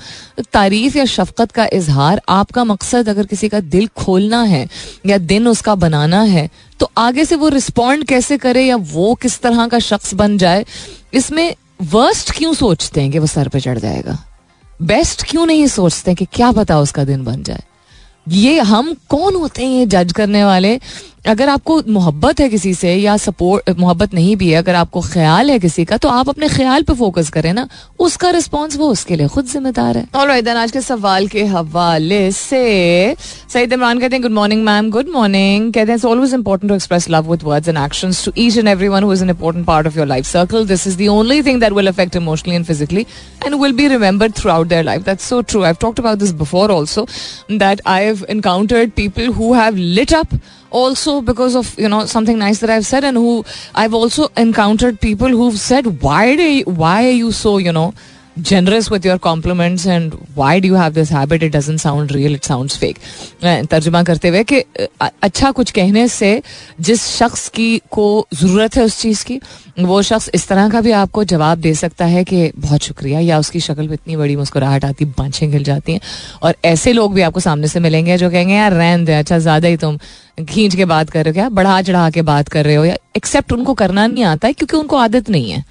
तारीफ़ 0.54 0.98
या 0.98 1.06
शफकत 1.06 1.52
का 1.52 1.68
इजहार 1.74 2.22
आपका 2.30 2.64
मकसद 2.64 3.10
अगर 3.10 3.26
किसी 3.26 3.50
का 3.50 3.60
दिल 3.76 3.88
खोलना 3.98 4.42
है 4.44 4.68
या 5.06 5.18
दिन 5.34 5.48
उसका 5.48 5.76
बनाना 5.76 6.22
है 6.34 6.50
तो 6.82 6.90
आगे 6.98 7.24
से 7.26 7.36
वो 7.36 7.48
रिस्पॉन्ड 7.50 8.04
कैसे 8.08 8.38
करे 8.38 8.64
या 8.66 8.76
वो 8.76 9.14
किस 9.16 9.40
तरह 9.42 9.68
का 9.68 9.80
शख्स 9.80 10.14
बन 10.14 10.38
जाए, 10.38 10.66
इसमें 11.14 11.56
वर्स्ट 11.82 12.32
क्यों 12.32 12.54
सोचते 12.54 13.02
हैं 13.02 13.12
कि 13.12 13.20
वो 13.20 13.28
सर 13.28 13.48
पे 13.48 13.60
चढ़ 13.60 13.80
जाएगा? 13.80 14.18
बेस्ट 14.82 15.24
क्यों 15.30 15.46
नहीं 15.46 15.68
सोचते 15.68 16.16
कि 16.16 16.26
क्या 16.26 16.52
पता 16.52 16.80
उसका 16.80 17.04
दिन 17.04 17.24
बन 17.24 17.44
जाए? 17.44 17.64
ये 18.28 18.60
हम 18.62 18.94
कौन 19.10 19.36
होते 19.36 19.66
हैं 19.66 19.78
ये 19.80 19.86
जज 19.86 20.12
करने 20.12 20.44
वाले? 20.46 20.80
अगर 21.26 21.50
आपको 21.50 21.82
मोहब्बत 21.90 22.40
है 22.40 22.48
किसी 22.50 22.74
से 22.74 22.94
या 22.96 23.16
सपोर्ट 23.18 23.70
मोहब्बत 23.80 24.14
नहीं 24.14 24.36
भी 24.36 24.50
है 24.50 24.58
अगर 24.58 24.76
आपको 24.76 25.02
ख्याल 25.02 25.52
है 25.52 25.58
किसी 25.60 25.84
का 25.86 25.98
तो 25.98 26.10
आप 26.10 26.30
अपने 26.30 26.48
ख्याल 26.50 26.84
पे 26.84 26.94
फोकस 26.94 27.30
करें 27.30 27.52
ना। 27.54 27.68
उसका 28.00 28.30
रिस्पॉन्स 28.30 28.78
वो 28.78 28.88
उसके 28.92 29.16
लिए 29.16 29.28
खुद 29.28 29.46
जिम्मेदार 29.48 29.98
है। 29.98 30.06
और 30.16 30.30
right, 30.30 30.56
आज 30.56 30.72
के 30.72 30.82
सवाल 30.82 31.28
के 31.28 31.44
हवाले 31.46 32.32
से 32.32 33.16
सईद 33.54 33.74
इमरान 33.74 34.00
कहते 34.00 34.16
हैं 34.16 34.22
good 34.22 34.32
morning 34.32 34.64
ma'am 34.66 34.90
good 34.92 35.10
morning 35.10 35.72
कहते 35.74 35.92
हैं 35.92 36.10
always 36.10 36.34
important 36.34 36.70
to 36.70 36.76
express 36.76 37.10
love 37.10 37.30
with 37.32 37.44
words 37.44 37.68
and 37.68 37.78
actions 37.78 38.24
to 38.26 38.32
each 38.38 38.58
and 38.58 38.68
every 38.68 38.88
one 38.88 39.12
is 39.14 39.24
an 39.24 39.30
important 39.30 39.66
part 39.66 39.88
of 39.88 39.98
your 39.98 40.08
life 40.08 40.26
circle 40.26 40.66
this 40.68 40.88
is 40.88 40.98
the 40.98 41.08
only 41.10 41.42
thing 41.44 41.60
that 41.62 41.74
will 41.74 41.88
affect 41.88 42.16
emotionally 42.16 42.56
and 42.56 42.66
physically 42.66 43.06
and 43.46 43.56
will 43.62 43.74
be 43.74 43.88
remembered 43.88 44.34
throughout 44.52 44.68
their 44.68 44.84
life 44.84 45.06
that's 45.06 45.30
so 45.30 45.42
true 45.42 45.64
I 45.64 45.74
talked 45.82 46.00
about 46.00 46.20
this 46.20 46.32
before 46.42 46.72
also 46.72 47.08
that 47.52 47.82
I 47.88 48.06
have 48.06 48.26
encountered 48.30 48.92
people 48.96 49.28
who 49.34 49.54
have 49.54 49.76
lit 49.76 50.14
up 50.14 50.40
also 50.72 51.22
because 51.22 51.56
of 51.56 51.78
you 51.78 51.88
know 51.88 52.06
something 52.06 52.40
nice 52.40 52.60
that 52.60 52.70
I've 52.70 52.86
said 52.86 53.04
and 53.04 53.18
who 53.18 53.46
I've 53.76 53.94
also 53.94 54.30
encountered 54.38 55.00
people 55.00 55.28
who've 55.28 55.60
said 55.60 56.02
why 56.02 56.36
do 56.36 56.44
you, 56.44 56.64
why 56.66 57.08
are 57.08 57.18
you 57.24 57.32
so 57.32 57.58
you 57.58 57.72
know 57.72 57.94
generous 58.38 58.90
with 58.90 59.06
your 59.06 59.20
compliments 59.20 59.86
and 59.86 60.14
why 60.36 60.60
do 60.60 60.68
you 60.68 60.76
have 60.76 60.94
this 60.94 61.10
habit? 61.10 61.44
It 61.44 61.52
doesn't 61.52 61.80
sound 61.80 62.12
real, 62.12 62.34
it 62.34 62.46
sounds 62.46 62.76
fake. 62.76 63.00
तर्जुमा 63.44 64.04
करते 64.04 64.28
हुए 64.28 64.44
कि 64.44 64.60
अच्छा 65.02 65.52
कुछ 65.52 65.72
कहने 65.72 66.08
से 66.08 66.42
जिस 66.80 67.06
शख्स 67.08 67.48
की, 67.50 67.82
को 67.92 68.28
ज़रूरत 68.34 68.76
है 68.76 68.84
उस 68.84 69.00
चीज़ 69.02 69.26
की, 69.26 69.40
वो 69.80 70.02
शख्स 70.02 70.30
इस 70.34 70.48
तरह 70.48 70.70
का 70.70 70.82
भी 70.82 70.92
आपको 70.92 71.24
जवाब 71.24 71.58
दे 71.58 71.74
सकता 71.74 72.06
है 72.06 72.24
कि 72.24 72.52
बहुत 72.58 72.84
शुक्रिया, 72.84 73.20
या 73.20 73.40
उसकी 73.40 73.60
शक्ल 73.60 73.88
में 73.88 73.94
इतनी 73.94 74.16
बड़ी 74.16 74.36
मुस्कुराहट 74.36 74.86
आती, 74.86 75.06
बाँछें 75.06 75.52
गिल 75.52 75.64
जाती 75.64 75.94
हैं। 75.94 76.02
और 76.44 76.56
ऐसे 76.66 76.94
लोग 76.94 77.14
भी 77.14 77.22
आपको 77.22 77.40
सामने 77.40 77.68
से 77.68 77.80
मिलेंगे 77.80 78.18
जो 78.18 78.30
कहेंगे, 78.30 78.54
यार, 78.54 78.74
रहन 78.74 79.06
दे 79.06 79.14
अच्छा 79.14 79.38
ज़्यादा 79.40 79.68
ही 79.68 79.78
तुम 79.78 79.98
खींच 80.50 80.76
के 80.76 80.86
बात 80.86 81.10
कर 81.10 81.26
रहे 81.26 81.32
हो, 81.32 81.34
क्या? 81.34 81.50
बढ़ा 81.50 81.82
चढ़ा 81.82 82.10
के 82.10 82.22
बात 82.22 82.48
कर 82.50 82.66
रहे 82.66 82.76
हो, 82.76 82.86
या 82.86 82.96
एक्सेप्ट 83.18 83.54
उनको 83.54 83.74
करना 83.74 84.08
नहीं 84.08 84.24
आता 84.24 84.48
है, 84.48 84.54
क्योंकि 84.54 84.78
उनको 84.78 84.98
आदत 84.98 85.30
नहीं 85.30 85.52
है। 85.52 85.64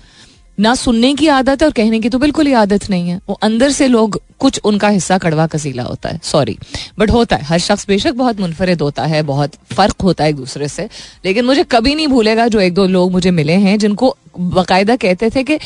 ना 0.60 0.74
सुनने 0.74 1.14
की 1.14 1.28
आदत 1.28 1.62
है 1.62 1.68
और 1.68 1.72
कहने 1.72 2.00
की 2.00 2.08
तो 2.08 2.18
बिल्कुल 2.18 2.46
ही 2.46 2.52
आदत 2.52 2.90
नहीं 2.90 3.08
है। 3.08 3.20
वो 3.28 3.34
अंदर 3.42 3.70
से 3.70 3.86
लोग 3.86 4.20
कुछ 4.38 4.60
उनका 4.64 4.88
हिस्सा 4.88 5.18
कड़वा 5.18 5.46
कसीला 5.46 5.82
होता 5.82 6.08
है। 6.08 6.20
सॉरी 6.22 6.58
बट 6.98 7.10
होता 7.10 7.36
है। 7.36 7.44
हर 7.44 7.58
शख्स 7.58 7.86
बेशक 7.88 8.12
बहुत 8.12 8.40
मुनफरद 8.40 8.82
होता 8.82 9.04
है, 9.04 9.22
बहुत 9.22 9.52
फ़र्क 9.72 10.02
होता 10.02 10.24
है 10.24 10.30
एक 10.30 10.36
दूसरे 10.36 10.68
से। 10.68 10.88
लेकिन 11.24 11.44
मुझे 11.44 11.64
कभी 11.64 11.94
नहीं 11.94 12.08
भूलेगा 12.08 12.48
जो 12.48 12.60
एक 12.60 12.74
दो 12.74 12.86
लोग 12.86 13.12
मुझे 13.12 13.30
मिले 13.30 13.52
हैं, 13.52 13.78
जिनको 13.78 14.16
बाकायदा 14.40 14.96
कहते 14.96 15.30
थे 15.30 15.42
कि, 15.44 15.56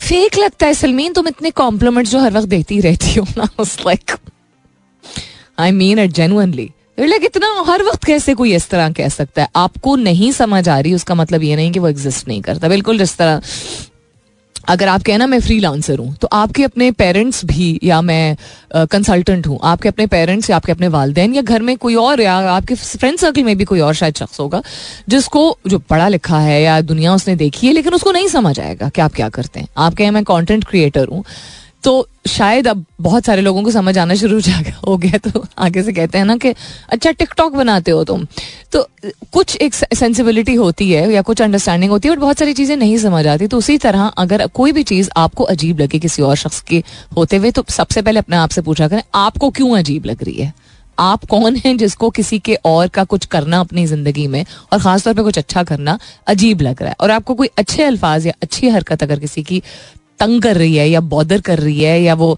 फेक 0.00 0.38
लगता 0.38 0.66
है 0.66 0.74
सलमीन, 0.74 1.12
तुम 1.12 1.28
इतने 1.28 1.50
कॉम्प्लीमेंट 1.50 2.08
जो 2.08 2.18
हर 2.18 2.32
वक्त 2.32 2.48
देती 2.48 2.80
रहती 2.80 3.14
हो 3.14 3.26
ना। 3.38 3.48
उस 3.58 3.78
like 3.86 4.16
I 5.58 5.70
mean 5.70 5.98
it 5.98 6.10
genuinely 6.10 6.70
like 7.00 7.24
इतना 7.24 7.64
हर 7.66 7.82
वक्त 7.82 8.04
कैसे 8.04 8.34
कोई 8.34 8.54
इस 8.54 8.68
तरह 8.68 8.90
कह 8.90 9.08
सकता 9.08 9.42
है? 9.42 9.48
आपको 9.56 9.96
नहीं 9.96 10.32
समझ 10.32 10.68
आ 10.68 10.78
रही, 10.80 10.94
उसका 10.94 11.14
मतलब 11.14 11.42
ये 11.42 11.56
नहीं 11.56 11.72
कि 11.72 11.78
वो 11.78 11.88
एग्जिस्ट 11.88 12.28
नहीं 12.28 12.42
करता। 12.42 12.68
बिल्कुल 12.68 12.98
जिस 12.98 13.16
तरह 13.16 13.40
अगर 14.70 14.88
आप 14.88 15.02
कहना 15.02 15.26
मैं 15.26 15.38
फ्री 15.40 15.58
लांसर 15.60 15.98
हूँ 15.98 16.14
तो 16.14 16.28
आपके 16.32 16.64
अपने 16.64 16.90
पेरेंट्स 16.92 17.44
भी 17.44 17.78
या 17.84 18.00
मैं 18.02 18.36
कंसल्टेंट 18.74 19.46
हूँ, 19.46 19.58
आपके 19.62 19.88
अपने 19.88 20.06
पेरेंट्स 20.06 20.50
या 20.50 20.56
आपके 20.56 20.72
अपने 20.72 20.88
वालदेन 20.88 21.34
या 21.34 21.42
घर 21.42 21.62
में 21.62 21.76
कोई 21.76 21.94
और 21.94 22.20
या 22.20 22.34
आपके 22.50 22.74
फ्रेंड 22.74 23.18
सर्कल 23.18 23.44
में 23.44 23.56
भी 23.56 23.64
कोई 23.64 23.80
और 23.80 23.94
शायद 23.94 24.14
शख्स 24.14 24.40
होगा, 24.40 24.62
जिसको 25.08 25.42
जो 25.66 25.78
पढ़ा 25.80 26.08
लिखा 26.08 26.38
है 26.38 26.62
या 26.62 26.80
दुनिया 26.82 27.14
उसने 27.14 27.34
देखी 27.36 27.66
है, 27.66 27.72
लेकिन 27.72 27.94
उसको 27.94 28.12
नहीं 28.12 28.28
समझ 28.28 28.58
आएगा 28.60 28.88
कि 28.88 29.00
आप 29.00 29.14
क्या 29.14 29.28
करते 29.28 29.60
हैं। 29.60 29.68
आप 29.76 29.94
कहें 29.94 30.10
मैं 30.10 30.24
कॉन्टेंट 30.24 30.64
क्रिएटर 30.64 31.08
हूँ 31.08 31.24
तो 31.84 32.08
शायद 32.28 32.66
अब 32.68 32.84
बहुत 33.00 33.24
सारे 33.24 33.42
लोगों 33.42 33.62
को 33.62 33.70
समझ 33.70 33.96
आना 33.98 34.14
शुरू 34.14 34.40
हो 34.86 34.96
गया 34.96 35.18
तो 35.20 35.44
आगे 35.58 35.82
से 35.82 35.92
कहते 35.92 36.18
हैं 36.18 36.24
ना 36.24 36.36
कि 36.36 36.54
अच्छा 36.88 37.10
टिकटॉक 37.12 37.52
बनाते 37.52 37.90
हो 37.90 38.02
तुम। 38.04 38.26
तो 38.72 38.86
कुछ 39.32 39.56
एक 39.58 39.74
सेंसिबिलिटी 39.74 40.54
होती 40.54 40.90
है 40.90 41.10
या 41.12 41.22
कुछ 41.22 41.42
अंडरस्टैंडिंग 41.42 41.90
होती 41.90 42.08
है 42.08 42.14
बट 42.14 42.20
बहुत 42.20 42.38
सारी 42.38 42.52
चीज़ें 42.54 42.76
नहीं 42.76 42.96
समझ 42.98 43.26
आती। 43.26 43.46
तो 43.46 43.58
उसी 43.58 43.78
तरह 43.78 44.06
अगर 44.18 44.46
कोई 44.46 44.72
भी 44.72 44.82
चीज़ 44.84 45.10
आपको 45.16 45.44
अजीब 45.46 45.80
लगे 45.80 45.98
किसी 45.98 46.22
और 46.22 46.36
शख्स 46.36 46.60
के 46.62 46.82
होते 47.16 47.36
हुए 47.36 47.50
तो 47.50 47.64
सबसे 47.70 48.02
पहले 48.02 48.18
अपने 48.18 48.36
आप 48.36 48.50
से 48.50 48.62
पूछा 48.62 48.88
करें, 48.88 49.02
आपको 49.14 49.50
क्यों 49.50 49.76
अजीब 49.78 50.06
लग 50.06 50.24
रही 50.24 50.36
है? 50.36 50.52
आप 50.98 51.24
कौन 51.24 51.54
हैं 51.56 51.76
जिसको 51.76 52.08
किसी 52.10 52.38
के 52.38 52.54
और 52.64 52.88
का 52.88 53.04
कुछ 53.04 53.24
करना 53.26 53.60
अपनी 53.60 53.86
ज़िंदगी 53.86 54.26
में, 54.26 54.44
और 54.72 54.78
खासतौर 54.78 55.14
पे 55.14 55.22
कुछ 55.22 55.38
अच्छा 55.38 55.62
करना 55.62 55.98
अजीब 56.26 56.60
लग 56.60 56.82
रहा 56.82 56.90
है? 56.90 56.96
और 57.00 57.10
आपको 57.10 57.34
कोई 57.34 57.48
अच्छे 57.58 57.82
अल्फाज 57.82 58.26
या 58.26 58.32
अच्छी 58.42 58.68
हरकत 58.68 59.02
अगर 59.02 59.18
किसी 59.18 59.42
की 59.42 59.62
तंग 60.20 60.40
कर 60.42 60.56
रही 60.56 60.76
है 60.76 60.88
या 60.90 61.00
बॉदर 61.14 61.40
कर 61.40 61.58
रही 61.58 61.80
है 61.80 62.00
या 62.02 62.14
वो 62.14 62.36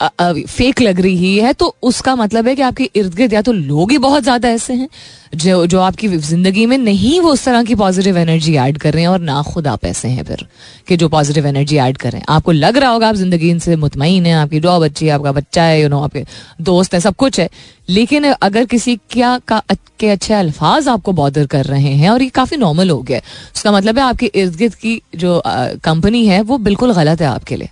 फेक 0.00 0.80
लग 0.80 1.00
रही 1.00 1.36
है 1.38 1.52
तो 1.52 1.74
उसका 1.82 2.14
मतलब 2.16 2.48
है 2.48 2.54
कि 2.56 2.62
आपके 2.62 2.90
इर्द 2.96 3.14
गिर्द 3.14 3.32
या 3.32 3.40
तो 3.42 3.52
लोग 3.52 3.90
ही 3.92 3.98
बहुत 3.98 4.22
ज़्यादा 4.22 4.48
ऐसे 4.48 4.74
हैं, 4.74 4.88
जो 5.36 5.64
जो 5.66 5.80
आपकी 5.80 6.08
ज़िंदगी 6.08 6.66
में 6.66 6.76
नहीं 6.78 7.18
वो 7.20 7.32
उस 7.32 7.44
तरह 7.44 7.62
की 7.62 7.74
पॉजिटिव 7.74 8.18
एनर्जी 8.18 8.54
ऐड 8.56 8.78
कर 8.78 8.92
रहे 8.92 9.02
हैं 9.02 9.08
और 9.08 9.20
ना 9.20 9.42
खुद 9.44 9.66
आप 9.68 9.84
ऐसे 9.84 10.08
हैं 10.08 10.24
फिर, 10.24 10.46
कि 10.88 10.96
जो 10.96 11.08
पॉजिटिव 11.08 11.46
एनर्जी 11.46 11.76
ऐड 11.78 11.96
करें 11.96 12.20
आपको 12.28 12.52
लग 12.52 12.76
रहा 12.76 12.90
होगा 12.90 13.08
आप 13.08 13.14
ज़िंदगी 13.14 13.58
से 13.60 13.76
मुतमिन 13.76 14.26
है, 14.26 14.32
आपकी 14.34 14.60
जॉब 14.60 14.84
अच्छी 14.84 15.06
है, 15.06 15.12
आपका 15.12 15.32
बच्चा 15.32 15.62
है 15.62 15.80
यू 15.82 15.88
नो 15.88 16.00
आपके 16.00 16.24
दोस्त 16.62 16.94
है, 16.94 17.00
सब 17.00 17.14
कुछ 17.14 17.40
है, 17.40 17.48
लेकिन 17.88 18.30
अगर 18.32 18.64
किसी 18.66 18.96
क्या, 19.10 19.38
का, 19.38 19.62
के 20.00 20.08
अच्छे 20.08 20.34
अल्फाज 20.34 20.88
आपको 20.88 21.12
बॉदर 21.14 21.46
कर 21.46 21.64
रहे 21.66 21.94
हैं 21.94 22.10
और 22.10 22.22
ये 22.22 22.28
काफ़ी 22.30 22.56
नॉर्मल 22.56 22.90
हो 22.90 23.00
गया 23.02 23.16
है, 23.16 23.22
उसका 23.54 23.72
मतलब 23.72 23.98
है 23.98 24.04
आपके 24.04 24.30
इर्द 24.34 24.56
गिर्द 24.56 24.74
की 24.76 25.00
जो 25.16 25.40
कंपनी 25.46 26.24
है, 26.26 26.40
वो 26.42 26.58
बिल्कुल 26.60 26.92
गलत 26.94 27.20
है 27.20 27.26
आपके 27.28 27.56
लिए। 27.56 27.70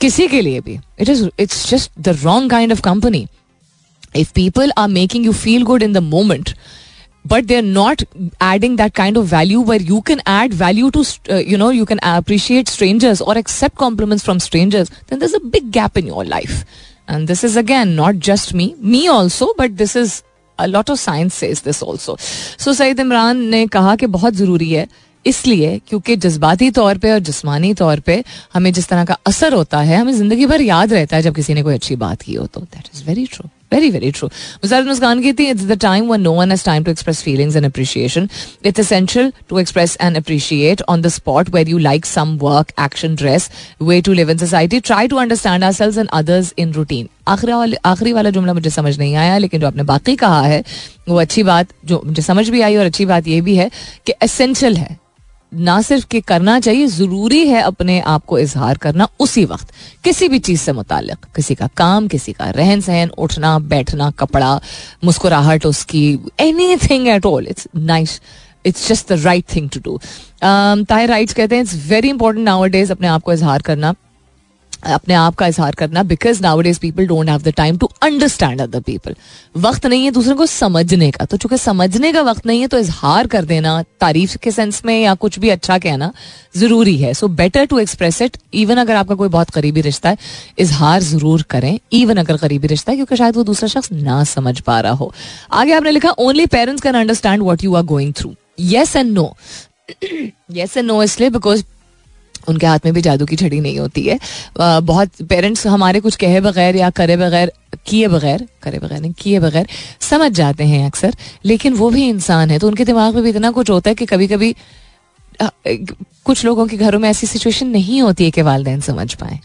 किसी 0.00 0.26
के 0.28 0.40
लिए 0.40 0.60
भी। 0.60 0.78
It 1.00 1.08
is 1.08 1.26
it's 1.40 1.68
just 1.70 1.90
the 2.00 2.16
wrong 2.22 2.50
kind 2.50 2.72
of 2.72 2.80
company 2.80 3.26
if 4.16 4.32
people 4.34 4.72
are 4.78 4.88
making 4.88 5.26
you 5.26 5.32
feel 5.32 5.62
good 5.62 5.82
in 5.82 5.92
the 5.92 6.02
moment 6.04 6.50
but 7.24 7.44
they 7.44 7.56
are 7.56 7.62
not 7.62 8.02
adding 8.42 8.76
that 8.76 8.94
kind 8.94 9.18
of 9.18 9.34
value 9.34 9.62
where 9.62 9.82
you 9.82 10.00
can 10.00 10.20
add 10.28 10.54
value 10.54 10.90
to 10.90 11.04
you 11.30 11.58
know 11.58 11.70
you 11.70 11.84
can 11.84 11.98
appreciate 12.12 12.68
strangers 12.68 13.22
और 13.22 13.38
accept 13.38 13.76
compliments 13.76 14.24
from 14.24 14.38
strangers 14.38 14.90
than 15.10 15.18
this 15.18 15.34
a 15.34 15.38
big 15.44 15.70
gap 15.70 15.98
in 15.98 16.08
your 16.08 16.24
life 16.26 16.64
and 17.10 17.26
this 17.26 17.44
is 17.44 17.58
again 17.58 17.88
not 17.94 18.14
just 18.24 18.54
me 18.54 18.74
me 18.84 19.06
also 19.08 19.54
but 19.58 19.70
this 19.82 19.96
is 19.96 20.20
a 20.58 20.66
lot 20.66 20.90
of 20.90 20.98
science 20.98 21.42
this 21.64 21.82
also 21.82 22.16
so 22.58 22.72
Saeed 22.72 23.00
Imran 23.00 23.44
ने 23.48 23.66
कहा 23.66 23.96
कि 23.96 24.06
बहुत 24.06 24.34
ज़रूरी 24.34 24.70
है 24.70 24.86
इसलिए 25.26 25.80
क्योंकि 25.88 26.16
जज्बाती 26.16 26.70
तौर 26.70 26.98
पे 26.98 27.10
और 27.12 27.18
जिसमानी 27.20 27.72
तौर 27.74 28.00
पे 28.00 28.22
हमें 28.54 28.72
जिस 28.72 28.88
तरह 28.88 29.04
का 29.04 29.18
असर 29.26 29.52
होता 29.54 29.80
है, 29.80 29.96
हमें 29.96 30.12
ज़िंदगी 30.12 30.46
भर 30.46 30.60
याद 30.62 30.92
रहता 30.92 31.16
है 31.16 31.22
जब 31.22 31.34
किसी 31.34 31.54
ने 31.54 31.62
कोई 31.62 31.74
अच्छी 31.74 31.96
बात 31.96 32.22
की 32.22 32.34
हो 32.34 32.46
तो 32.46 32.60
that 32.60 32.88
is 32.94 33.04
very 33.04 33.26
true 33.26 33.48
very 33.72 33.90
very 33.90 34.10
true 34.10 34.26
Mujahid 34.28 34.86
Muskan 34.86 35.20
की 35.22 35.32
थी 35.32 35.46
it's 35.50 35.64
the 35.64 35.78
time 35.80 36.06
one 36.08 36.20
no 36.20 36.32
one 36.32 36.50
has 36.50 36.64
time 36.64 36.84
to 36.84 36.90
express 36.90 37.22
feelings 37.22 37.56
and 37.56 37.66
appreciation 37.66 38.28
it's 38.64 38.80
essential 38.80 39.32
to 39.48 39.58
express 39.58 39.96
and 40.00 40.16
appreciate 40.16 40.82
on 40.88 41.02
the 41.02 41.08
spot 41.08 41.50
where 41.54 41.68
you 41.68 41.78
like 41.78 42.06
some 42.06 42.36
work 42.42 42.72
action 42.80 43.14
dress 43.14 43.50
way 43.82 44.00
to 44.00 44.12
live 44.12 44.30
in 44.30 44.38
society 44.38 44.80
try 44.80 45.08
to 45.08 45.16
understand 45.16 45.64
ourselves 45.72 45.98
and 45.98 46.08
others 46.08 46.52
in 46.58 46.72
routine 46.72 47.08
आखिरी 47.28 47.52
वाले, 47.52 47.76
आखिरी 47.84 48.12
वाला 48.12 48.30
जुमला 48.30 48.52
मुझे 48.54 48.70
समझ 48.70 48.98
नहीं 48.98 49.14
आया, 49.14 49.36
लेकिन 49.38 49.60
जो 49.60 49.66
आपने 49.66 49.82
बाकी 49.82 50.14
कहा 50.16 50.40
है, 50.42 50.62
वो 51.08 51.16
अच्छी 51.20 51.42
बात, 51.42 51.68
जो 51.84 52.00
मुझे 52.06 52.22
समझ 52.22 52.48
भी 52.48 52.60
आई 52.60 52.76
और 52.76 52.86
अच्छी 52.86 53.06
बात 53.06 53.28
ये 53.28 53.40
भी 53.40 53.56
है 53.56 53.70
कि 54.06 54.12
एसेंशियल 54.22 54.76
है। 54.76 54.96
ना 55.52 55.80
सिर्फ़ 55.82 56.06
कि 56.06 56.20
करना 56.20 56.58
चाहिए, 56.60 56.86
ज़रूरी 56.86 57.46
है 57.48 57.60
अपने 57.62 57.98
आप 58.02 58.24
को 58.24 58.38
इजहार 58.38 58.78
करना 58.78 59.08
उसी 59.20 59.44
वक्त। 59.44 59.72
किसी 60.04 60.28
भी 60.28 60.38
चीज़ 60.38 60.60
से 60.60 60.72
मुतालिक 60.72 61.26
किसी 61.36 61.54
का 61.54 61.66
काम, 61.76 62.08
किसी 62.08 62.32
का 62.32 62.50
रहन 62.50 62.80
सहन 62.80 63.10
उठना, 63.18 63.58
बैठना, 63.58 64.10
कपड़ा, 64.18 64.60
मुस्कुराहट 65.04 65.66
उसकी 65.66 66.02
anything 66.80 67.08
at 67.08 67.26
all 67.26 67.46
it's 67.46 67.68
nice 67.76 68.20
it's 68.66 68.88
just 68.88 69.12
the 69.12 69.22
right 69.24 69.44
thing 69.54 69.70
to 69.70 69.80
do 69.80 69.98
Tahir 70.42 71.08
right 71.08 71.32
कहते 71.32 71.56
हैं 71.56 71.62
it's 71.62 71.74
very 71.88 72.08
important 72.08 72.44
now 72.44 72.66
days 72.68 72.92
अपने 72.92 73.08
आप 73.08 73.22
को 73.22 73.32
इजहार 73.32 73.62
करना। 73.62 73.94
अपने 74.82 75.14
आप 75.14 75.34
का 75.34 75.46
इजहार 75.46 75.74
करना 75.74 76.02
because 76.04 76.42
nowadays 76.60 76.78
people 76.80 77.06
don't 77.06 77.28
have 77.28 77.42
the 77.42 77.52
time 77.56 77.76
to 77.78 77.88
understand 78.02 78.60
other 78.62 78.80
people 78.80 79.14
वक्त 79.56 79.86
नहीं 79.86 80.04
है 80.04 80.10
दूसरे 80.10 80.34
को 80.34 80.46
समझने 80.46 81.10
का। 81.10 81.24
तो 81.24 81.36
चूँकि 81.36 81.58
समझने 81.58 82.12
का 82.12 82.22
वक्त 82.22 82.46
नहीं 82.46 82.60
है 82.60 82.66
तो 82.68 82.78
इजहार 82.78 83.26
कर 83.26 83.44
देना, 83.44 83.82
तारीफ़ 84.00 84.36
के 84.42 84.50
सेंस 84.50 84.82
में 84.84 85.00
या 85.00 85.14
कुछ 85.16 85.38
भी 85.38 85.48
अच्छा 85.50 85.78
कहना 85.78 86.12
ज़रूरी 86.56 86.96
है। 86.96 87.12
So 87.14 87.28
better 87.30 87.64
to 87.66 87.78
express 87.78 88.20
it 88.22 88.36
even 88.54 88.76
अगर 88.76 88.96
आपका 88.96 89.14
कोई 89.14 89.28
बहुत 89.28 89.50
करीबी 89.50 89.80
रिश्ता 89.80 90.08
है, 90.08 90.16
इजहार 90.58 91.00
ज़रूर 91.02 91.42
करें 91.50 91.78
इवन 91.92 92.16
अगर 92.16 92.36
करीबी 92.36 92.68
रिश्ता 92.68 92.92
है, 92.92 92.96
क्योंकि 92.96 93.16
शायद 93.16 93.36
वो 93.36 93.44
दूसरा 93.44 93.68
शख्स 93.70 93.92
ना 93.92 94.22
समझ 94.26 94.58
पा 94.60 94.80
रहा 94.80 94.92
हो। 94.92 95.12
आगे 95.52 95.72
आपने 95.72 95.90
लिखा 95.90 96.10
only 96.18 96.46
parents 96.48 96.82
can 96.82 96.94
understand 96.96 97.42
what 97.42 97.64
you 97.64 97.74
are 97.74 97.82
going 97.86 98.12
through 98.16 98.34
yes 98.60 98.94
and 98.96 99.12
no 99.12 99.34
yes 100.52 100.76
and 100.76 100.86
no 100.86 101.02
इसलिए 101.02 101.30
बिकॉज़ 101.30 101.62
उनके 102.48 102.66
हाथ 102.66 102.78
में 102.84 102.92
भी 102.94 103.00
जादू 103.00 103.26
की 103.26 103.36
छड़ी 103.36 103.60
नहीं 103.60 103.78
होती 103.78 104.02
है। 104.02 104.18
आ, 104.60 104.80
बहुत 104.80 105.22
पेरेंट्स 105.28 105.66
हमारे 105.66 106.00
कुछ 106.00 106.16
कहे 106.16 106.40
बगैर 106.40 106.76
या 106.76 106.90
करे 106.90 107.16
बगैर 107.16 107.52
किए 107.86 108.08
बगैर 108.08 108.46
करे 108.62 108.78
बगैर 108.78 109.00
नहीं 109.00 109.12
किए 109.12 109.38
बगैर 109.40 109.68
समझ 110.00 110.30
जाते 110.32 110.64
हैं 110.64 110.84
अक्सर 110.86 111.14
लेकिन 111.44 111.74
वो 111.74 111.90
भी 111.90 112.08
इंसान 112.08 112.50
है। 112.50 112.58
तो 112.58 112.68
उनके 112.68 112.84
दिमाग 112.84 113.14
में 113.14 113.22
भी 113.22 113.30
इतना 113.30 113.50
कुछ 113.50 113.70
होता 113.70 113.90
है 113.90 113.94
कि 113.94 114.06
कभी 114.06 114.26
कभी 114.26 114.54
कुछ 115.42 116.44
लोगों 116.44 116.66
के 116.66 116.76
घरों 116.76 116.98
में 116.98 117.08
ऐसी 117.08 117.26
सिचुएशन 117.26 117.66
नहीं 117.66 118.00
होती 118.02 118.24
है 118.24 118.30
कि 118.30 118.42
वालदेन 118.42 118.80
समझ 118.80 119.12
पाए। 119.14 119.38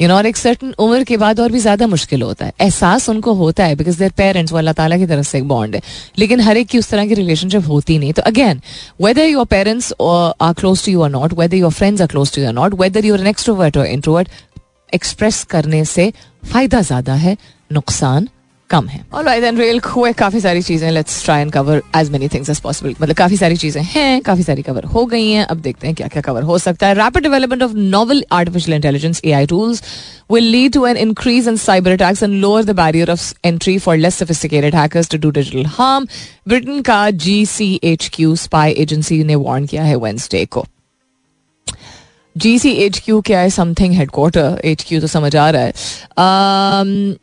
यू 0.00 0.08
नो 0.08 0.14
और 0.14 0.26
एक 0.26 0.36
सर्टन 0.36 0.74
उम्र 0.78 1.04
के 1.04 1.16
बाद 1.16 1.40
और 1.40 1.52
भी 1.52 1.58
ज़्यादा 1.58 1.86
मुश्किल 1.86 2.22
होता 2.22 2.46
है। 2.46 2.52
एहसास 2.60 3.08
उनको 3.08 3.32
होता 3.34 3.64
है 3.64 3.74
बिकॉज़ 3.76 3.98
देर 3.98 4.12
पेरेंट्स 4.16 4.52
वो 4.52 4.58
अल्लाह 4.58 4.74
ताला 4.74 4.96
की 4.98 5.06
तरफ़ 5.06 5.26
से 5.26 5.38
एक 5.38 5.48
बॉन्ड 5.48 5.74
है। 5.74 5.82
लेकिन 6.18 6.40
हर 6.40 6.56
एक 6.56 6.68
की 6.68 6.78
उस 6.78 6.88
तरह 6.90 7.06
की 7.06 7.14
रिलेशनशिप 7.14 7.68
होती 7.68 7.98
नहीं। 7.98 8.12
तो 8.12 8.22
again 8.22 8.60
whether 9.02 9.26
your 9.26 9.44
parents 9.46 9.92
are 10.00 10.52
close 10.54 10.84
to 10.84 10.92
you 10.92 11.02
or 11.02 11.10
not 11.10 11.32
whether 11.38 11.56
your 11.56 11.72
friends 11.72 12.02
are 12.02 12.08
close 12.08 12.34
to 12.34 12.42
you 12.42 12.48
or 12.48 12.54
not 12.54 12.80
whether 12.80 13.04
you're 13.06 13.20
an 13.20 13.26
extrovert 13.26 13.76
और 13.76 13.86
इंट्रोवर्ट 13.86 14.28
एक्सप्रेस 14.92 15.42
करने 15.50 15.84
से 15.84 16.12
फ़ायदा 16.44 16.80
ज़्यादा 16.82 17.14
है, 17.16 17.36
नुकसान 17.70 18.28
कम 18.70 18.86
है। 18.88 19.00
और 19.12 19.24
वाई 19.24 19.40
देन 19.40 19.58
रेल 19.58 19.80
हुए 19.86 20.12
काफ़ी 20.12 20.40
सारी 20.40 20.62
चीज़ें 20.62 20.90
let's 20.90 21.24
try 21.24 21.40
and 21.40 21.52
cover 21.52 21.82
as 21.96 22.10
many 22.10 22.28
things 22.28 22.50
as 22.50 22.60
possible 22.60 22.94
मतलब 23.00 23.16
काफ़ी 23.16 23.36
सारी 23.36 23.56
चीज़ें 23.56 23.82
हैं, 23.82 24.20
काफ़ी 24.22 24.42
सारी 24.42 24.62
कवर 24.62 24.84
हो 24.84 25.04
गई 25.06 25.30
हैं। 25.30 25.44
अब 25.44 25.60
देखते 25.60 25.86
हैं 25.86 25.96
क्या 25.96 26.08
क्या 26.08 26.22
कवर 26.22 26.42
हो 26.42 26.58
सकता 26.58 26.86
है। 26.86 26.94
Rapid 26.94 27.22
development 27.22 27.62
of 27.62 27.72
novel 27.76 28.24
artificial 28.32 28.74
intelligence 28.76 29.20
A 29.24 29.32
I 29.32 29.46
tools 29.46 29.82
will 30.32 30.44
lead 30.44 30.72
to 30.72 30.86
an 30.86 30.96
increase 30.98 31.48
in 31.48 31.56
cyber 31.56 31.96
attacks 31.96 32.22
and 32.22 32.40
lower 32.42 32.62
the 32.62 32.74
barrier 32.78 33.10
of 33.12 33.22
entry 33.50 33.76
for 33.78 33.94
less 33.98 34.18
sophisticated 34.22 34.74
hackers 34.74 35.08
to 35.12 35.18
do 35.18 35.30
digital 35.38 35.70
harm. 35.76 36.08
Britain 36.48 36.82
का 36.82 37.04
GCHQ 37.24 38.34
spy 38.38 38.66
agency 38.84 39.22
ने 39.24 39.34
warn 39.36 39.66
किया 39.66 39.82
है 39.82 39.96
Wednesday 39.96 40.44
को 40.46 40.66
जी 42.36 42.58
C 42.58 42.70
H 42.72 42.98
Q 43.04 43.20
क्या 43.26 43.38
है? 43.40 43.50
Something 43.50 43.94
headquarter 43.94 44.60
H 44.64 44.82
Q 44.88 45.00
तो 45.00 45.06
समझ 45.06 45.34
आ 45.36 45.48
रहा 45.50 45.62
है। 45.62 45.72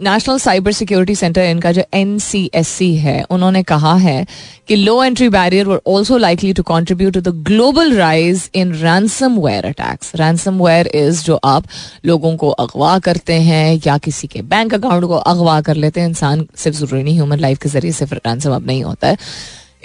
नेशनल 0.03 0.37
साइबर 0.39 0.71
सिक्योरिटी 0.71 1.15
सेंटर 1.15 1.41
इनका 1.41 1.71
जो 1.71 1.83
एन 1.93 2.17
सी 2.19 2.49
एस 2.55 2.67
सी 2.67 2.95
है, 2.95 3.23
उन्होंने 3.31 3.61
कहा 3.63 3.93
है 3.95 4.25
कि 4.67 4.75
low 4.75 5.03
entry 5.03 5.29
barrier 5.29 5.67
were 5.67 5.81
also 5.87 6.17
likely 6.17 6.53
to 6.53 6.63
contribute 6.63 7.13
to 7.13 7.21
the 7.21 7.33
global 7.47 7.95
rise 7.97 8.49
in 8.55 8.73
ransomware 9.39 9.65
attacks 9.65 10.11
ransomware 10.63 10.87
is 10.95 11.23
जो 11.25 11.39
आप 11.45 11.67
लोगों 12.05 12.35
को 12.37 12.49
अगवा 12.49 12.97
करते 12.99 13.33
हैं 13.41 13.81
या 13.87 13.97
किसी 13.97 14.27
के 14.27 14.41
बैंक 14.43 14.73
अकाउंट 14.73 15.05
को 15.05 15.15
अगवा 15.15 15.59
कर 15.61 15.75
लेते 15.75 16.01
हैं, 16.01 16.07
इंसान 16.09 16.47
सिर्फ़ 16.55 16.77
ज़रूरी 16.77 17.03
नहीं 17.03 17.15
ह्यूमन 17.15 17.39
लाइफ 17.39 17.57
के 17.57 17.69
ज़रिए 17.69 17.91
सिर्फ़ 17.93 18.13
रैंसम 18.15 18.55
अब 18.55 18.67
नहीं 18.67 18.83
होता 18.83 19.07
है। 19.07 19.17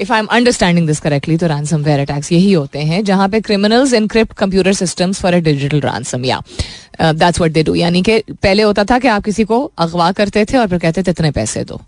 If 0.01 0.12
I 0.12 0.18
am 0.18 0.26
understanding 0.26 0.86
this 0.86 1.01
correctly 1.01 1.36
तो 1.36 1.46
रैंसम 1.46 1.82
वेयर 1.82 2.01
अटैक्स 2.01 2.32
यही 2.32 2.53
होते 2.53 2.78
हैं 2.78 3.05
जहाँ 3.05 3.28
पे 3.28 3.40
criminals 3.40 3.92
encrypt 3.92 4.32
computer 4.32 4.72
systems 4.72 5.20
for 5.20 5.34
a 5.34 5.38
digital 5.38 5.80
ransom 5.80 6.24
या 6.24 6.40
दैट्स 7.03 7.38
व्हाट 7.40 7.53
दे 7.53 7.62
डू 7.62 7.74
यानी 7.74 8.03
कि 8.03 8.18
पहले 8.32 8.62
होता 8.62 8.84
था 8.84 8.98
कि 8.98 9.09
आप 9.09 9.24
किसी 9.24 9.44
को 9.44 9.72
अगवा 9.78 10.12
करते 10.12 10.44
थे 10.44 10.59
और 10.59 10.68
फिर 10.68 10.78
कहते 10.78 11.03
थे 11.03 11.11
इतने 11.11 11.30
पैसे 11.30 11.64
दो। 11.64 11.80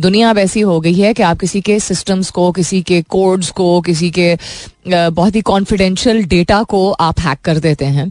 दुनिया 0.00 0.30
अब 0.30 0.38
ऐसी 0.38 0.60
हो 0.60 0.80
गई 0.80 0.94
है 0.94 1.14
कि 1.14 1.22
आप 1.22 1.40
किसी 1.40 1.60
के 1.60 1.78
सिस्टम्स 1.80 2.30
को 2.30 2.50
किसी 2.52 2.82
के 2.82 3.02
कोड्स 3.02 3.50
को 3.50 3.80
किसी 3.80 4.10
के 4.10 4.36
uh, 4.36 5.08
बहुत 5.10 5.34
ही 5.34 5.40
कॉन्फिडेंशियल 5.40 6.24
डेटा 6.24 6.62
को 6.62 6.90
आप 6.90 7.20
हैक 7.20 7.38
कर 7.44 7.58
देते 7.58 7.84
हैं 7.84 8.10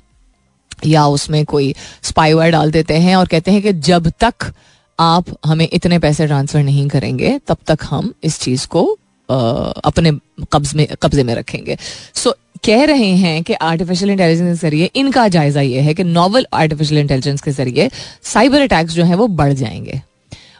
या 0.86 1.06
उसमें 1.06 1.46
कोई 1.46 1.76
स्पाईवेयर 2.04 2.52
डाल 2.52 2.72
देते 2.72 2.94
हैं 2.94 3.16
और 3.16 3.28
कहते 3.28 3.52
हैं 3.52 3.62
कि 3.62 3.74
जब 3.74 4.12
तक 4.20 4.52
आप 5.00 5.26
हमें 5.46 5.68
इतने 5.74 6.00
पैसे 6.00 6.28
ट्रांसफ़र 6.28 6.64
नहीं 6.64 6.88
करेंगे 6.88 7.40
तब 7.48 7.58
तक 7.68 7.78
हम 7.84 8.14
इस 8.24 8.40
चीज़ 8.40 8.68
को 8.68 8.98
अपने 9.30 10.12
कब्ज 10.54 10.74
में 10.76 10.88
कब्जे 11.02 11.24
में 11.24 11.34
रखेंगे। 11.36 11.78
सो 12.16 12.30
so, 12.30 12.36
कह 12.66 12.84
रहे 12.86 13.10
हैं 13.18 13.44
कि 13.44 13.54
आर्टिफिशियल 13.54 14.12
इंटेलिजेंस 14.12 14.60
के 14.60 14.68
ज़रिए 14.68 14.90
इनका 14.96 15.28
जायजा 15.28 15.62
ये 15.62 15.82
है 15.82 15.94
कि 15.94 16.04
नॉवल 16.04 16.46
आर्टिफिशियल 16.54 17.02
इंटेलिजेंस 17.02 17.42
के 17.42 17.52
ज़रिए 17.52 17.90
साइबर 18.24 18.62
अटैक्स 18.62 18.94
जो 18.94 19.04
हैं 19.04 19.16
वो 19.16 19.28
बढ़ 19.28 19.54
जाएँगे। 19.54 20.02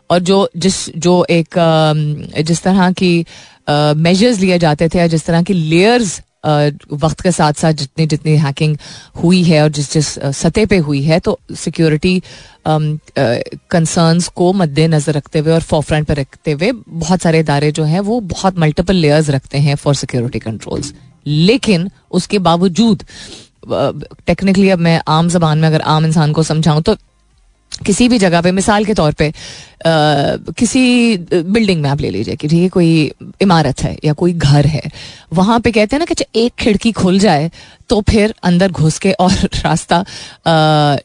और 0.10 0.20
जो 0.20 0.50
जिस 0.58 0.90
जो 0.98 1.26
एक 1.30 1.56
जिस 2.40 2.62
तरह 2.64 2.92
की 2.92 3.26
मेजर्स 3.70 4.40
लिए 4.40 4.58
जाते 4.60 4.90
थे 4.90 5.00
या 5.00 5.08
जिस 5.08 5.26
तरह 5.26 5.44
की 5.44 5.54
लेयर्स 5.54 6.22
वक्त 6.94 7.22
के 7.22 7.32
साथ 7.32 7.54
साथ 7.54 7.74
जितनी 7.74 8.06
जितनी 8.06 8.36
हैकिंग 8.38 8.78
हुई 9.24 9.44
है 9.44 9.62
और 9.64 9.70
जिस 9.70 9.94
जिस 9.94 10.08
सतह 10.38 10.66
पे 10.66 10.78
हुई 10.78 11.02
है 11.04 11.20
तो 11.20 11.40
सिक्योरिटी 11.56 12.22
कंसर्न्स 12.68 14.28
को 14.28 14.52
मद्देनजर 14.54 15.14
रखते 15.14 15.40
हुए 15.40 15.52
और 15.54 15.62
फोरफ्रंट 15.62 16.08
पर 16.08 16.16
रखते 16.16 16.52
हुए 16.52 16.72
बहुत 16.88 17.22
सारे 17.22 17.40
इदारे 17.40 17.72
जो 17.72 17.84
हैं, 17.84 18.00
वो 18.00 18.20
बहुत 18.20 18.58
मल्टीपल 18.60 18.96
लेयर्स 18.96 19.30
रखते 19.30 19.58
हैं 19.58 19.76
फॉर 19.76 19.96
सिक्योरिटी 19.96 20.40
कंट्रोल्स 20.40 20.94
लेकिन 21.28 21.90
उसके 22.12 22.40
बावजूद 22.40 23.04
टेक्निकली 24.28 24.70
अब 24.70 24.80
मैं 24.80 25.02
आम 25.08 25.30
जबान 25.30 25.58
में 25.58 25.68
अगर 25.68 25.82
आम 25.82 26.06
इंसान 26.06 26.32
को 26.34 26.44
समझाऊं 26.44 26.82
तो 26.82 26.96
किसी 27.86 28.08
भी 28.10 28.18
जगह 28.20 28.42
पे 28.42 28.52
मिसाल 28.52 28.86
के 28.86 28.94
तौर 28.94 29.14
पे 29.14 29.28
आ, 29.28 29.34
किसी 30.58 31.18
बिल्डिंग 31.34 31.82
में 31.82 31.90
आप 31.90 32.02
ले 32.02 32.10
लीजिए 32.10 32.36
कि 32.36 32.48
ठीक 32.48 32.62
है 32.62 32.70
कोई 32.70 33.12
इमारत 33.42 33.84
है 33.84 33.98
या 34.06 34.14
कोई 34.14 34.34
घर 34.34 34.66
है 34.66 34.82
वहाँ 35.34 35.60
पे 35.60 35.72
कहते 35.72 35.96
हैं 35.96 36.00
ना 36.00 36.06
कि 36.06 36.14
अच्छा, 36.14 36.26
एक 36.36 36.54
खिड़की 36.60 36.92
खुल 36.92 37.20
जाए 37.20 37.52
तो 37.90 38.02
फिर 38.02 38.34
अंदर 38.44 38.72
घुस 38.72 39.00
के 39.00 39.12
और 39.12 39.32
रास्ता 39.66 40.06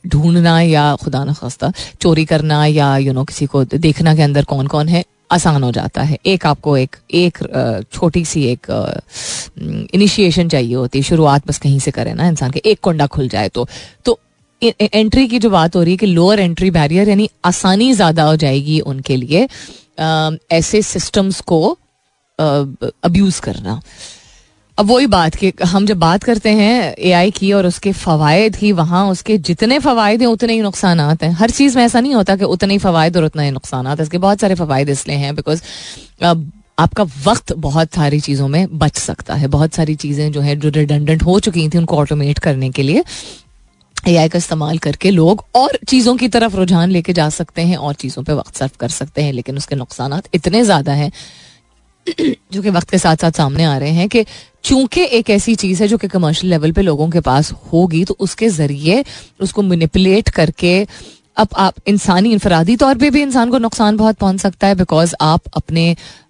ढूंढना 0.07 0.61
या 0.61 0.95
खुदा 0.97 1.25
न 1.25 1.33
खास्ता 1.33 1.73
चोरी 2.01 2.25
करना 2.25 2.65
या 2.67 2.97
यू 2.97 3.13
नो 3.13 3.25
किसी 3.25 3.47
को 3.47 3.65
देखना 3.65 4.15
के 4.15 4.23
अंदर 4.23 4.45
कौन 4.45 4.67
कौन 4.67 4.89
है 4.89 5.05
आसान 5.31 5.63
हो 5.63 5.73
जाता 5.73 6.03
है। 6.03 6.19
एक 6.27 6.47
आपको 6.47 6.77
एक 6.77 6.97
एक 7.15 7.39
छोटी 7.93 8.25
सी 8.25 8.45
एक 8.45 8.67
इनिशिएशन 9.95 10.49
चाहिए 10.49 10.75
होती 10.75 10.99
है 10.99 11.03
शुरुआत 11.03 11.49
बस 11.49 11.59
कहीं 11.59 11.79
से 11.79 11.91
करें 11.91 12.15
ना 12.15 12.29
इंसान 12.29 12.51
के 12.51 12.63
एक 12.65 12.81
कुंडा 12.83 13.07
खुल 13.07 13.29
जाए 13.29 13.49
तो। 13.49 13.69
तो 14.05 14.19
एंट्री 14.63 15.27
की 15.29 15.39
जो 15.39 15.51
बात 15.51 15.77
हो 15.77 15.83
रही 15.83 15.93
है 15.93 15.97
कि 15.97 16.07
लोअर 16.07 16.41
एंट्री 16.41 16.71
बैरियर 16.71 17.09
यानी 17.09 17.29
आसानी 17.45 17.93
ज़्यादा 17.95 18.23
हो 18.23 18.37
जाएगी 18.37 18.79
उनके 18.83 19.17
लिए 19.17 19.49
ऐसे 20.53 20.83
सिस्टम्स 20.85 21.41
को 21.43 21.77
अब्यूज 22.39 23.39
करना। 23.41 23.81
अब 24.79 24.87
वही 24.87 25.07
बात 25.09 25.35
कि 25.35 25.53
हम 25.65 25.87
जब 25.87 25.99
बात 25.99 26.25
करते 26.25 26.51
हैं 26.51 26.95
एआई 26.99 27.31
की 27.31 27.53
और 27.53 27.67
उसके 27.67 27.93
फवायद 27.95 28.57
ही 28.57 28.71
वहाँ 28.75 29.07
उसके 29.11 29.39
जितने 29.39 29.79
फवायद 29.79 30.21
हैं, 30.21 30.29
उतने 30.29 30.53
ही 30.53 30.61
नुकसान 30.61 31.01
हैं। 31.01 31.31
हर 31.33 31.51
चीज़ 31.51 31.77
में 31.77 31.85
ऐसा 31.85 32.01
नहीं 32.01 32.15
होता 32.15 32.37
कि 32.37 32.45
उतने 32.47 32.75
ही 32.75 32.79
फवायद 32.79 33.17
और 33.17 33.25
उतना 33.25 33.43
ही 33.43 33.51
नुकसान 33.51 33.87
है। 33.87 33.97
इसके 34.03 34.19
बहुत 34.19 34.41
सारे 34.41 34.55
फवायद 34.55 34.89
इसलिए 34.89 35.17
हैं 35.17 35.35
बिकॉज़ 35.35 35.63
आपका 36.79 37.03
वक्त 37.25 37.53
बहुत 37.55 37.95
सारी 37.95 38.21
चीज़ों 38.21 38.49
में 38.49 38.79
बच 38.79 38.97
सकता 38.99 39.35
है। 39.35 39.47
बहुत 39.49 39.75
सारी 39.75 39.95
चीज़ें 39.97 40.31
जो 40.33 40.41
है, 40.41 40.57
जो 40.57 40.69
रिडंडेंट 40.71 41.23
हो 41.23 41.39
चुकी 41.41 41.69
थी, 41.69 41.79
उनको 41.79 41.97
ऑटोमेट 41.97 42.39
करने 42.39 42.71
के 42.71 42.83
लिए। 42.83 43.03
एआई 44.07 44.29
का 44.29 44.39
इस्तेमाल 44.39 44.79
करके 44.79 45.11
लोग 45.11 45.45
और 45.55 45.79
चीज़ों 45.89 46.17
की 46.17 46.29
तरफ़ 46.29 46.57
रुझान 46.57 46.91
लेके 46.91 47.13
जा 47.13 47.29
सकते 47.31 47.63
हैं 47.63 47.77
और 47.77 47.95
चीज़ों 47.95 48.23
पे 48.23 48.33
वक्त 48.33 48.57
सर्व 48.57 48.71
कर 48.81 48.89
सकते 48.89 49.23
हैं 49.23 49.33
लेकिन 49.33 49.57
उसके 49.57 49.77
नुकसान 49.77 50.21
इतने 50.35 50.63
ज़्यादा 50.65 50.93
हैं 50.93 51.11
जो 52.53 52.63
कि 52.63 52.71
वक्त 52.71 52.91
के 52.91 52.99
साथ 52.99 53.17
साथ 53.17 53.31
सामने 53.31 53.65
आ 53.65 53.77
रहे 53.79 53.91
हैं 53.91 54.09
कि 54.09 54.25
चूँकि 54.65 55.05
एक 55.13 55.31
ऐसी 55.31 55.55
चीज़ 55.55 55.83
है 55.83 55.89
जो 55.89 55.99
कि 55.99 56.09
कमर्शियल 56.09 56.51
लेवल 56.51 56.73
पे 56.73 56.83
लोगों 56.83 57.09
के 57.11 57.21
पास 57.21 57.53
होगी 57.73 58.05
तो 58.05 58.17
उसके 58.21 58.49
ज़रिए 58.49 59.05
उसको 59.41 59.63
मैनिपुलेट 59.63 60.29
करके 60.29 60.75
अब 61.37 61.49
आप 61.57 61.75
इंसानी 61.87 62.33
इंफरादी 62.33 62.77
तौर 62.77 62.99
पे 62.99 63.11
भी 63.11 63.21
इंसान 63.23 63.51
को 63.51 63.59
नुकसान 63.59 63.97
बहुत 63.97 64.17
पहुँच 64.17 64.41
सकता 64.41 64.67
है 64.67 64.75
बिकॉज़ 64.75 65.15
आप 65.21 65.43
अपने 65.53 65.85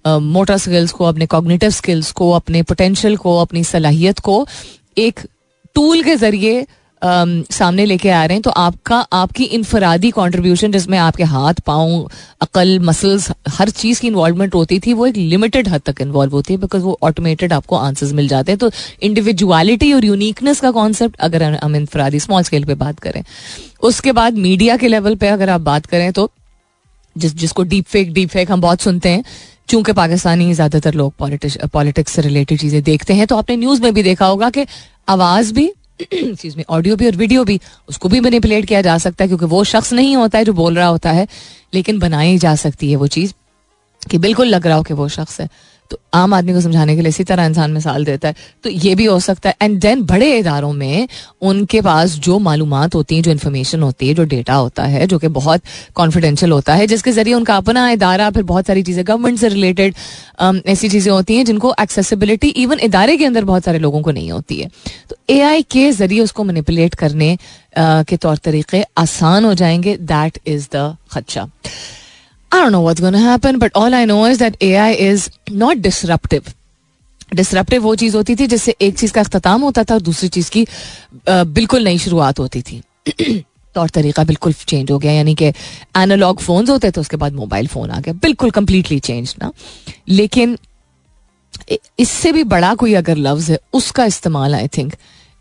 मोटर 0.07 0.55
uh, 0.55 0.61
स्किल्स 0.61 0.93
को 0.93 1.05
अपने 1.05 1.27
कॉग्निटिव 1.27 1.71
स्किल्स 1.71 2.11
को 2.13 2.31
अपने 2.33 2.63
पोटेंशियल 2.63 3.17
को 3.17 3.39
अपनी 3.39 3.65
सलाहियत 3.65 4.19
को 4.19 4.47
एक 4.99 5.21
टूल 5.77 6.03
के 6.03 6.17
ज़रिए 6.17 6.67
सामने 7.03 7.85
लेके 7.87 8.11
आ 8.11 8.25
रहे 8.25 8.35
हैं 8.35 8.43
तो 8.43 8.51
आपका, 8.53 8.97
आपकी 8.99 9.45
इनफरादी 9.47 10.11
कंट्रीब्यूशन 10.11 10.73
जिसमें 10.73 10.97
आपके 10.99 11.25
हाथ, 11.25 11.61
पाँव, 11.67 12.09
अकल 12.43 12.79
मसल्स 12.81 13.31
हर 13.51 13.71
चीज़ 13.73 14.01
की 14.01 14.07
इन्वॉल्वमेंट 14.07 14.55
होती 14.55 14.79
थी, 14.81 14.93
वो 14.93 15.07
एक 15.07 15.17
लिमिटेड 15.17 15.69
हद 15.69 15.83
तक 15.87 16.01
इन्वॉल्व 16.01 16.33
होती 16.33 16.55
है 16.55 16.61
बिकॉज़ 16.61 16.83
वो 16.83 16.99
ऑटोमेटेड 17.03 17.53
आपको 17.53 17.77
आंसर्स 17.79 18.13
मिल 18.13 18.29
जाते 18.29 18.53
हैं। 18.53 18.59
तो 18.59 18.71
इंडिविजुअलिटी 19.03 19.93
और 19.93 20.05
यूनिकनेस 20.05 20.61
का 20.61 20.71
कॉन्सेप्ट 20.73 21.17
अगर 21.21 21.43
हम 21.55 21.77
इनफरादी 21.77 22.21
स्मॉल 22.21 22.43
स्केल 22.43 22.65
पर 22.65 22.75
बात 22.77 22.99
करें, 23.01 23.23
उसके 23.83 24.13
बाद 24.13 24.39
मीडिया 24.39 24.77
के 24.77 24.89
लेवल 24.89 25.15
पर 25.17 25.27
अगर 25.29 25.51
आप 25.51 25.61
बात 25.63 25.87
करें 25.87 26.13
तो 26.13 26.31
जिस, 27.17 27.35
जिसको 27.35 27.63
डीप 27.65 27.85
फेक 27.87 28.13
डीप 28.13 28.29
फेक 28.29 28.51
हम 28.51 28.61
बहुत 28.61 28.81
सुनते 28.81 29.09
हैं, 29.09 29.25
चूँकि 29.69 29.93
पाकिस्तानी 29.95 30.53
ज़्यादातर 30.55 30.95
लोग 30.95 31.13
पॉलिटिक्स 31.73 32.13
से 32.13 32.23
रिलेटेड 32.23 32.61
चीज़ें 32.61 32.83
देखते 32.83 33.15
हैं 33.15 33.27
तो 33.27 33.37
आपने 33.37 33.57
न्यूज़ 33.57 33.83
में 33.83 33.93
भी 33.95 34.03
देखा 34.03 34.27
होगा 34.27 34.51
कि 34.51 34.67
आवाज़ 35.09 35.53
भी 35.55 35.71
चीज़ 36.13 36.57
में 36.57 36.65
ऑडियो 36.69 36.97
भी 36.97 37.07
और 37.07 37.17
वीडियो 37.17 37.45
भी, 37.45 37.61
उसको 37.89 38.09
भी 38.09 38.21
मैनिपुलेट 38.21 38.65
किया 38.65 38.83
जा 38.83 38.99
सकता 38.99 39.25
है, 39.25 39.29
क्योंकि 39.29 39.47
वो 39.47 39.65
शख्स 39.65 39.93
नहीं 39.93 40.17
होता 40.17 40.39
है 40.39 40.45
जो 40.45 40.53
बोल 40.53 40.75
रहा 40.75 40.87
होता 40.87 41.11
है, 41.11 41.29
लेकिन 41.75 41.99
बनाई 41.99 42.39
जा 42.39 42.55
सकती 42.55 42.91
है 42.91 42.97
वो 42.97 43.07
चीज़, 43.07 43.33
कि 44.11 44.19
बिल्कुल 44.19 44.47
लग 44.47 44.67
रहा 44.67 44.77
हो 44.77 44.83
कि 44.83 44.95
वो 44.95 45.09
शख्स 45.09 45.41
है। 45.41 45.49
तो 45.91 45.99
आम 46.15 46.35
आदमी 46.35 46.53
को 46.53 46.61
समझाने 46.61 46.95
के 46.97 47.01
लिए 47.01 47.09
इसी 47.09 47.25
तरह 47.25 47.45
इंसान 47.45 47.71
मिसाल 47.71 48.05
देता 48.05 48.29
है। 48.29 48.35
तो 48.65 48.71
ये 48.71 48.95
भी 48.95 49.05
हो 49.05 49.21
सकता 49.21 49.49
है। 49.49 49.57
एंड 49.63 49.81
देन 49.81 50.03
बड़े 50.03 50.39
इदारों 50.39 50.73
में 50.73 51.09
उनके 51.43 51.81
पास 51.81 52.15
जो 52.19 52.39
मालूम 52.39 52.75
होती 52.75 53.15
हैं 53.15 53.23
जो 53.23 53.31
इन्फॉर्मेशन 53.31 53.83
होती 53.83 54.09
है 54.09 54.15
जो 54.15 54.25
डेटा 54.25 54.55
होता 54.55 54.85
है 54.85 55.07
जो 55.07 55.19
कि 55.19 55.29
बहुत 55.29 55.63
कॉन्फिडेंशियल 55.95 56.53
होता 56.53 56.75
है 56.75 56.87
जिसके 56.87 57.13
ज़रिए 57.13 57.35
उनका 57.35 57.57
अपना 57.57 57.91
इदारा 57.91 58.31
फिर 58.31 58.43
बहुत 58.43 58.67
सारी 58.67 58.83
चीज़ें 58.83 59.07
गवर्नमेंट 59.07 59.39
से 59.39 59.49
रिलेटेड 59.49 59.95
um, 60.43 60.67
ऐसी 60.67 60.89
चीज़ें 60.89 61.13
होती 61.13 61.37
हैं 61.37 61.45
जिनको 61.45 61.75
एक्सेसिबिलिटी 61.81 62.49
इवन 62.49 62.81
इदारे 62.81 63.17
के 63.17 63.25
अंदर 63.25 63.45
बहुत 63.45 63.65
सारे 63.65 63.79
लोगों 63.79 64.03
को 64.03 64.11
नहीं 64.11 64.31
होती 64.33 64.57
है। 64.57 64.71
तो 65.11 65.17
एआई 65.31 65.63
के 65.63 65.91
ज़रिए 65.93 66.21
उसको 66.21 66.45
मैनिपुलेट 66.45 66.95
करने 66.95 67.37
uh, 67.37 68.05
के 68.09 68.17
तौर 68.17 68.37
तरीके 68.37 68.83
आसान 68.99 69.45
हो 69.45 69.55
जाएँगे। 69.55 69.97
दैट 69.97 70.39
इज़ 70.47 70.69
द 70.77 70.97
खदशा 71.11 71.49
I 72.53 72.61
don't 72.61 72.73
know 72.73 72.81
what's 72.81 73.01
going 73.01 73.13
to 73.13 73.19
happen, 73.19 73.59
but 73.59 73.71
all 73.75 73.95
I 73.95 74.05
know 74.05 74.25
is 74.25 74.39
that 74.39 74.57
AI 74.61 74.93
is 74.93 75.31
not 75.51 75.83
disruptive. 75.83 76.55
Disruptive 77.35 77.83
वो 77.83 77.95
चीज़ 77.95 78.17
होती 78.17 78.37
थी 78.37 78.47
जिससे 78.47 78.75
एक 78.81 78.99
चीज़ 78.99 79.13
का 79.13 79.21
अख्ताम 79.21 79.63
होता 79.63 79.83
था 79.85 79.95
और 79.95 80.01
दूसरी 80.03 80.29
चीज़ 80.29 80.51
की 80.51 80.67
बिल्कुल 81.29 81.85
नई 81.85 81.99
शुरुआत 81.99 82.39
होती 82.39 82.63
थी। 82.63 82.81
तौर 83.75 83.89
तरीका 83.89 84.25
बिल्कुल 84.25 84.53
चेंज 84.53 84.91
हो 84.91 84.99
गया 84.99 85.13
यानी 85.13 85.35
कि 85.35 85.47
एनालॉग 85.97 86.41
फ़ोन 86.41 86.69
होते 86.69 86.91
थे 86.91 87.01
उसके 87.01 87.17
बाद 87.17 87.33
मोबाइल 87.33 87.67
फ़ोन 87.67 87.91
आ 87.91 88.01
गया। 88.01 88.15
बिल्कुल 88.15 88.51
कंप्लीटली 88.51 88.99
चेंज 89.01 89.35
ना। 89.43 89.53
लेकिन 90.09 90.59
इससे 91.99 92.33
भी 92.33 92.45
बड़ा 92.45 92.75
कोई 92.75 92.95
अगर 92.95 93.17
लफ्ज 93.17 93.51
है 93.51 93.59
उसका 93.73 94.05
इस्तेमाल 94.05 94.55
आई 94.55 94.69
थिंक 94.69 94.95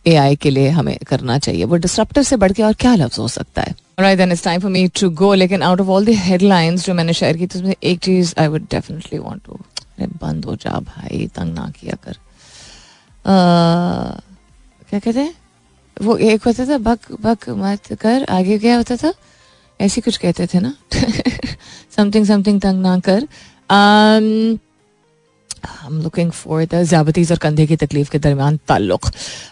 ए 0.05 0.35
के 0.41 0.49
लिए 0.49 0.69
हमें 0.69 0.97
करना 1.07 1.37
चाहिए। 1.39 1.63
वो 1.63 1.75
डिसरप्टिव 1.75 2.23
से 2.23 2.35
बढ़ 2.35 2.51
के 2.51 2.63
और 2.63 2.73
क्या 2.73 2.95
लफ्ज 2.95 3.19
हो 3.19 3.27
सकता 3.27 3.61
है? 3.61 3.75
Right, 3.99 4.17
then 4.17 4.31
it's 4.31 4.41
time 4.41 4.61
for 4.61 4.69
me 4.69 4.89
to 4.89 5.21
go. 5.21 5.35
लेकिन 5.35 5.61
out 5.61 5.79
of 5.79 5.89
all 5.89 6.05
the 6.05 6.15
headlines 6.15 6.85
जो 6.85 6.93
मैंने 6.93 7.13
शेयर 7.13 7.37
की 7.37 7.47
तो 7.47 7.59
उसमें 7.59 7.75
एक 7.83 7.99
चीज़ 7.99 8.35
I 8.39 8.47
would 8.47 8.61
definitely 8.61 9.19
want 9.19 9.41
to 9.45 9.59
बंद 10.01 10.45
हो 10.45 10.55
जा 10.55 10.79
भाई 10.79 11.31
तंग 11.35 11.53
ना 11.53 11.73
किया 11.81 11.97
कर। 12.03 12.11
uh, 12.11 14.21
क्या 14.89 14.99
कहते 14.99 15.19
हैं? 15.19 15.33
वो 16.01 16.17
एक 16.17 16.43
होता 16.43 16.65
था 16.65 16.77
बक 16.77 17.11
बक 17.11 17.49
मत 17.49 17.93
कर 17.93 18.25
आगे 18.29 18.59
क्या 18.59 18.77
होता 18.77 18.95
था? 18.95 19.13
ऐसी 19.81 20.01
कुछ 20.01 20.17
कहते 20.17 20.47
थे 20.47 20.59
ना? 20.59 20.73
समथिंग 21.95 22.25
समथिंग 22.25 22.61
तंग 22.61 22.81
ना 22.81 22.99
कर। 22.99 23.27
Um, 23.71 24.59
लुकिंग 25.93 26.31
फॉर 26.31 26.65
द 26.65 26.83
ज्याबतीज 26.83 27.31
और 27.31 27.37
कंधे 27.37 27.65
की 27.67 27.75
तकलीफ़ 27.75 28.11
के 28.11 28.19
दरमियान 28.19 28.59
ताल्लुक। 28.67 29.05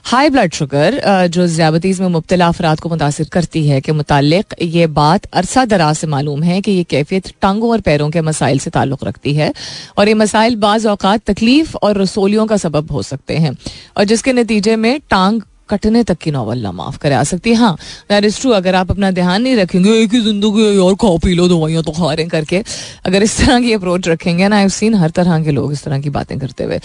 हाई 0.04 0.30
ब्लड 0.30 0.54
शुगर 0.54 1.02
जो 1.28 1.48
ज्याबतीज 1.48 2.02
में 2.02 2.08
मुबतला 2.08 2.48
अफराद 2.48 2.80
को 2.80 2.90
मुतासर 2.90 3.24
करती 3.32 3.68
है 3.68 3.80
के 3.82 3.92
मुतालिक 3.92 4.56
ये 4.62 4.88
बात 4.90 5.26
अरसा 5.34 5.66
दराज 5.66 5.96
से 5.96 6.08
मालूम 6.08 6.44
है 6.44 6.62
कि 6.62 6.72
ये 6.72 6.84
कैफियत 6.84 7.32
टांगों 7.42 7.72
और 7.72 7.82
पैरों 7.82 8.10
के 8.10 8.22
मसाइल 8.22 8.60
से 8.60 8.70
ताल्लुक 8.70 9.04
रखती 9.04 9.34
है 9.36 9.54
और 9.98 10.08
ये 10.08 10.14
मसाइल 10.14 10.56
बाज़ 10.56 10.88
अवत 10.88 11.22
तकलीफ़ 11.28 11.76
और 11.78 12.02
रसोलियों 12.02 12.46
का 12.46 12.58
सबब 12.58 12.92
हो 12.92 13.02
सकते 13.04 13.38
हैं। 13.38 13.58
और 13.98 14.04
जिसके 14.04 14.34
नतीजे 14.34 14.76
में 14.76 15.00
टांग 15.10 15.42
कटने 15.70 16.04
तक 16.04 16.18
की 16.18 16.32
नॉवल 16.32 16.60
ना 16.60 16.72
माफ़ 16.72 16.98
करे। 16.98 17.16
आ 17.16 17.24
सकती 17.24 17.50
है 17.50 17.56
हाँ 17.56 17.76
दैट 18.10 18.26
इज़ 18.26 18.40
ट्रू 18.42 18.52
अगर 18.54 18.76
आप 18.76 18.92
अपना 18.92 19.12
ध्यान 19.12 19.42
नहीं 19.42 19.56
रखेंगे, 19.56 19.94
एक 19.94 20.14
ही 20.14 20.20
ज़िंदगी 20.22 20.78
और 20.80 20.96
खाओ 20.96 21.18
पी 21.18 21.34
लो 21.34 21.48
दवाइयाँ 21.48 21.84
तो 21.84 21.92
खा 21.92 22.14
रहे 22.14 22.26
करके। 22.28 22.64
अगर 23.06 23.24
इस 23.24 23.38
तरह 23.38 23.60
की 23.62 23.74
अप्रोच 23.74 24.08
रखेंगे 24.08 24.48
ना 24.48 24.58
आई 24.58 24.70
सीन 24.72 24.96
हर 24.96 25.10
तरह 25.12 25.44
के 25.44 25.52
लोग 25.52 25.72
इस 25.74 25.84
तरह 25.84 26.00
की 26.02 26.10
बातें 26.12 26.38
करते 26.40 26.64
हुए। 26.64 26.80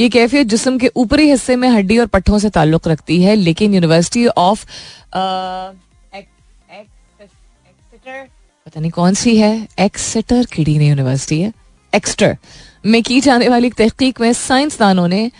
ये 0.00 0.08
कैफियत 0.08 0.46
जिसम 0.46 0.78
के 0.78 0.90
ऊपरी 0.96 1.28
हिस्से 1.30 1.56
में 1.56 1.68
हड्डी 1.68 1.98
और 1.98 2.06
पट्टों 2.08 2.38
से 2.38 2.50
ताल्लुक 2.50 2.88
रखती 2.88 3.22
है, 3.22 3.34
लेकिन 3.36 3.74
यूनिवर्सिटी 3.74 4.26
ऑफ़ 4.28 4.64
पता 8.66 8.80
नहीं 8.80 8.90
कौन 8.90 9.14
सी 9.14 9.36
है 9.36 9.68
एक्सेटर 9.80 10.46
किडी 10.52 10.76
ने 10.78 10.88
यूनिवर्सिटी 10.88 11.40
है 11.40 11.52
एक्सटर 11.92 12.36
में 12.86 13.02
की 13.02 13.20
जाने 13.20 13.48
वाली 13.48 13.70
तहकीक 13.70 14.20
में 14.20 14.32
साइंसदानों 14.32 15.06
ने 15.08 15.30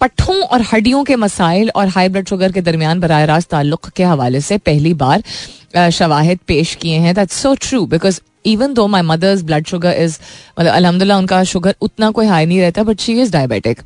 पट्ठों 0.00 0.40
और 0.42 0.62
हड्डियों 0.62 1.02
के 1.04 1.16
मसाइल 1.16 1.70
और 1.70 1.88
हाई 1.88 2.08
ब्लड 2.08 2.28
शुगर 2.28 2.52
के 2.52 2.60
दरमियान 2.60 3.00
बर 3.00 3.08
रास्त 3.26 3.50
ताल्लुक 3.50 3.88
के 3.88 4.04
हवाले 4.04 4.40
से 4.40 4.58
पहली 4.58 4.94
बार 4.94 5.90
शवाहद 5.90 6.38
पेश 6.46 6.74
किए 6.74 6.98
हैं। 6.98 7.14
That 7.14 7.30
so 7.30 7.54
true 7.54 7.84
because 7.86 8.20
even 8.46 8.74
though 8.74 8.86
my 8.86 9.02
mother's 9.02 9.42
blood 9.42 9.66
sugar 9.66 9.92
is 9.92 10.18
मतलब 10.60 10.72
अलहमदिल्ला 10.72 11.18
उनका 11.18 11.42
शुगर 11.44 11.74
उतना 11.80 12.10
कोई 12.10 12.26
हाई 12.26 12.46
नहीं 12.46 12.60
रहता 12.60 12.82
बट 12.82 13.00
शी 13.00 13.20
इज़ 13.20 13.32
डायबिटिक 13.32 13.80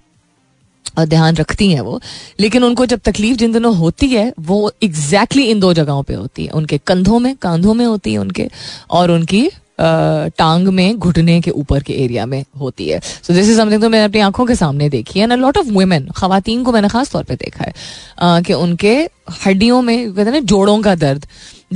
और 0.99 1.07
ध्यान 1.07 1.37
रखती 1.37 1.71
हैं 1.73 1.81
वो। 1.81 2.01
लेकिन 2.41 2.65
उनको 2.65 2.87
जब 2.87 3.01
तकलीफ़ 3.05 3.37
जिन 3.37 3.53
दिनों 3.53 3.77
होती 3.77 4.09
है, 4.09 4.33
वो 4.41 4.73
एग्जैक्टली 4.83 5.43
exactly 5.43 5.51
इन 5.51 5.61
दो 5.61 5.73
जगहों 5.75 6.03
पे 6.03 6.15
होती 6.15 6.45
है। 6.45 6.51
उनके 6.51 6.79
कंधों 6.87 7.19
में, 7.19 7.35
कांधों 7.37 7.75
में 7.75 7.85
होती 7.87 8.13
है 8.13 8.19
उनके, 8.19 8.49
और 8.91 9.11
उनकी 9.11 9.51
टांग 9.79 10.69
में 10.69 10.99
घुटने 10.99 11.41
के 11.41 11.51
ऊपर 11.51 11.83
के 11.83 11.93
एरिया 12.05 12.27
में 12.27 12.45
होती 12.61 12.89
है। 12.89 13.01
सो 13.01 13.33
दिस 13.35 13.49
इज़ 13.49 13.57
समथिंग 13.59 13.83
तो 13.83 13.89
मैंने 13.89 14.05
अपनी 14.05 14.21
आँखों 14.21 14.47
के 14.47 14.55
सामने 14.55 14.89
देखी 14.89 15.21
है। 15.21 15.37
लॉट 15.37 15.59
ऑफ़ 15.59 15.67
वुमेन 15.69 16.09
खातन 16.17 16.63
को 16.63 16.73
मैंने 16.73 16.89
खास 16.89 17.11
तौर 17.11 17.25
पे 17.25 17.35
देखा 17.35 17.65
है 17.65 18.43
कि 18.43 18.53
उनके 18.53 18.95
हड्डियों 19.45 19.81
में, 19.83 20.13
कहते 20.13 20.23
हैं 20.23 20.33
ना, 20.33 20.41
जोड़ों 20.41 20.81
का 20.83 20.95
दर्द 20.95 21.27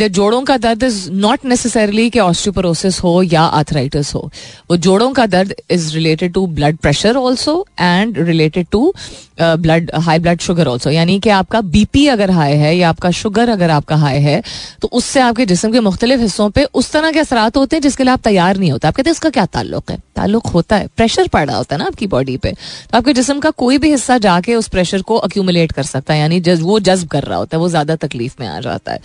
जोड़ों 0.00 0.42
का 0.42 0.56
दर्द 0.56 0.82
इज़ 0.82 1.10
नॉट 1.12 1.44
नेसेसरली 1.44 2.08
कि 2.10 2.18
ऑस्टियोपोरोसिस 2.20 3.02
हो 3.02 3.22
या 3.22 3.42
आर्थराइटिस 3.42 4.14
हो। 4.14 4.30
वो 4.70 4.76
जोड़ों 4.76 5.10
का 5.12 5.26
दर्द 5.26 5.54
is 5.70 5.92
related 5.94 6.32
to 6.32 6.46
blood 6.48 6.76
pressure 6.76 7.16
also 7.16 7.66
and 7.80 8.18
related 8.18 8.66
to 8.72 8.92
blood 9.40 9.90
high 9.94 10.18
blood 10.18 10.40
sugar 10.40 10.66
also 10.66 10.90
यानी 10.90 11.18
कि 11.20 11.30
आपका 11.30 11.60
बीपी 11.60 12.06
अगर 12.08 12.30
हाई 12.30 12.54
है 12.56 12.76
या 12.76 12.88
आपका 12.88 13.10
शुगर 13.10 13.48
अगर 13.48 13.70
आपका 13.70 13.96
हाई 13.96 14.20
है 14.20 14.42
तो 14.82 14.88
उससे 14.92 15.20
आपके 15.20 15.46
जिसम 15.46 15.72
के 15.72 15.80
मुख्तलिफ़ 15.80 16.20
हिस्सों 16.20 16.48
पर 16.50 16.68
उस 16.74 16.90
तरह 16.92 17.12
के 17.12 17.18
असरात 17.18 17.56
होते 17.56 17.76
हैं 17.76 17.82
जिसके 17.82 18.04
लिए 18.04 18.12
आप 18.12 18.20
तैयार 18.20 18.56
नहीं 18.56 18.70
होते। 18.70 18.88
आप 18.88 18.94
कहते 18.94 19.10
हैं 19.10 19.12
उसका 19.12 19.30
क्या 19.30 19.46
ताल्लुक 19.46 19.90
है? 19.90 19.98
ताल्लुक 20.16 20.46
होता 20.46 20.76
है। 20.76 20.88
प्रेशर 20.96 21.28
पड़ 21.28 21.46
रहा 21.46 21.56
होता 21.56 21.74
है 21.74 21.78
ना 21.78 21.86
आपकी 21.86 22.06
बॉडी 22.06 22.36
पे। 22.36 22.50
तो 22.50 22.98
आपके 22.98 23.12
जिसम 23.12 23.40
का 23.40 23.50
कोई 23.50 23.78
भी 23.78 23.90
हिस्सा 23.90 24.18
जाके 24.18 24.54
उस 24.54 24.68
प्रेशर 24.68 25.02
को 25.02 25.16
अक्यूमुलेट 25.18 25.72
कर 25.72 25.82
सकता 25.82 26.14
है। 26.14 26.20
यानी 26.20 26.40
वो 26.40 26.78
जज्ब 26.80 27.08
कर 27.08 27.22
रहा 27.22 27.38
होता 27.38 27.56
है, 27.56 27.60
वो 27.60 27.68
ज़्यादा 27.68 27.96
तकलीफ़ 27.96 28.34
में 28.40 28.46
आ 28.48 28.60
जाता 28.60 28.92
है। 28.92 29.00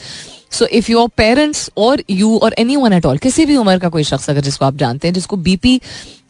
सो 0.53 0.65
इफ़ 0.67 0.91
योर 0.91 1.07
पेरेंट्स 1.17 1.69
और 1.77 2.03
यू 2.09 2.37
और 2.37 2.55
एनी 2.59 2.75
वन 2.75 2.93
एट 2.93 3.05
ऑल 3.05 3.17
किसी 3.17 3.45
भी 3.45 3.55
उम्र 3.55 3.77
का 3.79 3.89
कोई 3.89 4.03
शख्स 4.03 4.29
अगर 4.29 4.41
जिसको 4.41 4.65
आप 4.65 4.75
जानते 4.77 5.07
हैं, 5.07 5.13
जिसको 5.13 5.37
बीपी 5.37 5.79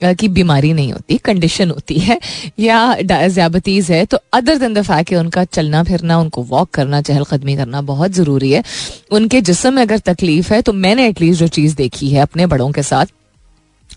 की 0.04 0.28
बीमारी 0.30 0.72
नहीं 0.74 0.92
होती 0.94 1.18
कंडीशन 1.26 1.70
होती 1.72 2.00
है, 2.00 2.20
या 2.60 2.96
डायबिटीज़ 3.02 3.92
है 3.92 4.06
तो 4.06 4.18
अदर 4.34 4.58
दिन 4.58 4.74
द 4.74 4.82
फैक्ट 4.82 5.10
कि 5.10 5.16
उनका 5.16 5.44
चलना 5.46 5.84
फिरना, 5.84 6.18
उनको 6.20 6.44
वॉक 6.44 6.70
करना, 6.70 7.02
चहलकदमी 7.02 7.56
करना 7.58 7.82
बहुत 7.84 8.12
ज़रूरी 8.12 8.52
है। 8.52 8.64
उनके 9.12 9.42
जिसम 9.42 9.74
में 9.74 9.82
अगर 9.82 10.00
तकलीफ़ 10.06 10.54
है 10.54 10.62
तो 10.62 10.74
मैंने 10.76 11.08
एटलीस्ट 11.08 11.40
जो 11.40 11.48
चीज़ 11.50 11.76
देखी 11.76 12.10
है 12.10 12.22
अपने 12.22 12.46
बड़ों 12.48 12.72
के 12.72 12.84
साथ 12.84 13.06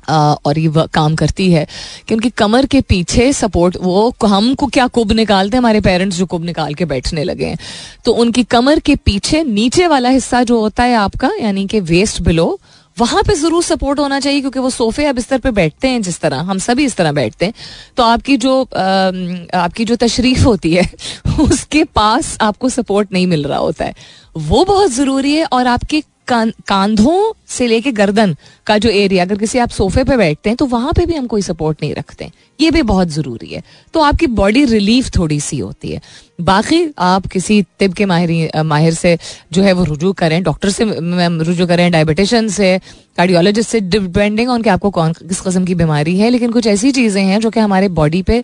और 0.08 0.58
ये 0.58 0.86
काम 0.94 1.14
करती 1.14 1.50
है 1.52 1.66
कि 2.08 2.14
उनकी 2.14 2.30
कमर 2.30 2.66
के 2.66 2.80
पीछे 2.80 3.32
सपोर्ट 3.32 3.76
वो 3.82 4.14
हमको 4.24 4.66
क्या 4.66 4.86
कुब 4.86 5.12
निकालते 5.12 5.56
हैं? 5.56 5.60
हमारे 5.60 5.80
पेरेंट्स 5.80 6.16
जो 6.16 6.26
कुब 6.26 6.44
निकाल 6.44 6.74
के 6.74 6.84
बैठने 6.84 7.24
लगे 7.24 7.46
हैं। 7.46 7.58
तो 8.04 8.12
उनकी 8.12 8.42
कमर 8.42 8.78
के 8.78 8.96
पीछे 8.96 9.42
नीचे 9.44 9.86
वाला 9.86 10.08
हिस्सा 10.08 10.42
जो 10.42 10.60
होता 10.60 10.82
है 10.82 10.94
आपका 10.96 11.30
यानी 11.40 11.66
कि 11.66 11.80
वेस्ट 11.80 12.22
बिलो 12.22 12.58
वहाँ 12.96 13.22
पे 13.22 13.34
ज़रूर 13.34 13.62
सपोर्ट 13.62 13.98
होना 13.98 14.20
चाहिए 14.20 14.40
क्योंकि 14.40 14.58
वो 14.58 14.70
सोफे 14.70 15.04
या 15.04 15.12
बिस्तर 15.12 15.38
पे 15.38 15.50
बैठते 15.50 15.88
हैं 15.88 16.02
जिस 16.02 16.20
तरह 16.20 16.36
हम 16.40 16.58
सभी 16.58 16.84
इस 16.84 16.96
तरह 16.96 17.12
बैठते 17.12 17.46
हैं। 17.46 17.54
तो 17.96 18.02
आपकी 18.02 18.36
जो 18.36 18.62
आ, 18.62 19.60
आपकी 19.60 19.84
जो 19.84 19.96
तशरीफ़ 19.96 20.44
होती 20.44 20.72
है 20.74 20.88
उसके 21.40 21.84
पास 21.84 22.36
आपको 22.40 22.68
सपोर्ट 22.68 23.12
नहीं 23.12 23.26
मिल 23.26 23.44
रहा 23.44 23.58
होता 23.58 23.84
है। 23.84 23.94
वो 24.36 24.64
बहुत 24.64 24.90
ज़रूरी 24.90 25.34
है 25.34 25.44
और 25.44 25.66
आपके 25.66 26.02
कांधों 26.28 27.32
से 27.48 27.66
लेके 27.66 27.92
गर्दन 27.92 28.34
का 28.66 28.76
जो 28.78 28.90
एरिया 28.90 29.24
अगर 29.24 29.36
किसी 29.38 29.58
आप 29.58 29.70
सोफे 29.70 30.04
पे 30.04 30.16
बैठते 30.16 30.50
हैं 30.50 30.56
तो 30.56 30.66
वहाँ 30.66 30.92
पे 30.92 31.06
भी 31.06 31.14
हम 31.14 31.26
कोई 31.26 31.42
सपोर्ट 31.42 31.82
नहीं 31.82 31.94
रखते 31.94 32.24
हैं। 32.24 32.32
ये 32.60 32.70
भी 32.70 32.82
बहुत 32.82 33.08
ज़रूरी 33.08 33.48
है। 33.48 33.62
तो 33.94 34.00
आपकी 34.00 34.26
बॉडी 34.26 34.64
रिलीफ 34.64 35.10
थोड़ी 35.16 35.38
सी 35.40 35.58
होती 35.58 35.90
है। 35.90 36.00
बाकी 36.40 36.88
आप 36.98 37.26
किसी 37.26 37.60
तिब 37.78 37.92
के 37.94 38.04
माहिर 38.04 38.62
माहिर 38.64 38.94
से 38.94 39.16
जो 39.52 39.62
है 39.62 39.72
वो 39.72 39.84
रुजू 39.84 40.12
करें। 40.12 40.42
डॉक्टर 40.42 40.70
से 40.70 40.84
रुजू 40.84 41.66
करें 41.66 41.90
डायबिटिशन 41.92 42.48
से 42.48 42.78
कार्डियोलॉजिस्ट 43.16 43.70
से 43.70 43.80
डिपेंडिंग 43.80 44.50
ऑन 44.50 44.62
कि 44.62 44.70
आपको 44.70 44.90
कौन, 44.90 45.12
किस 45.12 45.40
किस्म 45.40 45.64
की 45.64 45.74
बीमारी 45.74 46.18
है। 46.18 46.30
लेकिन 46.30 46.50
कुछ 46.52 46.66
ऐसी 46.66 46.92
चीज़ें 46.92 47.22
हैं 47.22 47.40
जो 47.40 47.50
कि 47.50 47.60
हमारे 47.60 47.88
बॉडी 47.90 48.22
पे, 48.22 48.42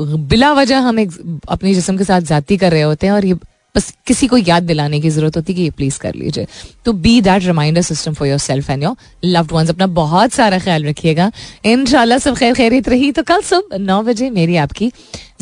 बिला 0.00 0.52
वजह 0.52 0.78
हम 0.80 0.98
एक, 0.98 1.10
अपने 1.48 1.74
जिसम 1.74 1.96
के 1.96 2.04
साथ 2.04 2.20
जाती 2.22 2.56
कर 2.56 2.72
रहे 2.72 2.82
होते 2.82 3.06
हैं 3.06 3.14
और 3.14 3.24
ये 3.26 3.34
बस 3.76 3.92
किसी 4.06 4.26
को 4.26 4.36
याद 4.36 4.62
दिलाने 4.62 5.00
की 5.00 5.10
ज़रूरत 5.10 5.36
होती 5.36 5.52
है 5.52 5.56
कि 5.56 5.62
ये 5.62 5.70
प्लीज़ 5.70 5.98
कर 6.00 6.14
लीजिए। 6.14 6.46
तो 6.84 6.92
be 6.92 7.20
that 7.20 7.42
reminder 7.44 7.82
system 7.82 8.14
for 8.14 8.28
yourself 8.38 8.70
and 8.70 8.82
your 8.82 8.96
loved 9.24 9.52
ones 9.52 9.70
अपना 9.70 9.86
बहुत 10.00 10.32
सारा 10.32 10.58
ख्याल 10.58 10.84
रखिएगा। 10.86 11.30
इन 11.64 11.86
सब 11.86 12.36
खैर 12.36 12.54
खैरित 12.54 12.88
रही। 12.88 13.10
तो 13.12 13.22
कल 13.22 13.42
सुबह 13.42 13.78
नौ 13.78 14.02
बजे 14.02 14.30
मेरी 14.30 14.56
आपकी 14.66 14.92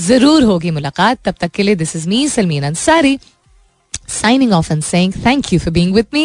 ज़रूर 0.00 0.42
होगी 0.44 0.70
मुलाकात। 0.70 1.18
तब 1.24 1.34
तक 1.40 1.50
के 1.54 1.62
लिए 1.62 1.74
this 1.74 1.96
is 1.96 2.08
me 2.08 2.28
Salmeen 2.28 2.64
Ansari 2.64 3.18
signing 4.12 4.52
off 4.52 4.68
and 4.74 4.84
saying 4.84 5.12
thank 5.26 5.52
you 5.52 5.58
for 5.64 5.72
being 5.76 5.92
with 5.98 6.08
me. 6.12 6.22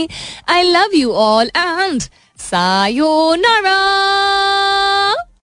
I 0.47 0.63
love 0.69 0.95
you 1.01 1.13
all 1.25 1.53
and 1.65 2.09
sayonara. 2.39 3.77